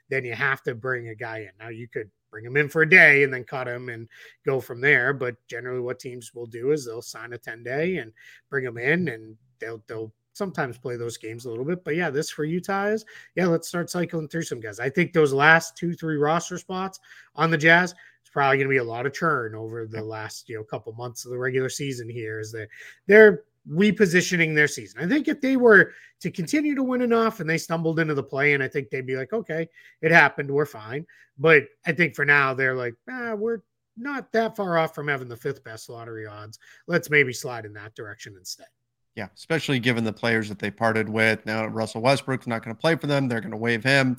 Then 0.09 0.25
you 0.25 0.33
have 0.33 0.61
to 0.63 0.75
bring 0.75 1.09
a 1.09 1.15
guy 1.15 1.39
in. 1.39 1.51
Now 1.59 1.69
you 1.69 1.87
could 1.87 2.11
bring 2.31 2.45
him 2.45 2.57
in 2.57 2.69
for 2.69 2.81
a 2.81 2.89
day 2.89 3.23
and 3.23 3.33
then 3.33 3.43
cut 3.43 3.67
him 3.67 3.89
and 3.89 4.07
go 4.45 4.59
from 4.59 4.81
there. 4.81 5.13
But 5.13 5.35
generally, 5.47 5.81
what 5.81 5.99
teams 5.99 6.33
will 6.33 6.45
do 6.45 6.71
is 6.71 6.85
they'll 6.85 7.01
sign 7.01 7.33
a 7.33 7.37
10 7.37 7.63
day 7.63 7.97
and 7.97 8.11
bring 8.49 8.65
him 8.65 8.77
in 8.77 9.07
and 9.09 9.35
they'll, 9.59 9.83
they'll, 9.87 10.11
sometimes 10.39 10.77
play 10.77 10.95
those 10.95 11.17
games 11.17 11.45
a 11.45 11.49
little 11.49 11.65
bit. 11.65 11.83
But 11.83 11.95
yeah, 11.95 12.09
this 12.09 12.29
for 12.29 12.45
Utah 12.45 12.85
is 12.85 13.05
yeah, 13.35 13.45
let's 13.45 13.67
start 13.67 13.89
cycling 13.89 14.29
through 14.29 14.43
some 14.43 14.61
guys. 14.61 14.79
I 14.79 14.89
think 14.89 15.11
those 15.11 15.33
last 15.33 15.75
two, 15.75 15.93
three 15.93 16.15
roster 16.15 16.57
spots 16.57 16.99
on 17.35 17.51
the 17.51 17.57
Jazz, 17.57 17.93
it's 18.21 18.29
probably 18.31 18.57
going 18.57 18.67
to 18.67 18.73
be 18.73 18.77
a 18.77 18.83
lot 18.83 19.05
of 19.05 19.13
churn 19.13 19.53
over 19.53 19.85
the 19.85 20.01
last 20.01 20.49
you 20.49 20.55
know 20.55 20.63
couple 20.63 20.93
months 20.93 21.25
of 21.25 21.31
the 21.31 21.37
regular 21.37 21.69
season 21.69 22.09
here. 22.09 22.39
Is 22.39 22.51
that 22.53 22.69
they're 23.05 23.43
repositioning 23.69 24.55
their 24.55 24.67
season. 24.67 25.01
I 25.01 25.07
think 25.07 25.27
if 25.27 25.41
they 25.41 25.57
were 25.57 25.93
to 26.21 26.31
continue 26.31 26.75
to 26.75 26.83
win 26.83 27.01
enough 27.01 27.39
and 27.39 27.49
they 27.49 27.57
stumbled 27.57 27.99
into 27.99 28.13
the 28.13 28.23
play, 28.23 28.53
and 28.53 28.63
I 28.63 28.67
think 28.67 28.89
they'd 28.89 29.05
be 29.05 29.15
like, 29.15 29.33
okay, 29.33 29.67
it 30.01 30.11
happened, 30.11 30.49
we're 30.49 30.65
fine. 30.65 31.05
But 31.37 31.63
I 31.85 31.91
think 31.91 32.15
for 32.15 32.25
now 32.25 32.53
they're 32.53 32.75
like, 32.75 32.95
ah, 33.09 33.35
we're 33.35 33.59
not 33.95 34.31
that 34.31 34.55
far 34.55 34.77
off 34.77 34.95
from 34.95 35.07
having 35.07 35.27
the 35.29 35.37
fifth 35.37 35.63
best 35.63 35.89
lottery 35.89 36.25
odds. 36.25 36.57
Let's 36.87 37.09
maybe 37.09 37.33
slide 37.33 37.65
in 37.65 37.73
that 37.73 37.95
direction 37.95 38.35
instead. 38.37 38.67
Yeah, 39.15 39.27
especially 39.35 39.79
given 39.79 40.03
the 40.03 40.13
players 40.13 40.49
that 40.49 40.59
they 40.59 40.71
parted 40.71 41.09
with. 41.09 41.45
Now 41.45 41.67
Russell 41.67 42.01
Westbrook's 42.01 42.47
not 42.47 42.63
going 42.63 42.75
to 42.75 42.79
play 42.79 42.95
for 42.95 43.07
them. 43.07 43.27
They're 43.27 43.41
going 43.41 43.51
to 43.51 43.57
waive 43.57 43.83
him. 43.83 44.17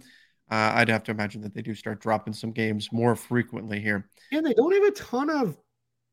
Uh, 0.51 0.73
I'd 0.75 0.89
have 0.89 1.05
to 1.05 1.13
imagine 1.13 1.41
that 1.43 1.55
they 1.55 1.63
do 1.63 1.75
start 1.75 2.01
dropping 2.01 2.35
some 2.35 2.51
games 2.51 2.91
more 2.93 3.15
frequently 3.15 3.81
here. 3.81 4.09
And 4.33 4.45
they 4.45 4.53
don't 4.53 4.73
have 4.73 4.83
a 4.83 4.91
ton 4.91 5.31
of 5.31 5.57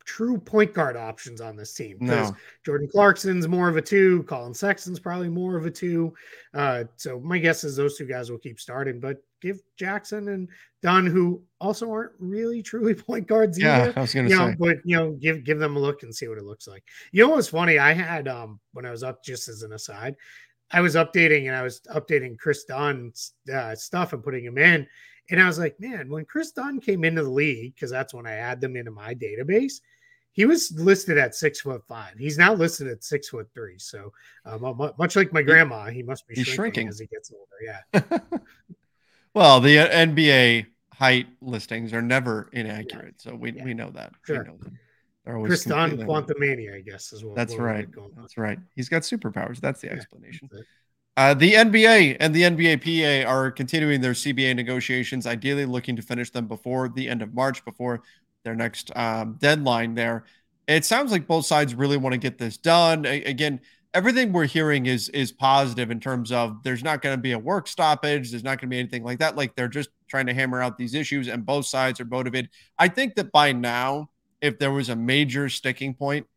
true 0.07 0.37
point 0.37 0.73
guard 0.73 0.95
options 0.95 1.41
on 1.41 1.55
this 1.57 1.73
team 1.73 1.97
because 1.99 2.31
no. 2.31 2.37
Jordan 2.65 2.87
Clarkson's 2.89 3.47
more 3.47 3.67
of 3.67 3.75
a 3.75 3.81
two, 3.81 4.23
Collin 4.23 4.53
Sexton's 4.53 4.99
probably 4.99 5.29
more 5.29 5.57
of 5.57 5.65
a 5.65 5.69
two. 5.71 6.13
Uh, 6.53 6.85
so 6.95 7.19
my 7.19 7.37
guess 7.37 7.63
is 7.63 7.75
those 7.75 7.97
two 7.97 8.07
guys 8.07 8.31
will 8.31 8.39
keep 8.39 8.59
starting, 8.59 8.99
but 8.99 9.17
give 9.41 9.59
Jackson 9.75 10.29
and 10.29 10.47
Dunn, 10.81 11.05
who 11.05 11.43
also 11.59 11.91
aren't 11.91 12.13
really 12.19 12.63
truly 12.63 12.93
point 12.95 13.27
guards 13.27 13.59
yeah, 13.59 13.81
either. 13.81 13.93
I 13.97 14.01
was 14.01 14.13
gonna 14.13 14.29
you 14.29 14.37
say. 14.37 14.45
know, 14.45 14.55
but 14.57 14.77
you 14.85 14.95
know, 14.95 15.11
give 15.11 15.43
give 15.43 15.59
them 15.59 15.75
a 15.75 15.79
look 15.79 16.03
and 16.03 16.15
see 16.15 16.29
what 16.29 16.37
it 16.37 16.45
looks 16.45 16.67
like. 16.67 16.83
You 17.11 17.27
know 17.27 17.35
what's 17.35 17.49
funny? 17.49 17.77
I 17.77 17.91
had 17.91 18.29
um 18.29 18.59
when 18.71 18.85
I 18.85 18.91
was 18.91 19.03
up 19.03 19.23
just 19.23 19.49
as 19.49 19.61
an 19.61 19.73
aside, 19.73 20.15
I 20.71 20.79
was 20.79 20.95
updating 20.95 21.47
and 21.47 21.55
I 21.55 21.63
was 21.63 21.81
updating 21.93 22.39
Kris 22.39 22.63
Dunn's 22.63 23.33
uh, 23.53 23.75
stuff 23.75 24.13
and 24.13 24.23
putting 24.23 24.45
him 24.45 24.57
in. 24.57 24.87
And 25.29 25.41
I 25.41 25.47
was 25.47 25.59
like, 25.59 25.77
man, 25.79 26.09
when 26.09 26.23
Kris 26.23 26.51
Dunn 26.51 26.79
came 26.79 27.03
into 27.03 27.23
the 27.23 27.29
league, 27.29 27.75
because 27.75 27.91
that's 27.91 28.13
when 28.13 28.25
I 28.25 28.35
add 28.35 28.61
them 28.61 28.77
into 28.77 28.91
my 28.91 29.13
database, 29.13 29.81
he 30.37 30.45
was 30.45 30.71
listed 30.73 31.17
at 31.17 31.33
six 31.33 31.61
foot 31.61 31.83
five. 31.87 32.13
He's 32.15 32.37
now 32.37 32.53
listed 32.53 32.87
at 32.87 33.03
six 33.03 33.27
foot 33.27 33.49
three. 33.55 33.79
So, 33.79 34.13
um, 34.45 34.93
much 34.99 35.15
like 35.15 35.33
my 35.33 35.41
grandma, 35.41 35.87
he 35.87 36.03
must 36.03 36.27
be 36.27 36.35
shrinking, 36.35 36.53
shrinking. 36.53 36.87
as 36.89 36.99
he 36.99 37.07
gets 37.07 37.33
older. 37.33 37.81
Yeah. 37.91 38.19
well, 39.33 39.59
the 39.59 39.79
uh, 39.79 39.89
NBA 39.89 40.67
height 40.93 41.25
listings 41.41 41.91
are 41.91 42.03
never 42.03 42.49
inaccurate, 42.53 43.15
yeah. 43.25 43.31
so 43.31 43.35
we, 43.35 43.51
yeah. 43.51 43.63
we 43.65 43.73
know 43.73 43.89
that. 43.89 44.13
Sure. 44.21 44.43
We 44.43 44.49
know 44.49 44.57
that. 44.61 44.73
Quantumania, 46.05 46.75
I 46.75 46.81
guess, 46.81 47.11
is 47.13 47.25
what. 47.25 47.35
That's 47.35 47.55
right. 47.55 47.87
That's 48.15 48.37
right. 48.37 48.59
He's 48.75 48.89
got 48.89 49.01
superpowers. 49.01 49.59
That's 49.59 49.81
the 49.81 49.87
yeah, 49.87 49.93
explanation. 49.93 50.49
That's 50.51 50.67
uh, 51.17 51.33
the 51.33 51.53
NBA 51.53 52.17
and 52.19 52.33
the 52.33 52.43
NBA 52.43 53.23
PA 53.25 53.27
are 53.27 53.49
continuing 53.49 54.01
their 54.01 54.13
CBA 54.13 54.55
negotiations, 54.55 55.25
ideally 55.25 55.65
looking 55.65 55.95
to 55.95 56.03
finish 56.03 56.29
them 56.29 56.47
before 56.47 56.89
the 56.89 57.09
end 57.09 57.23
of 57.23 57.33
March, 57.33 57.65
before 57.65 58.03
their 58.43 58.55
next 58.55 58.95
um, 58.95 59.37
deadline 59.39 59.95
there. 59.95 60.25
It 60.67 60.85
sounds 60.85 61.11
like 61.11 61.27
both 61.27 61.45
sides 61.45 61.75
really 61.75 61.97
want 61.97 62.13
to 62.13 62.17
get 62.17 62.37
this 62.37 62.57
done. 62.57 63.05
A- 63.05 63.23
again, 63.23 63.61
everything 63.93 64.31
we're 64.31 64.45
hearing 64.45 64.85
is 64.85 65.09
is 65.09 65.31
positive 65.31 65.91
in 65.91 65.99
terms 65.99 66.31
of 66.31 66.61
there's 66.63 66.83
not 66.83 67.01
going 67.01 67.17
to 67.17 67.21
be 67.21 67.31
a 67.31 67.39
work 67.39 67.67
stoppage, 67.67 68.31
there's 68.31 68.43
not 68.43 68.59
going 68.59 68.69
to 68.69 68.73
be 68.73 68.79
anything 68.79 69.03
like 69.03 69.19
that. 69.19 69.35
Like 69.35 69.55
they're 69.55 69.67
just 69.67 69.89
trying 70.07 70.27
to 70.27 70.33
hammer 70.33 70.61
out 70.61 70.77
these 70.77 70.93
issues, 70.93 71.27
and 71.27 71.45
both 71.45 71.65
sides 71.65 71.99
are 71.99 72.05
motivated. 72.05 72.49
I 72.77 72.87
think 72.87 73.15
that 73.15 73.31
by 73.31 73.51
now, 73.51 74.09
if 74.41 74.59
there 74.59 74.71
was 74.71 74.89
a 74.89 74.95
major 74.95 75.49
sticking 75.49 75.93
point, 75.93 76.27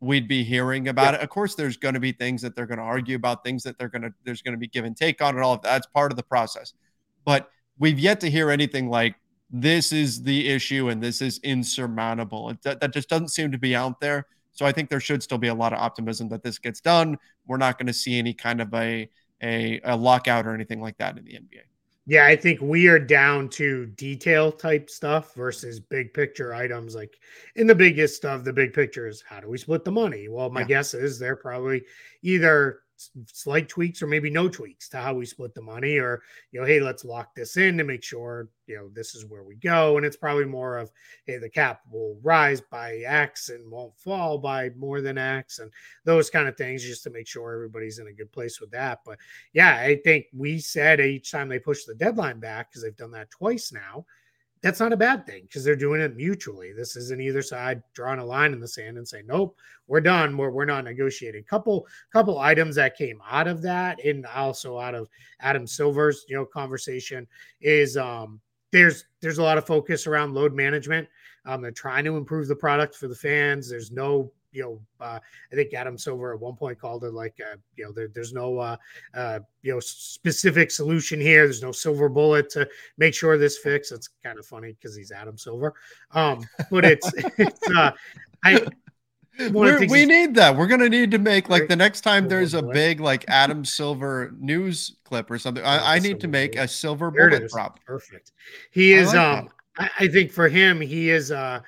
we'd 0.00 0.28
be 0.28 0.44
hearing 0.44 0.88
about 0.88 1.14
yeah. 1.14 1.20
it. 1.20 1.22
Of 1.24 1.30
course, 1.30 1.54
there's 1.54 1.76
going 1.76 1.94
to 1.94 2.00
be 2.00 2.12
things 2.12 2.42
that 2.42 2.54
they're 2.54 2.66
going 2.66 2.78
to 2.78 2.84
argue 2.84 3.16
about, 3.16 3.42
things 3.42 3.62
that 3.64 3.78
they're 3.78 3.88
going 3.88 4.02
to 4.02 4.12
there's 4.24 4.42
going 4.42 4.54
to 4.54 4.58
be 4.58 4.68
give 4.68 4.84
and 4.84 4.96
take 4.96 5.22
on 5.22 5.36
it. 5.36 5.42
All 5.42 5.54
of 5.54 5.62
that's 5.62 5.86
part 5.86 6.12
of 6.12 6.16
the 6.16 6.22
process, 6.22 6.72
but 7.24 7.50
we've 7.78 7.98
yet 7.98 8.20
to 8.20 8.30
hear 8.30 8.50
anything 8.50 8.90
like 8.90 9.16
this 9.50 9.92
is 9.92 10.22
the 10.22 10.48
issue 10.48 10.88
and 10.88 11.02
this 11.02 11.22
is 11.22 11.38
insurmountable. 11.42 12.54
That, 12.62 12.80
that 12.80 12.92
just 12.92 13.08
doesn't 13.08 13.28
seem 13.28 13.50
to 13.52 13.58
be 13.58 13.74
out 13.74 14.00
there. 14.00 14.26
So 14.52 14.66
I 14.66 14.72
think 14.72 14.90
there 14.90 15.00
should 15.00 15.22
still 15.22 15.38
be 15.38 15.48
a 15.48 15.54
lot 15.54 15.72
of 15.72 15.78
optimism 15.78 16.28
that 16.30 16.42
this 16.42 16.58
gets 16.58 16.80
done. 16.80 17.16
We're 17.46 17.58
not 17.58 17.78
going 17.78 17.86
to 17.86 17.92
see 17.92 18.18
any 18.18 18.34
kind 18.34 18.60
of 18.60 18.74
a, 18.74 19.08
a, 19.42 19.80
a 19.84 19.96
lockout 19.96 20.46
or 20.46 20.54
anything 20.54 20.80
like 20.80 20.98
that 20.98 21.16
in 21.16 21.24
the 21.24 21.32
NBA. 21.32 21.62
Yeah, 22.06 22.24
I 22.24 22.36
think 22.36 22.62
we 22.62 22.88
are 22.88 22.98
down 22.98 23.50
to 23.50 23.84
detail 23.84 24.50
type 24.50 24.88
stuff 24.88 25.34
versus 25.34 25.78
big 25.78 26.14
picture 26.14 26.54
items. 26.54 26.94
Like 26.94 27.18
in 27.54 27.66
the 27.66 27.74
biggest 27.74 28.24
of 28.24 28.44
the 28.44 28.52
big 28.52 28.72
picture 28.72 29.06
is 29.06 29.22
how 29.26 29.40
do 29.40 29.48
we 29.48 29.58
split 29.58 29.84
the 29.84 29.92
money? 29.92 30.26
Well, 30.26 30.48
my 30.48 30.60
yeah. 30.60 30.66
guess 30.66 30.94
is 30.94 31.18
they're 31.18 31.36
probably 31.36 31.84
either 32.22 32.80
slight 33.26 33.68
tweaks 33.68 34.02
or 34.02 34.06
maybe 34.06 34.30
no 34.30 34.48
tweaks 34.48 34.88
to 34.88 34.98
how 34.98 35.14
we 35.14 35.24
split 35.24 35.54
the 35.54 35.62
money 35.62 35.98
or 35.98 36.22
you 36.50 36.60
know 36.60 36.66
hey 36.66 36.80
let's 36.80 37.04
lock 37.04 37.34
this 37.34 37.56
in 37.56 37.78
to 37.78 37.84
make 37.84 38.02
sure 38.02 38.48
you 38.66 38.76
know 38.76 38.88
this 38.92 39.14
is 39.14 39.24
where 39.24 39.42
we 39.42 39.56
go. 39.56 39.96
And 39.96 40.06
it's 40.06 40.16
probably 40.16 40.44
more 40.44 40.76
of 40.78 40.90
hey 41.24 41.38
the 41.38 41.48
cap 41.48 41.80
will 41.90 42.18
rise 42.22 42.60
by 42.60 42.98
x 42.98 43.48
and 43.48 43.70
won't 43.70 43.96
fall 43.98 44.38
by 44.38 44.70
more 44.76 45.00
than 45.00 45.18
x 45.18 45.58
and 45.58 45.70
those 46.04 46.30
kind 46.30 46.46
of 46.48 46.56
things 46.56 46.84
just 46.84 47.02
to 47.04 47.10
make 47.10 47.26
sure 47.26 47.52
everybody's 47.52 47.98
in 47.98 48.08
a 48.08 48.12
good 48.12 48.30
place 48.32 48.60
with 48.60 48.70
that. 48.72 49.00
But 49.04 49.18
yeah 49.52 49.76
i 49.76 49.96
think 50.04 50.26
we 50.32 50.58
said 50.58 51.00
each 51.00 51.30
time 51.30 51.48
they 51.48 51.58
push 51.58 51.84
the 51.84 51.94
deadline 51.94 52.40
back 52.40 52.70
because 52.70 52.82
they've 52.82 52.96
done 52.96 53.12
that 53.12 53.30
twice 53.30 53.72
now 53.72 54.04
that's 54.62 54.80
not 54.80 54.92
a 54.92 54.96
bad 54.96 55.26
thing 55.26 55.42
because 55.42 55.64
they're 55.64 55.76
doing 55.76 56.00
it 56.00 56.16
mutually. 56.16 56.72
This 56.72 56.96
isn't 56.96 57.20
either 57.20 57.42
side 57.42 57.82
drawing 57.94 58.18
a 58.18 58.24
line 58.24 58.52
in 58.52 58.60
the 58.60 58.68
sand 58.68 58.96
and 58.96 59.06
saying, 59.06 59.26
nope, 59.26 59.56
we're 59.86 60.00
done. 60.00 60.36
We're, 60.36 60.50
we're 60.50 60.64
not 60.64 60.84
negotiating. 60.84 61.44
Couple 61.44 61.86
couple 62.12 62.38
items 62.38 62.74
that 62.76 62.96
came 62.96 63.20
out 63.28 63.46
of 63.46 63.62
that 63.62 64.04
and 64.04 64.26
also 64.26 64.78
out 64.78 64.94
of 64.94 65.08
Adam 65.40 65.66
Silver's 65.66 66.24
you 66.28 66.36
know 66.36 66.44
conversation 66.44 67.26
is 67.60 67.96
um 67.96 68.40
there's 68.72 69.04
there's 69.20 69.38
a 69.38 69.42
lot 69.42 69.58
of 69.58 69.66
focus 69.66 70.06
around 70.06 70.34
load 70.34 70.54
management. 70.54 71.08
Um, 71.46 71.62
they're 71.62 71.70
trying 71.70 72.04
to 72.04 72.16
improve 72.16 72.48
the 72.48 72.56
product 72.56 72.94
for 72.94 73.08
the 73.08 73.14
fans. 73.14 73.70
There's 73.70 73.90
no 73.90 74.30
you 74.52 74.62
know, 74.62 74.80
uh, 75.00 75.18
I 75.52 75.54
think 75.54 75.74
Adam 75.74 75.98
Silver 75.98 76.34
at 76.34 76.40
one 76.40 76.56
point 76.56 76.78
called 76.78 77.04
it 77.04 77.12
like, 77.12 77.36
uh, 77.40 77.56
you 77.76 77.84
know, 77.84 77.92
there, 77.92 78.08
there's 78.08 78.32
no, 78.32 78.58
uh, 78.58 78.76
uh, 79.14 79.40
you 79.62 79.72
know, 79.72 79.80
specific 79.80 80.70
solution 80.70 81.20
here. 81.20 81.44
There's 81.44 81.62
no 81.62 81.72
silver 81.72 82.08
bullet 82.08 82.48
to 82.50 82.68
make 82.96 83.14
sure 83.14 83.36
this 83.36 83.58
fix. 83.58 83.92
It's 83.92 84.08
kind 84.24 84.38
of 84.38 84.46
funny 84.46 84.72
because 84.72 84.96
he's 84.96 85.12
Adam 85.12 85.36
Silver. 85.36 85.74
Um, 86.12 86.44
but 86.70 86.84
it's, 86.84 87.10
it's, 87.38 87.70
uh, 87.70 87.92
I, 88.44 88.66
we 89.52 90.04
need 90.04 90.34
that. 90.34 90.56
We're 90.56 90.66
gonna 90.66 90.88
need 90.88 91.10
to 91.12 91.18
make 91.18 91.48
like 91.48 91.68
the 91.68 91.76
next 91.76 92.00
time 92.00 92.28
there's 92.28 92.54
a 92.54 92.62
big 92.62 93.00
like 93.00 93.24
Adam 93.28 93.64
Silver 93.64 94.34
news 94.38 94.96
clip 95.04 95.30
or 95.30 95.38
something. 95.38 95.64
I, 95.64 95.94
I 95.94 95.98
need 96.00 96.20
to 96.20 96.28
make 96.28 96.56
a 96.56 96.66
silver 96.66 97.10
bullet 97.10 97.50
prop. 97.50 97.78
Perfect. 97.84 98.32
He 98.72 98.94
is. 98.94 99.08
Like 99.08 99.16
um, 99.16 99.48
I, 99.76 99.90
I, 100.00 100.08
think 100.08 100.32
for 100.32 100.48
him, 100.48 100.80
he 100.80 101.10
is. 101.10 101.30
Uh, 101.30 101.60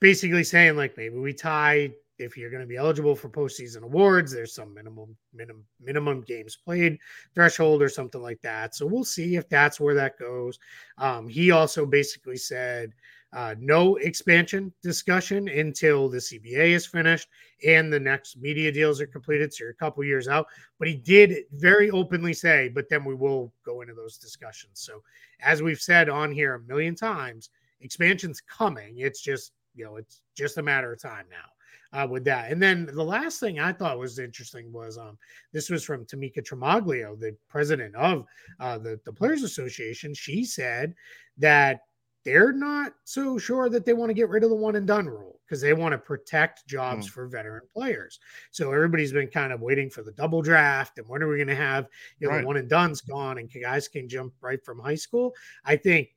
basically 0.00 0.44
saying 0.44 0.76
like 0.76 0.96
maybe 0.96 1.16
we 1.16 1.32
tie 1.32 1.92
if 2.18 2.36
you're 2.36 2.50
going 2.50 2.62
to 2.62 2.66
be 2.66 2.76
eligible 2.76 3.14
for 3.14 3.28
postseason 3.28 3.82
awards, 3.82 4.32
there's 4.32 4.54
some 4.54 4.74
minimum 4.74 5.16
minimum 5.32 5.64
minimum 5.80 6.20
games 6.22 6.56
played 6.56 6.98
threshold 7.34 7.80
or 7.80 7.88
something 7.88 8.20
like 8.20 8.40
that. 8.42 8.74
So 8.74 8.86
we'll 8.86 9.04
see 9.04 9.36
if 9.36 9.48
that's 9.48 9.80
where 9.80 9.94
that 9.94 10.18
goes. 10.18 10.58
Um, 10.98 11.28
he 11.28 11.50
also 11.50 11.86
basically 11.86 12.36
said 12.36 12.92
uh, 13.32 13.54
no 13.58 13.96
expansion 13.96 14.72
discussion 14.82 15.48
until 15.48 16.08
the 16.08 16.18
CBA 16.18 16.70
is 16.70 16.86
finished 16.86 17.28
and 17.64 17.92
the 17.92 18.00
next 18.00 18.38
media 18.38 18.72
deals 18.72 19.00
are 19.00 19.06
completed. 19.06 19.52
So 19.52 19.64
you're 19.64 19.72
a 19.72 19.76
couple 19.76 20.02
years 20.02 20.28
out. 20.28 20.46
But 20.78 20.88
he 20.88 20.94
did 20.94 21.44
very 21.52 21.90
openly 21.90 22.32
say, 22.32 22.68
but 22.68 22.88
then 22.88 23.04
we 23.04 23.14
will 23.14 23.52
go 23.64 23.82
into 23.82 23.94
those 23.94 24.16
discussions. 24.16 24.80
So 24.80 25.02
as 25.40 25.62
we've 25.62 25.80
said 25.80 26.08
on 26.08 26.32
here 26.32 26.54
a 26.54 26.60
million 26.60 26.94
times, 26.94 27.50
expansion's 27.80 28.40
coming. 28.40 28.98
It's 28.98 29.20
just 29.20 29.52
you 29.78 29.84
know, 29.84 29.96
it's 29.96 30.20
just 30.36 30.58
a 30.58 30.62
matter 30.62 30.92
of 30.92 31.00
time 31.00 31.26
now. 31.30 31.48
uh, 31.92 32.06
with 32.06 32.24
that. 32.24 32.50
And 32.50 32.62
then 32.62 32.86
the 32.86 33.04
last 33.04 33.40
thing 33.40 33.58
I 33.58 33.72
thought 33.72 33.98
was 33.98 34.18
interesting 34.18 34.72
was 34.72 34.98
um, 34.98 35.16
this 35.52 35.70
was 35.70 35.84
from 35.84 36.04
Tamika 36.04 36.42
Tremaglio, 36.42 37.18
the 37.18 37.36
president 37.48 37.94
of 37.94 38.26
uh, 38.60 38.78
the, 38.78 39.00
the 39.04 39.12
Players 39.12 39.42
Association. 39.42 40.14
She 40.14 40.44
said 40.44 40.94
that 41.38 41.80
they're 42.24 42.52
not 42.52 42.92
so 43.04 43.38
sure 43.38 43.70
that 43.70 43.86
they 43.86 43.94
want 43.94 44.10
to 44.10 44.14
get 44.14 44.28
rid 44.28 44.44
of 44.44 44.50
the 44.50 44.56
one 44.56 44.76
and 44.76 44.86
done 44.86 45.06
rule 45.06 45.40
because 45.46 45.62
they 45.62 45.72
want 45.72 45.92
to 45.92 45.98
protect 45.98 46.66
jobs 46.66 47.06
mm. 47.06 47.10
for 47.10 47.26
veteran 47.26 47.62
players. 47.72 48.18
So 48.50 48.70
everybody's 48.70 49.12
been 49.12 49.28
kind 49.28 49.50
of 49.50 49.62
waiting 49.62 49.88
for 49.88 50.02
the 50.02 50.12
double 50.12 50.42
draft 50.42 50.98
and 50.98 51.08
when 51.08 51.22
are 51.22 51.28
we 51.28 51.36
going 51.36 51.48
to 51.48 51.54
have 51.54 51.86
you 52.18 52.26
know 52.26 52.34
right. 52.34 52.40
the 52.42 52.46
one 52.46 52.58
and 52.58 52.68
done's 52.68 53.00
gone 53.00 53.38
and 53.38 53.50
guys 53.62 53.88
can 53.88 54.10
jump 54.10 54.34
right 54.42 54.62
from 54.62 54.78
high 54.78 54.96
school. 54.96 55.32
I 55.64 55.76
think 55.76 56.08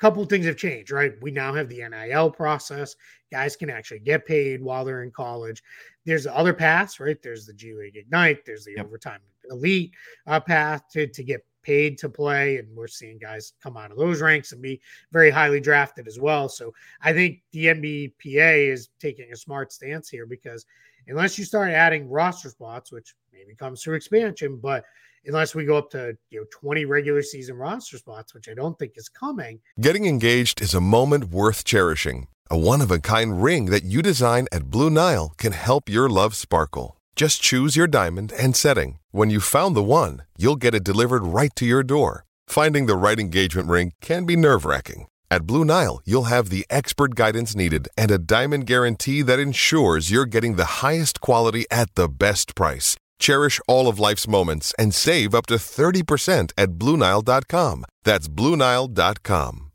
couple 0.00 0.24
things 0.24 0.46
have 0.46 0.56
changed, 0.56 0.90
right? 0.90 1.12
We 1.20 1.30
now 1.30 1.52
have 1.52 1.68
the 1.68 1.86
NIL 1.88 2.30
process. 2.30 2.96
Guys 3.30 3.54
can 3.54 3.70
actually 3.70 4.00
get 4.00 4.26
paid 4.26 4.62
while 4.62 4.84
they're 4.84 5.02
in 5.02 5.10
college. 5.10 5.62
There's 6.06 6.26
other 6.26 6.54
paths, 6.54 6.98
right? 6.98 7.22
There's 7.22 7.46
the 7.46 7.52
G 7.52 7.74
League 7.74 7.96
Ignite. 7.96 8.44
There's 8.44 8.64
the 8.64 8.74
yep. 8.76 8.86
overtime 8.86 9.20
elite 9.50 9.92
uh, 10.26 10.40
path 10.40 10.84
to, 10.92 11.06
to 11.06 11.22
get 11.22 11.44
paid 11.62 11.98
to 11.98 12.08
play. 12.08 12.56
And 12.56 12.74
we're 12.74 12.86
seeing 12.86 13.18
guys 13.18 13.52
come 13.62 13.76
out 13.76 13.90
of 13.90 13.98
those 13.98 14.22
ranks 14.22 14.52
and 14.52 14.62
be 14.62 14.80
very 15.12 15.30
highly 15.30 15.60
drafted 15.60 16.08
as 16.08 16.18
well. 16.18 16.48
So 16.48 16.72
I 17.02 17.12
think 17.12 17.42
the 17.52 17.66
NBPA 17.66 18.72
is 18.72 18.88
taking 18.98 19.32
a 19.32 19.36
smart 19.36 19.70
stance 19.70 20.08
here 20.08 20.24
because 20.24 20.64
unless 21.08 21.38
you 21.38 21.44
start 21.44 21.70
adding 21.70 22.08
roster 22.08 22.48
spots, 22.48 22.90
which 22.90 23.14
maybe 23.32 23.54
comes 23.54 23.82
through 23.82 23.96
expansion, 23.96 24.56
but– 24.56 24.84
unless 25.24 25.54
we 25.54 25.64
go 25.64 25.76
up 25.76 25.90
to 25.90 26.16
you 26.30 26.40
know 26.40 26.46
20 26.50 26.84
regular 26.84 27.22
season 27.22 27.56
roster 27.56 27.98
spots, 27.98 28.34
which 28.34 28.48
I 28.48 28.54
don't 28.54 28.78
think 28.78 28.92
is 28.96 29.08
coming. 29.08 29.60
Getting 29.80 30.06
engaged 30.06 30.60
is 30.60 30.74
a 30.74 30.80
moment 30.80 31.26
worth 31.26 31.64
cherishing. 31.64 32.26
A 32.50 32.58
one 32.58 32.80
of 32.80 32.90
a 32.90 32.98
kind 32.98 33.42
ring 33.42 33.66
that 33.66 33.84
you 33.84 34.02
design 34.02 34.48
at 34.50 34.70
Blue 34.70 34.90
Nile 34.90 35.32
can 35.36 35.52
help 35.52 35.88
your 35.88 36.08
love 36.08 36.34
sparkle. 36.34 36.96
Just 37.14 37.42
choose 37.42 37.76
your 37.76 37.86
diamond 37.86 38.32
and 38.32 38.56
setting. 38.56 38.98
When 39.12 39.30
you've 39.30 39.44
found 39.44 39.76
the 39.76 39.82
one, 39.82 40.22
you'll 40.36 40.56
get 40.56 40.74
it 40.74 40.84
delivered 40.84 41.22
right 41.22 41.54
to 41.56 41.64
your 41.64 41.82
door. 41.82 42.24
Finding 42.48 42.86
the 42.86 42.96
right 42.96 43.20
engagement 43.20 43.68
ring 43.68 43.92
can 44.00 44.24
be 44.24 44.36
nerve 44.36 44.64
wracking. 44.64 45.06
At 45.30 45.46
Blue 45.46 45.64
Nile, 45.64 46.00
you'll 46.04 46.24
have 46.24 46.48
the 46.48 46.66
expert 46.70 47.14
guidance 47.14 47.54
needed 47.54 47.88
and 47.96 48.10
a 48.10 48.18
diamond 48.18 48.66
guarantee 48.66 49.22
that 49.22 49.38
ensures 49.38 50.10
you're 50.10 50.26
getting 50.26 50.56
the 50.56 50.82
highest 50.82 51.20
quality 51.20 51.66
at 51.70 51.94
the 51.94 52.08
best 52.08 52.56
price. 52.56 52.96
Cherish 53.20 53.60
all 53.68 53.86
of 53.86 54.00
life's 54.00 54.26
moments 54.26 54.74
and 54.78 54.92
save 54.92 55.34
up 55.34 55.46
to 55.46 55.54
30% 55.54 56.52
at 56.58 56.70
Bluenile.com. 56.70 57.84
That's 58.02 58.26
Bluenile.com. 58.28 59.66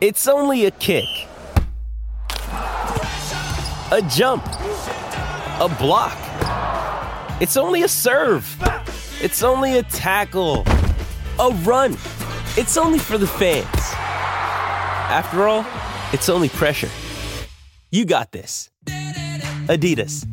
It's 0.00 0.26
only 0.26 0.64
a 0.64 0.70
kick, 0.72 1.04
a 3.92 4.02
jump, 4.08 4.46
a 4.46 5.76
block. 5.78 6.16
It's 7.40 7.58
only 7.58 7.82
a 7.82 7.88
serve. 7.88 8.46
It's 9.22 9.42
only 9.42 9.76
a 9.76 9.82
tackle, 9.82 10.64
a 11.38 11.50
run. 11.64 11.92
It's 12.56 12.78
only 12.78 12.98
for 12.98 13.18
the 13.18 13.26
fans. 13.26 13.66
After 15.12 15.46
all, 15.46 15.66
it's 16.14 16.30
only 16.30 16.48
pressure. 16.48 16.88
You 17.90 18.06
got 18.06 18.32
this. 18.32 18.70
Adidas. 19.68 20.26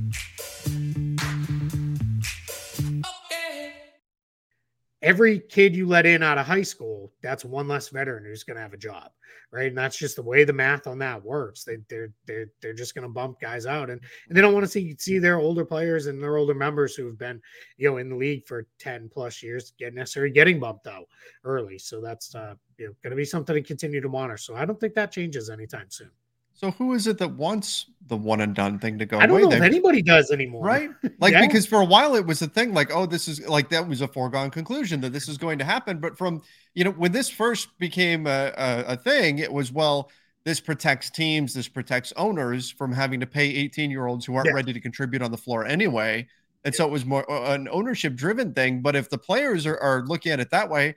Every 5.02 5.40
kid 5.40 5.76
you 5.76 5.88
let 5.88 6.06
in 6.06 6.24
out 6.24 6.38
of 6.38 6.46
high 6.46 6.64
school, 6.64 7.12
that's 7.22 7.46
one 7.46 7.68
less 7.68 7.90
veteran 7.90 8.26
who's 8.26 8.44
going 8.44 8.56
to 8.56 8.62
have 8.62 8.74
a 8.74 8.78
job, 8.78 9.12
right? 9.52 9.68
And 9.68 9.78
that's 9.78 9.98
just 9.98 10.16
the 10.16 10.24
way 10.24 10.44
the 10.44 10.54
math 10.54 10.88
on 10.88 10.98
that 11.00 11.24
works. 11.24 11.64
They, 11.64 11.78
they're 11.90 12.12
they're 12.26 12.48
they're 12.62 12.74
just 12.74 12.96
going 12.96 13.04
to 13.04 13.14
bump 13.14 13.40
guys 13.40 13.66
out, 13.66 13.90
and, 13.90 14.02
and 14.28 14.38
they 14.38 14.42
don't 14.42 14.54
want 14.54 14.66
to 14.66 14.72
see 14.72 14.96
see 14.98 15.20
their 15.20 15.40
older 15.40 15.66
players 15.66 16.08
and 16.08 16.22
their 16.22 16.38
older 16.38 16.56
members 16.56 16.96
who 16.96 17.06
have 17.06 17.18
been 17.18 17.42
you 17.78 17.90
know 17.90 17.98
in 17.98 18.10
the 18.10 18.16
league 18.16 18.46
for 18.46 18.66
ten 18.80 19.10
plus 19.10 19.44
years 19.44 19.74
get 19.78 19.94
necessarily 19.94 20.32
getting 20.32 20.60
bumped 20.60 20.88
out 20.88 21.06
early. 21.44 21.78
So 21.78 22.02
that's 22.02 22.34
uh, 22.34 22.56
you 22.78 22.88
know 22.88 22.94
going 23.04 23.12
to 23.12 23.18
be 23.18 23.26
something 23.26 23.56
to 23.56 23.62
continue 23.62 24.02
to 24.02 24.10
monitor. 24.10 24.38
So 24.38 24.56
I 24.56 24.66
don't 24.66 24.80
think 24.80 24.96
that 24.96 25.12
changes 25.12 25.50
anytime 25.50 25.88
soon. 25.90 26.12
So 26.58 26.72
who 26.72 26.94
is 26.94 27.06
it 27.06 27.20
that 27.20 27.34
wants 27.34 27.86
the 28.08 28.18
one 28.18 28.42
and 28.42 28.56
done 28.56 28.80
thing 28.80 28.98
to 28.98 29.06
go 29.06 29.18
away? 29.18 29.24
I 29.24 29.28
don't 29.28 29.44
away? 29.44 29.50
know 29.50 29.56
if 29.58 29.62
anybody 29.62 30.02
does 30.02 30.32
anymore. 30.32 30.66
Right? 30.66 30.90
Like 31.20 31.34
yeah. 31.34 31.46
because 31.46 31.66
for 31.66 31.82
a 31.82 31.86
while 31.86 32.16
it 32.16 32.26
was 32.26 32.42
a 32.42 32.48
thing 32.48 32.74
like, 32.74 32.94
oh, 32.94 33.06
this 33.06 33.28
is 33.28 33.48
like 33.48 33.70
that 33.70 33.88
was 33.88 34.02
a 34.02 34.08
foregone 34.08 34.50
conclusion 34.50 35.02
that 35.02 35.14
this 35.14 35.28
is 35.28 35.38
going 35.38 35.60
to 35.60 35.66
happen. 35.66 36.00
But 36.00 36.18
from 36.18 36.42
you 36.74 36.84
know, 36.84 36.92
when 36.92 37.12
this 37.12 37.30
first 37.30 37.78
became 37.78 38.26
a, 38.28 38.54
a, 38.58 38.84
a 38.94 38.98
thing, 38.98 39.38
it 39.40 39.54
was 39.54 39.72
well, 39.72 40.12
this 40.46 40.60
protects 40.60 41.12
teams, 41.12 41.54
this 41.54 41.68
protects 41.68 42.12
owners 42.18 42.72
from 42.72 42.92
having 42.92 43.20
to 43.20 43.28
pay 43.28 43.46
18 43.46 43.92
year 43.92 44.08
olds 44.08 44.26
who 44.26 44.36
aren't 44.36 44.48
yeah. 44.48 44.54
ready 44.54 44.74
to 44.74 44.80
contribute 44.80 45.22
on 45.22 45.30
the 45.30 45.38
floor 45.38 45.66
anyway. 45.66 46.28
And 46.66 46.74
yeah. 46.74 46.78
so 46.78 46.86
it 46.88 46.92
was 46.92 47.06
more 47.06 47.30
uh, 47.32 47.54
an 47.54 47.68
ownership 47.72 48.16
driven 48.16 48.54
thing. 48.54 48.82
But 48.82 48.96
if 48.96 49.10
the 49.10 49.18
players 49.18 49.68
are, 49.68 49.78
are 49.78 50.06
looking 50.06 50.32
at 50.32 50.40
it 50.40 50.50
that 50.52 50.70
way, 50.70 50.96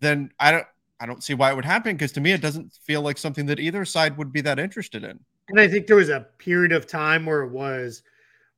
then 0.00 0.30
I 0.40 0.52
don't 0.52 0.66
I 1.02 1.06
don't 1.06 1.24
see 1.24 1.34
why 1.34 1.50
it 1.50 1.56
would 1.56 1.64
happen 1.64 1.96
because 1.96 2.12
to 2.12 2.20
me, 2.20 2.30
it 2.30 2.40
doesn't 2.40 2.72
feel 2.74 3.02
like 3.02 3.18
something 3.18 3.44
that 3.46 3.58
either 3.58 3.84
side 3.84 4.16
would 4.16 4.32
be 4.32 4.40
that 4.42 4.60
interested 4.60 5.02
in. 5.02 5.18
And 5.48 5.58
I 5.58 5.66
think 5.66 5.88
there 5.88 5.96
was 5.96 6.10
a 6.10 6.28
period 6.38 6.70
of 6.70 6.86
time 6.86 7.26
where 7.26 7.42
it 7.42 7.50
was, 7.50 8.04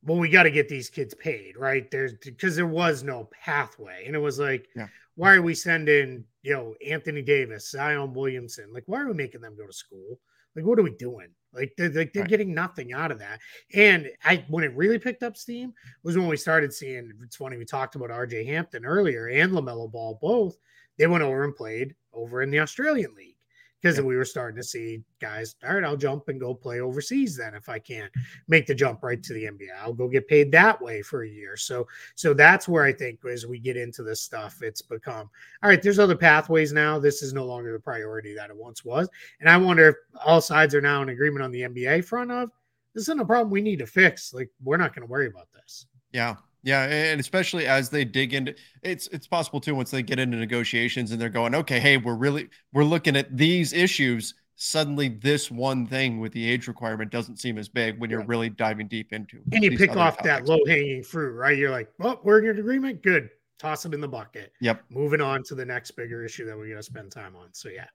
well, 0.03 0.19
we 0.19 0.29
got 0.29 0.43
to 0.43 0.51
get 0.51 0.69
these 0.69 0.87
kids 0.87 1.15
paid, 1.15 1.57
right? 1.57 1.89
There's 1.89 2.13
because 2.23 2.55
there 2.55 2.67
was 2.67 3.01
no 3.01 3.27
pathway. 3.31 4.03
And 4.05 4.15
it 4.15 4.19
was 4.19 4.37
like, 4.37 4.67
yeah. 4.75 4.85
why 5.15 5.33
are 5.33 5.41
we 5.41 5.55
sending, 5.55 6.23
you 6.43 6.53
know, 6.53 6.75
Anthony 6.87 7.23
Davis, 7.23 7.71
Zion 7.71 8.13
Williamson? 8.13 8.71
Like, 8.71 8.83
why 8.85 9.01
are 9.01 9.07
we 9.07 9.15
making 9.15 9.41
them 9.41 9.57
go 9.57 9.65
to 9.65 9.73
school? 9.73 10.19
Like, 10.55 10.65
what 10.65 10.77
are 10.77 10.83
we 10.83 10.91
doing? 10.91 11.29
Like, 11.51 11.73
they're, 11.77 11.89
they're, 11.89 12.11
they're 12.13 12.23
right. 12.23 12.29
getting 12.29 12.53
nothing 12.53 12.93
out 12.93 13.11
of 13.11 13.17
that. 13.17 13.39
And 13.73 14.07
I, 14.23 14.45
when 14.49 14.63
it 14.63 14.75
really 14.75 14.99
picked 14.99 15.23
up 15.23 15.35
steam 15.35 15.73
was 16.03 16.15
when 16.15 16.27
we 16.27 16.37
started 16.37 16.71
seeing. 16.71 17.11
It's 17.23 17.37
funny 17.37 17.57
we 17.57 17.65
talked 17.65 17.95
about 17.95 18.11
R.J. 18.11 18.45
Hampton 18.45 18.85
earlier 18.85 19.29
and 19.29 19.51
Lamelo 19.51 19.91
Ball 19.91 20.19
both. 20.21 20.57
They 20.97 21.07
went 21.07 21.23
over 21.23 21.43
and 21.43 21.55
played 21.55 21.95
over 22.15 22.41
in 22.41 22.49
the 22.49 22.59
Australian 22.59 23.13
League 23.15 23.35
because 23.81 23.97
yeah. 23.97 24.03
we 24.03 24.15
were 24.15 24.25
starting 24.25 24.55
to 24.55 24.63
see 24.63 25.03
guys, 25.19 25.55
all 25.63 25.75
right, 25.75 25.83
I'll 25.83 25.95
jump 25.95 26.27
and 26.27 26.39
go 26.39 26.55
play 26.55 26.79
overseas 26.79 27.37
then 27.37 27.53
if 27.53 27.69
I 27.69 27.77
can't 27.77 28.11
make 28.47 28.65
the 28.65 28.73
jump 28.73 29.03
right 29.03 29.21
to 29.21 29.33
the 29.33 29.43
NBA. 29.43 29.67
I'll 29.79 29.93
go 29.93 30.07
get 30.07 30.27
paid 30.27 30.51
that 30.53 30.81
way 30.81 31.01
for 31.01 31.23
a 31.23 31.29
year. 31.29 31.55
So 31.55 31.87
so 32.15 32.33
that's 32.33 32.67
where 32.67 32.83
I 32.83 32.91
think 32.91 33.23
as 33.25 33.45
we 33.45 33.59
get 33.59 33.77
into 33.77 34.01
this 34.01 34.21
stuff, 34.21 34.61
it's 34.61 34.81
become 34.81 35.29
all 35.61 35.69
right, 35.69 35.81
there's 35.81 35.99
other 35.99 36.17
pathways 36.17 36.73
now. 36.73 36.97
This 36.97 37.21
is 37.21 37.33
no 37.33 37.45
longer 37.45 37.71
the 37.71 37.79
priority 37.79 38.33
that 38.35 38.49
it 38.49 38.55
once 38.55 38.83
was. 38.83 39.07
And 39.39 39.49
I 39.49 39.57
wonder 39.57 39.89
if 39.89 39.95
all 40.25 40.41
sides 40.41 40.73
are 40.73 40.81
now 40.81 41.01
in 41.01 41.09
agreement 41.09 41.43
on 41.43 41.51
the 41.51 41.61
NBA 41.61 42.05
front 42.05 42.31
of 42.31 42.49
this 42.95 43.03
isn't 43.03 43.19
a 43.19 43.25
problem 43.25 43.51
we 43.51 43.61
need 43.61 43.79
to 43.79 43.87
fix. 43.87 44.33
Like 44.33 44.49
we're 44.63 44.77
not 44.77 44.95
going 44.95 45.05
to 45.05 45.11
worry 45.11 45.27
about 45.27 45.49
this. 45.53 45.85
Yeah. 46.11 46.37
Yeah, 46.65 46.85
and 46.85 47.19
especially 47.19 47.67
as 47.67 47.91
they 47.91 48.03
dig 48.03 48.33
into 48.33 48.55
it's 48.81 49.05
it's 49.07 49.27
possible 49.27 49.61
too 49.61 49.75
once 49.75 49.91
they 49.91 50.01
get 50.01 50.17
into 50.17 50.35
negotiations 50.35 51.11
and 51.11 51.21
they're 51.21 51.29
going, 51.29 51.53
okay, 51.53 51.79
hey, 51.79 51.97
we're 51.97 52.15
really 52.15 52.49
we're 52.73 52.83
looking 52.83 53.15
at 53.15 53.37
these 53.37 53.71
issues. 53.71 54.33
Suddenly, 54.55 55.09
this 55.09 55.51
one 55.51 55.85
thing 55.85 56.19
with 56.19 56.31
the 56.31 56.49
age 56.49 56.67
requirement 56.67 57.11
doesn't 57.11 57.37
seem 57.37 57.59
as 57.59 57.69
big 57.69 57.99
when 57.99 58.09
you're 58.09 58.23
really 58.23 58.49
diving 58.49 58.87
deep 58.87 59.13
into. 59.13 59.41
And 59.51 59.63
you 59.63 59.77
pick 59.77 59.91
off 59.91 60.17
topics. 60.17 60.23
that 60.23 60.45
low 60.45 60.59
hanging 60.65 61.03
fruit, 61.03 61.35
right? 61.35 61.55
You're 61.55 61.71
like, 61.71 61.89
well, 61.99 62.19
we're 62.23 62.49
in 62.49 62.57
agreement. 62.57 63.03
Good, 63.03 63.29
toss 63.59 63.85
it 63.85 63.93
in 63.93 64.01
the 64.01 64.07
bucket. 64.07 64.53
Yep. 64.61 64.85
Moving 64.89 65.21
on 65.21 65.43
to 65.43 65.55
the 65.55 65.65
next 65.65 65.91
bigger 65.91 66.23
issue 66.23 66.45
that 66.45 66.57
we're 66.57 66.65
going 66.65 66.77
to 66.77 66.83
spend 66.83 67.11
time 67.11 67.35
on. 67.35 67.49
So 67.51 67.69
yeah. 67.69 67.85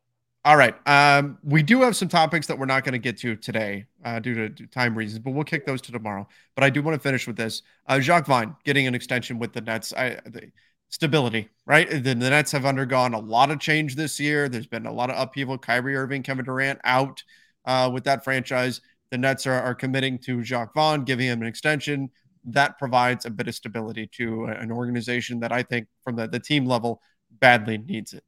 All 0.43 0.57
right. 0.57 0.75
Um, 0.89 1.37
we 1.45 1.63
do 1.63 1.83
have 1.83 1.95
some 1.95 2.09
topics 2.09 2.47
that 2.47 2.59
we're 2.59 2.65
not 2.65 2.83
going 2.83 2.95
to 2.95 2.99
get 2.99 3.19
to 3.19 3.37
today 3.37 3.85
uh, 4.07 4.21
due 4.21 4.49
to 4.49 4.67
time 4.69 4.97
reasons, 4.97 5.19
but 5.19 5.33
we'll 5.33 5.45
kick 5.45 5.67
those 5.67 5.83
to 5.83 5.93
tomorrow. 5.93 6.27
But 6.55 6.65
I 6.65 6.71
do 6.71 6.83
want 6.83 6.95
to 6.95 7.01
finish 7.01 7.27
with 7.27 7.37
this. 7.37 7.61
Uh, 7.87 8.01
Jacque 8.01 8.27
Vaughn 8.27 8.57
getting 8.65 8.87
an 8.87 8.95
extension 8.95 9.39
with 9.39 9.53
the 9.53 9.61
Nets. 9.61 9.93
I, 9.93 10.19
the 10.25 10.51
stability, 10.89 11.51
right? 11.67 11.91
The, 11.91 12.01
the, 12.01 12.15
Nets 12.15 12.53
have 12.53 12.65
undergone 12.65 13.13
a 13.13 13.19
lot 13.19 13.51
of 13.51 13.61
change 13.61 13.97
this 13.97 14.19
year. 14.19 14.49
There's 14.49 14.67
been 14.67 14.87
a 14.87 14.93
lot 14.93 15.11
of 15.11 15.19
upheaval. 15.19 15.59
Kyrie 15.59 15.95
Irving, 15.95 16.23
Kevin 16.23 16.47
Durant 16.47 16.81
out 16.85 17.23
uh, 17.67 17.91
with 17.93 18.05
that 18.05 18.25
franchise. 18.25 18.81
The 19.11 19.19
Nets 19.19 19.47
are, 19.47 19.61
are 19.61 19.75
committing 19.75 20.19
to 20.21 20.43
Jacque 20.43 20.73
Vaughn, 20.73 21.05
giving 21.05 21.27
him 21.27 21.43
an 21.43 21.49
extension. 21.49 22.09
That 22.45 22.79
provides 22.79 23.27
a 23.27 23.31
bit 23.31 23.47
of 23.47 23.55
stability 23.55 24.07
to 24.15 24.47
an 24.47 24.73
organization 24.73 25.41
that 25.41 25.53
I 25.53 25.65
think, 25.65 25.87
from 26.03 26.17
the, 26.17 26.29
the 26.29 26.41
team 26.41 26.65
level, 26.65 27.03
badly 27.31 27.77
needs 27.77 28.15
it 28.15 28.25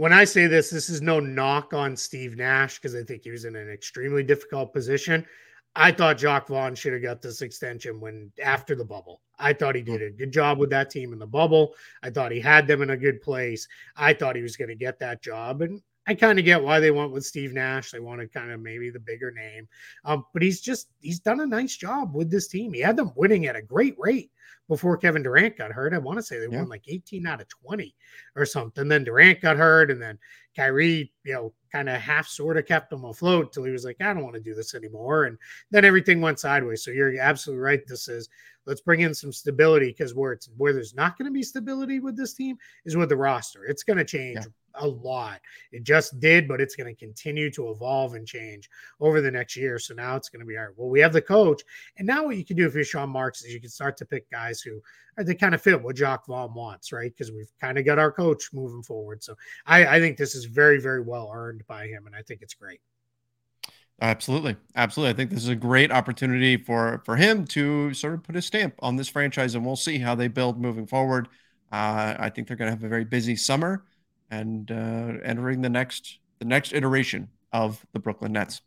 when 0.00 0.14
I 0.14 0.24
say 0.24 0.46
this, 0.46 0.70
this 0.70 0.88
is 0.88 1.02
no 1.02 1.20
knock 1.20 1.74
on 1.74 1.94
Steve 1.94 2.34
Nash 2.34 2.78
because 2.78 2.94
I 2.94 3.02
think 3.02 3.22
he 3.22 3.30
was 3.30 3.44
in 3.44 3.54
an 3.54 3.68
extremely 3.68 4.22
difficult 4.22 4.72
position. 4.72 5.26
I 5.76 5.92
thought 5.92 6.16
Jacque 6.16 6.48
Vaughn 6.48 6.74
should 6.74 6.94
have 6.94 7.02
got 7.02 7.20
this 7.20 7.42
extension 7.42 8.00
when 8.00 8.32
after 8.42 8.74
the 8.74 8.84
bubble. 8.84 9.20
I 9.38 9.52
thought 9.52 9.74
he 9.74 9.82
did 9.82 10.00
a 10.00 10.10
good 10.10 10.32
job 10.32 10.56
with 10.56 10.70
that 10.70 10.88
team 10.88 11.12
in 11.12 11.18
the 11.18 11.26
bubble. 11.26 11.74
I 12.02 12.08
thought 12.08 12.32
he 12.32 12.40
had 12.40 12.66
them 12.66 12.80
in 12.80 12.88
a 12.88 12.96
good 12.96 13.20
place. 13.20 13.68
I 13.94 14.14
thought 14.14 14.36
he 14.36 14.42
was 14.42 14.56
going 14.56 14.70
to 14.70 14.74
get 14.74 14.98
that 15.00 15.20
job. 15.20 15.60
And 15.60 15.82
I 16.06 16.14
kind 16.14 16.38
of 16.38 16.46
get 16.46 16.62
why 16.62 16.80
they 16.80 16.90
went 16.90 17.12
with 17.12 17.26
Steve 17.26 17.52
Nash. 17.52 17.90
They 17.90 18.00
wanted 18.00 18.32
kind 18.32 18.50
of 18.50 18.60
maybe 18.60 18.88
the 18.88 19.00
bigger 19.00 19.30
name. 19.30 19.68
Um, 20.06 20.24
but 20.32 20.40
he's 20.40 20.62
just 20.62 20.88
he's 21.00 21.20
done 21.20 21.40
a 21.40 21.46
nice 21.46 21.76
job 21.76 22.14
with 22.14 22.30
this 22.30 22.48
team. 22.48 22.72
He 22.72 22.80
had 22.80 22.96
them 22.96 23.12
winning 23.16 23.44
at 23.44 23.54
a 23.54 23.60
great 23.60 23.96
rate 23.98 24.30
before 24.70 24.96
Kevin 24.96 25.24
Durant 25.24 25.56
got 25.58 25.72
hurt. 25.72 25.92
I 25.92 25.98
want 25.98 26.18
to 26.18 26.22
say 26.22 26.38
they 26.38 26.46
yeah. 26.48 26.60
won 26.60 26.68
like 26.68 26.84
18 26.86 27.26
out 27.26 27.40
of 27.40 27.48
20 27.48 27.92
or 28.36 28.46
something. 28.46 28.86
Then 28.86 29.02
Durant 29.02 29.40
got 29.40 29.56
hurt, 29.56 29.90
and 29.90 30.00
then 30.00 30.16
Kyrie, 30.54 31.12
you 31.24 31.32
know, 31.32 31.52
kind 31.70 31.88
of 31.88 32.00
half 32.00 32.26
sort 32.26 32.56
of 32.56 32.66
kept 32.66 32.92
him 32.92 33.04
afloat 33.04 33.52
till 33.52 33.64
he 33.64 33.70
was 33.70 33.84
like, 33.84 33.96
I 34.00 34.12
don't 34.12 34.22
want 34.22 34.34
to 34.34 34.40
do 34.40 34.54
this 34.54 34.74
anymore. 34.74 35.24
And 35.24 35.38
then 35.70 35.84
everything 35.84 36.20
went 36.20 36.40
sideways. 36.40 36.84
So 36.84 36.90
you're 36.90 37.18
absolutely 37.20 37.62
right. 37.62 37.86
This 37.86 38.08
is 38.08 38.28
let's 38.66 38.80
bring 38.80 39.00
in 39.00 39.14
some 39.14 39.32
stability 39.32 39.88
because 39.88 40.14
where 40.14 40.32
it's 40.32 40.48
where 40.56 40.72
there's 40.72 40.94
not 40.94 41.16
going 41.16 41.26
to 41.26 41.32
be 41.32 41.42
stability 41.42 42.00
with 42.00 42.16
this 42.16 42.34
team 42.34 42.56
is 42.84 42.96
with 42.96 43.08
the 43.08 43.16
roster. 43.16 43.64
It's 43.64 43.82
going 43.82 43.98
to 43.98 44.04
change 44.04 44.38
yeah 44.40 44.46
a 44.74 44.86
lot. 44.86 45.40
It 45.72 45.84
just 45.84 46.20
did, 46.20 46.48
but 46.48 46.60
it's 46.60 46.76
going 46.76 46.92
to 46.94 46.98
continue 46.98 47.50
to 47.52 47.70
evolve 47.70 48.14
and 48.14 48.26
change 48.26 48.68
over 49.00 49.20
the 49.20 49.30
next 49.30 49.56
year. 49.56 49.78
So 49.78 49.94
now 49.94 50.16
it's 50.16 50.28
going 50.28 50.40
to 50.40 50.46
be 50.46 50.56
all 50.56 50.64
right. 50.64 50.74
Well, 50.76 50.88
we 50.88 51.00
have 51.00 51.12
the 51.12 51.22
coach, 51.22 51.62
and 51.98 52.06
now 52.06 52.24
what 52.24 52.36
you 52.36 52.44
can 52.44 52.56
do 52.56 52.66
if 52.66 52.74
you're 52.74 52.84
Sean 52.84 53.10
Marks 53.10 53.44
is 53.44 53.52
you 53.52 53.60
can 53.60 53.70
start 53.70 53.96
to 53.98 54.06
pick 54.06 54.30
guys 54.30 54.60
who 54.60 54.80
they 55.24 55.34
kind 55.34 55.54
of 55.54 55.62
fit 55.62 55.82
what 55.82 55.96
Jacque 55.96 56.26
Vaughn 56.26 56.54
wants, 56.54 56.92
right? 56.92 57.10
Because 57.10 57.32
we've 57.32 57.52
kind 57.60 57.78
of 57.78 57.84
got 57.84 57.98
our 57.98 58.12
coach 58.12 58.50
moving 58.52 58.82
forward. 58.82 59.22
So 59.22 59.34
I, 59.66 59.96
I 59.96 60.00
think 60.00 60.16
this 60.16 60.34
is 60.34 60.44
very, 60.44 60.80
very 60.80 61.00
well 61.00 61.30
earned 61.32 61.66
by 61.66 61.86
him, 61.86 62.06
and 62.06 62.14
I 62.14 62.22
think 62.22 62.42
it's 62.42 62.54
great. 62.54 62.80
Absolutely, 64.02 64.56
absolutely. 64.76 65.10
I 65.10 65.16
think 65.16 65.30
this 65.30 65.42
is 65.42 65.50
a 65.50 65.54
great 65.54 65.92
opportunity 65.92 66.56
for 66.56 67.02
for 67.04 67.16
him 67.16 67.44
to 67.48 67.92
sort 67.92 68.14
of 68.14 68.22
put 68.22 68.34
a 68.34 68.42
stamp 68.42 68.74
on 68.78 68.96
this 68.96 69.08
franchise, 69.08 69.54
and 69.54 69.64
we'll 69.64 69.76
see 69.76 69.98
how 69.98 70.14
they 70.14 70.28
build 70.28 70.58
moving 70.60 70.86
forward. 70.86 71.28
Uh, 71.70 72.16
I 72.18 72.30
think 72.30 72.48
they're 72.48 72.56
going 72.56 72.68
to 72.68 72.76
have 72.76 72.82
a 72.82 72.88
very 72.88 73.04
busy 73.04 73.36
summer 73.36 73.84
and 74.30 74.70
uh, 74.70 75.18
entering 75.22 75.60
the 75.60 75.68
next 75.68 76.18
the 76.38 76.46
next 76.46 76.72
iteration 76.72 77.28
of 77.52 77.84
the 77.92 77.98
Brooklyn 77.98 78.32
Nets. 78.32 78.62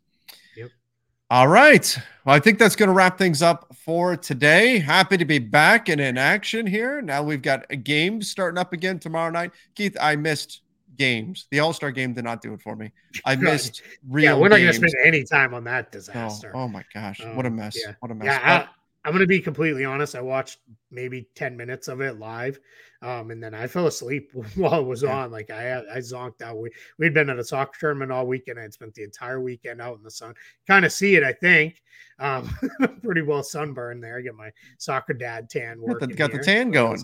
All 1.34 1.48
right. 1.48 1.98
Well, 2.24 2.36
I 2.36 2.38
think 2.38 2.60
that's 2.60 2.76
going 2.76 2.86
to 2.86 2.92
wrap 2.92 3.18
things 3.18 3.42
up 3.42 3.74
for 3.74 4.16
today. 4.16 4.78
Happy 4.78 5.16
to 5.16 5.24
be 5.24 5.40
back 5.40 5.88
and 5.88 6.00
in 6.00 6.16
action 6.16 6.64
here. 6.64 7.02
Now 7.02 7.24
we've 7.24 7.42
got 7.42 7.66
a 7.70 7.76
game 7.76 8.22
starting 8.22 8.56
up 8.56 8.72
again 8.72 9.00
tomorrow 9.00 9.32
night. 9.32 9.50
Keith, 9.74 9.96
I 10.00 10.14
missed 10.14 10.62
games. 10.96 11.48
The 11.50 11.58
All 11.58 11.72
Star 11.72 11.90
game 11.90 12.12
did 12.12 12.22
not 12.22 12.40
do 12.40 12.54
it 12.54 12.62
for 12.62 12.76
me. 12.76 12.92
I 13.24 13.34
missed 13.50 13.82
real. 14.08 14.22
Yeah, 14.22 14.34
we're 14.34 14.46
not 14.48 14.58
going 14.58 14.68
to 14.68 14.74
spend 14.74 14.94
any 15.04 15.24
time 15.24 15.54
on 15.54 15.64
that 15.64 15.90
disaster. 15.90 16.52
Oh, 16.54 16.60
oh 16.60 16.68
my 16.68 16.84
gosh, 16.94 17.20
um, 17.20 17.34
what 17.34 17.46
a 17.46 17.50
mess! 17.50 17.76
Yeah. 17.84 17.94
What 17.98 18.12
a 18.12 18.14
mess! 18.14 18.26
Yeah, 18.26 18.68
I, 19.04 19.08
am 19.08 19.12
going 19.12 19.20
to 19.20 19.26
be 19.26 19.40
completely 19.40 19.84
honest. 19.84 20.14
I 20.14 20.20
watched 20.20 20.58
maybe 20.90 21.28
ten 21.34 21.56
minutes 21.56 21.88
of 21.88 22.00
it 22.00 22.18
live, 22.18 22.58
um, 23.02 23.30
and 23.30 23.42
then 23.42 23.54
I 23.54 23.66
fell 23.66 23.86
asleep 23.86 24.30
while 24.54 24.80
it 24.80 24.86
was 24.86 25.02
yeah. 25.02 25.24
on. 25.24 25.30
Like 25.30 25.50
I 25.50 25.78
I 25.78 25.98
zonked 25.98 26.42
out. 26.42 26.58
We 26.58 26.70
we'd 26.98 27.14
been 27.14 27.30
at 27.30 27.38
a 27.38 27.44
soccer 27.44 27.78
tournament 27.78 28.12
all 28.12 28.26
weekend. 28.26 28.58
I'd 28.58 28.72
spent 28.72 28.94
the 28.94 29.04
entire 29.04 29.40
weekend 29.40 29.80
out 29.80 29.96
in 29.96 30.02
the 30.02 30.10
sun. 30.10 30.34
Kind 30.66 30.84
of 30.84 30.92
see 30.92 31.16
it, 31.16 31.22
I 31.22 31.32
think. 31.32 31.82
Um, 32.18 32.48
pretty 33.02 33.22
well 33.22 33.42
sunburned 33.42 34.02
there. 34.02 34.20
Get 34.22 34.34
my 34.34 34.50
soccer 34.78 35.14
dad 35.14 35.50
tan. 35.50 35.84
Got 35.86 36.00
the, 36.00 36.06
got 36.08 36.32
the 36.32 36.38
tan 36.38 36.70
going. 36.70 37.02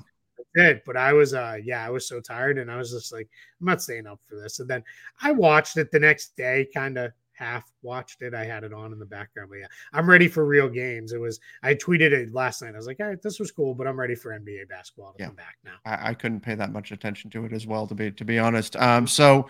Did, 0.56 0.82
but 0.84 0.96
I 0.96 1.12
was 1.12 1.32
uh 1.32 1.58
yeah, 1.62 1.86
I 1.86 1.90
was 1.90 2.08
so 2.08 2.20
tired 2.20 2.58
and 2.58 2.70
I 2.70 2.76
was 2.76 2.90
just 2.90 3.12
like, 3.12 3.28
I'm 3.60 3.66
not 3.66 3.82
staying 3.82 4.06
up 4.06 4.20
for 4.26 4.34
this. 4.34 4.58
And 4.58 4.68
then 4.68 4.82
I 5.22 5.30
watched 5.30 5.76
it 5.76 5.92
the 5.92 6.00
next 6.00 6.36
day, 6.36 6.66
kind 6.74 6.98
of 6.98 7.12
half 7.40 7.64
watched 7.82 8.22
it. 8.22 8.34
I 8.34 8.44
had 8.44 8.64
it 8.64 8.72
on 8.72 8.92
in 8.92 8.98
the 8.98 9.06
background. 9.06 9.48
But 9.50 9.60
yeah, 9.60 9.66
I'm 9.92 10.08
ready 10.08 10.28
for 10.28 10.44
real 10.44 10.68
games. 10.68 11.12
It 11.12 11.20
was 11.20 11.40
I 11.62 11.74
tweeted 11.74 12.12
it 12.12 12.32
last 12.34 12.62
night. 12.62 12.74
I 12.74 12.76
was 12.76 12.86
like, 12.86 13.00
all 13.00 13.06
right, 13.06 13.20
this 13.20 13.40
was 13.40 13.50
cool, 13.50 13.74
but 13.74 13.86
I'm 13.86 13.98
ready 13.98 14.14
for 14.14 14.38
NBA 14.38 14.68
basketball 14.68 15.12
to 15.12 15.16
yeah. 15.18 15.26
come 15.26 15.36
back 15.36 15.56
now. 15.64 15.76
I, 15.84 16.10
I, 16.10 16.14
couldn't 16.14 16.40
pay 16.40 16.54
that 16.54 16.70
much 16.70 16.92
attention 16.92 17.30
to 17.30 17.46
it 17.46 17.52
as 17.52 17.66
well, 17.66 17.86
to 17.86 17.94
be 17.94 18.10
to 18.12 18.24
be 18.24 18.38
honest. 18.38 18.76
Um, 18.76 19.06
so 19.06 19.48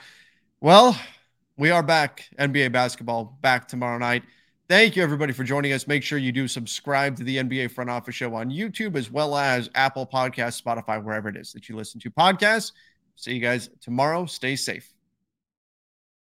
well, 0.60 0.98
we 1.56 1.70
are 1.70 1.82
back. 1.82 2.28
NBA 2.38 2.72
basketball 2.72 3.38
back 3.42 3.66
tomorrow 3.66 3.98
night. 3.98 4.22
Thank 4.68 4.94
you 4.94 5.02
everybody 5.02 5.32
for 5.32 5.42
joining 5.42 5.72
us. 5.72 5.88
Make 5.88 6.04
sure 6.04 6.16
you 6.16 6.30
do 6.30 6.46
subscribe 6.46 7.16
to 7.16 7.24
the 7.24 7.38
NBA 7.38 7.72
Front 7.72 7.90
Office 7.90 8.14
Show 8.14 8.34
on 8.36 8.50
YouTube 8.50 8.94
as 8.94 9.10
well 9.10 9.36
as 9.36 9.68
Apple 9.74 10.06
Podcasts, 10.06 10.62
Spotify, 10.62 11.02
wherever 11.02 11.28
it 11.28 11.36
is 11.36 11.52
that 11.52 11.68
you 11.68 11.74
listen 11.74 11.98
to 12.00 12.10
podcasts. 12.10 12.70
See 13.16 13.34
you 13.34 13.40
guys 13.40 13.68
tomorrow. 13.80 14.26
Stay 14.26 14.54
safe. 14.54 14.94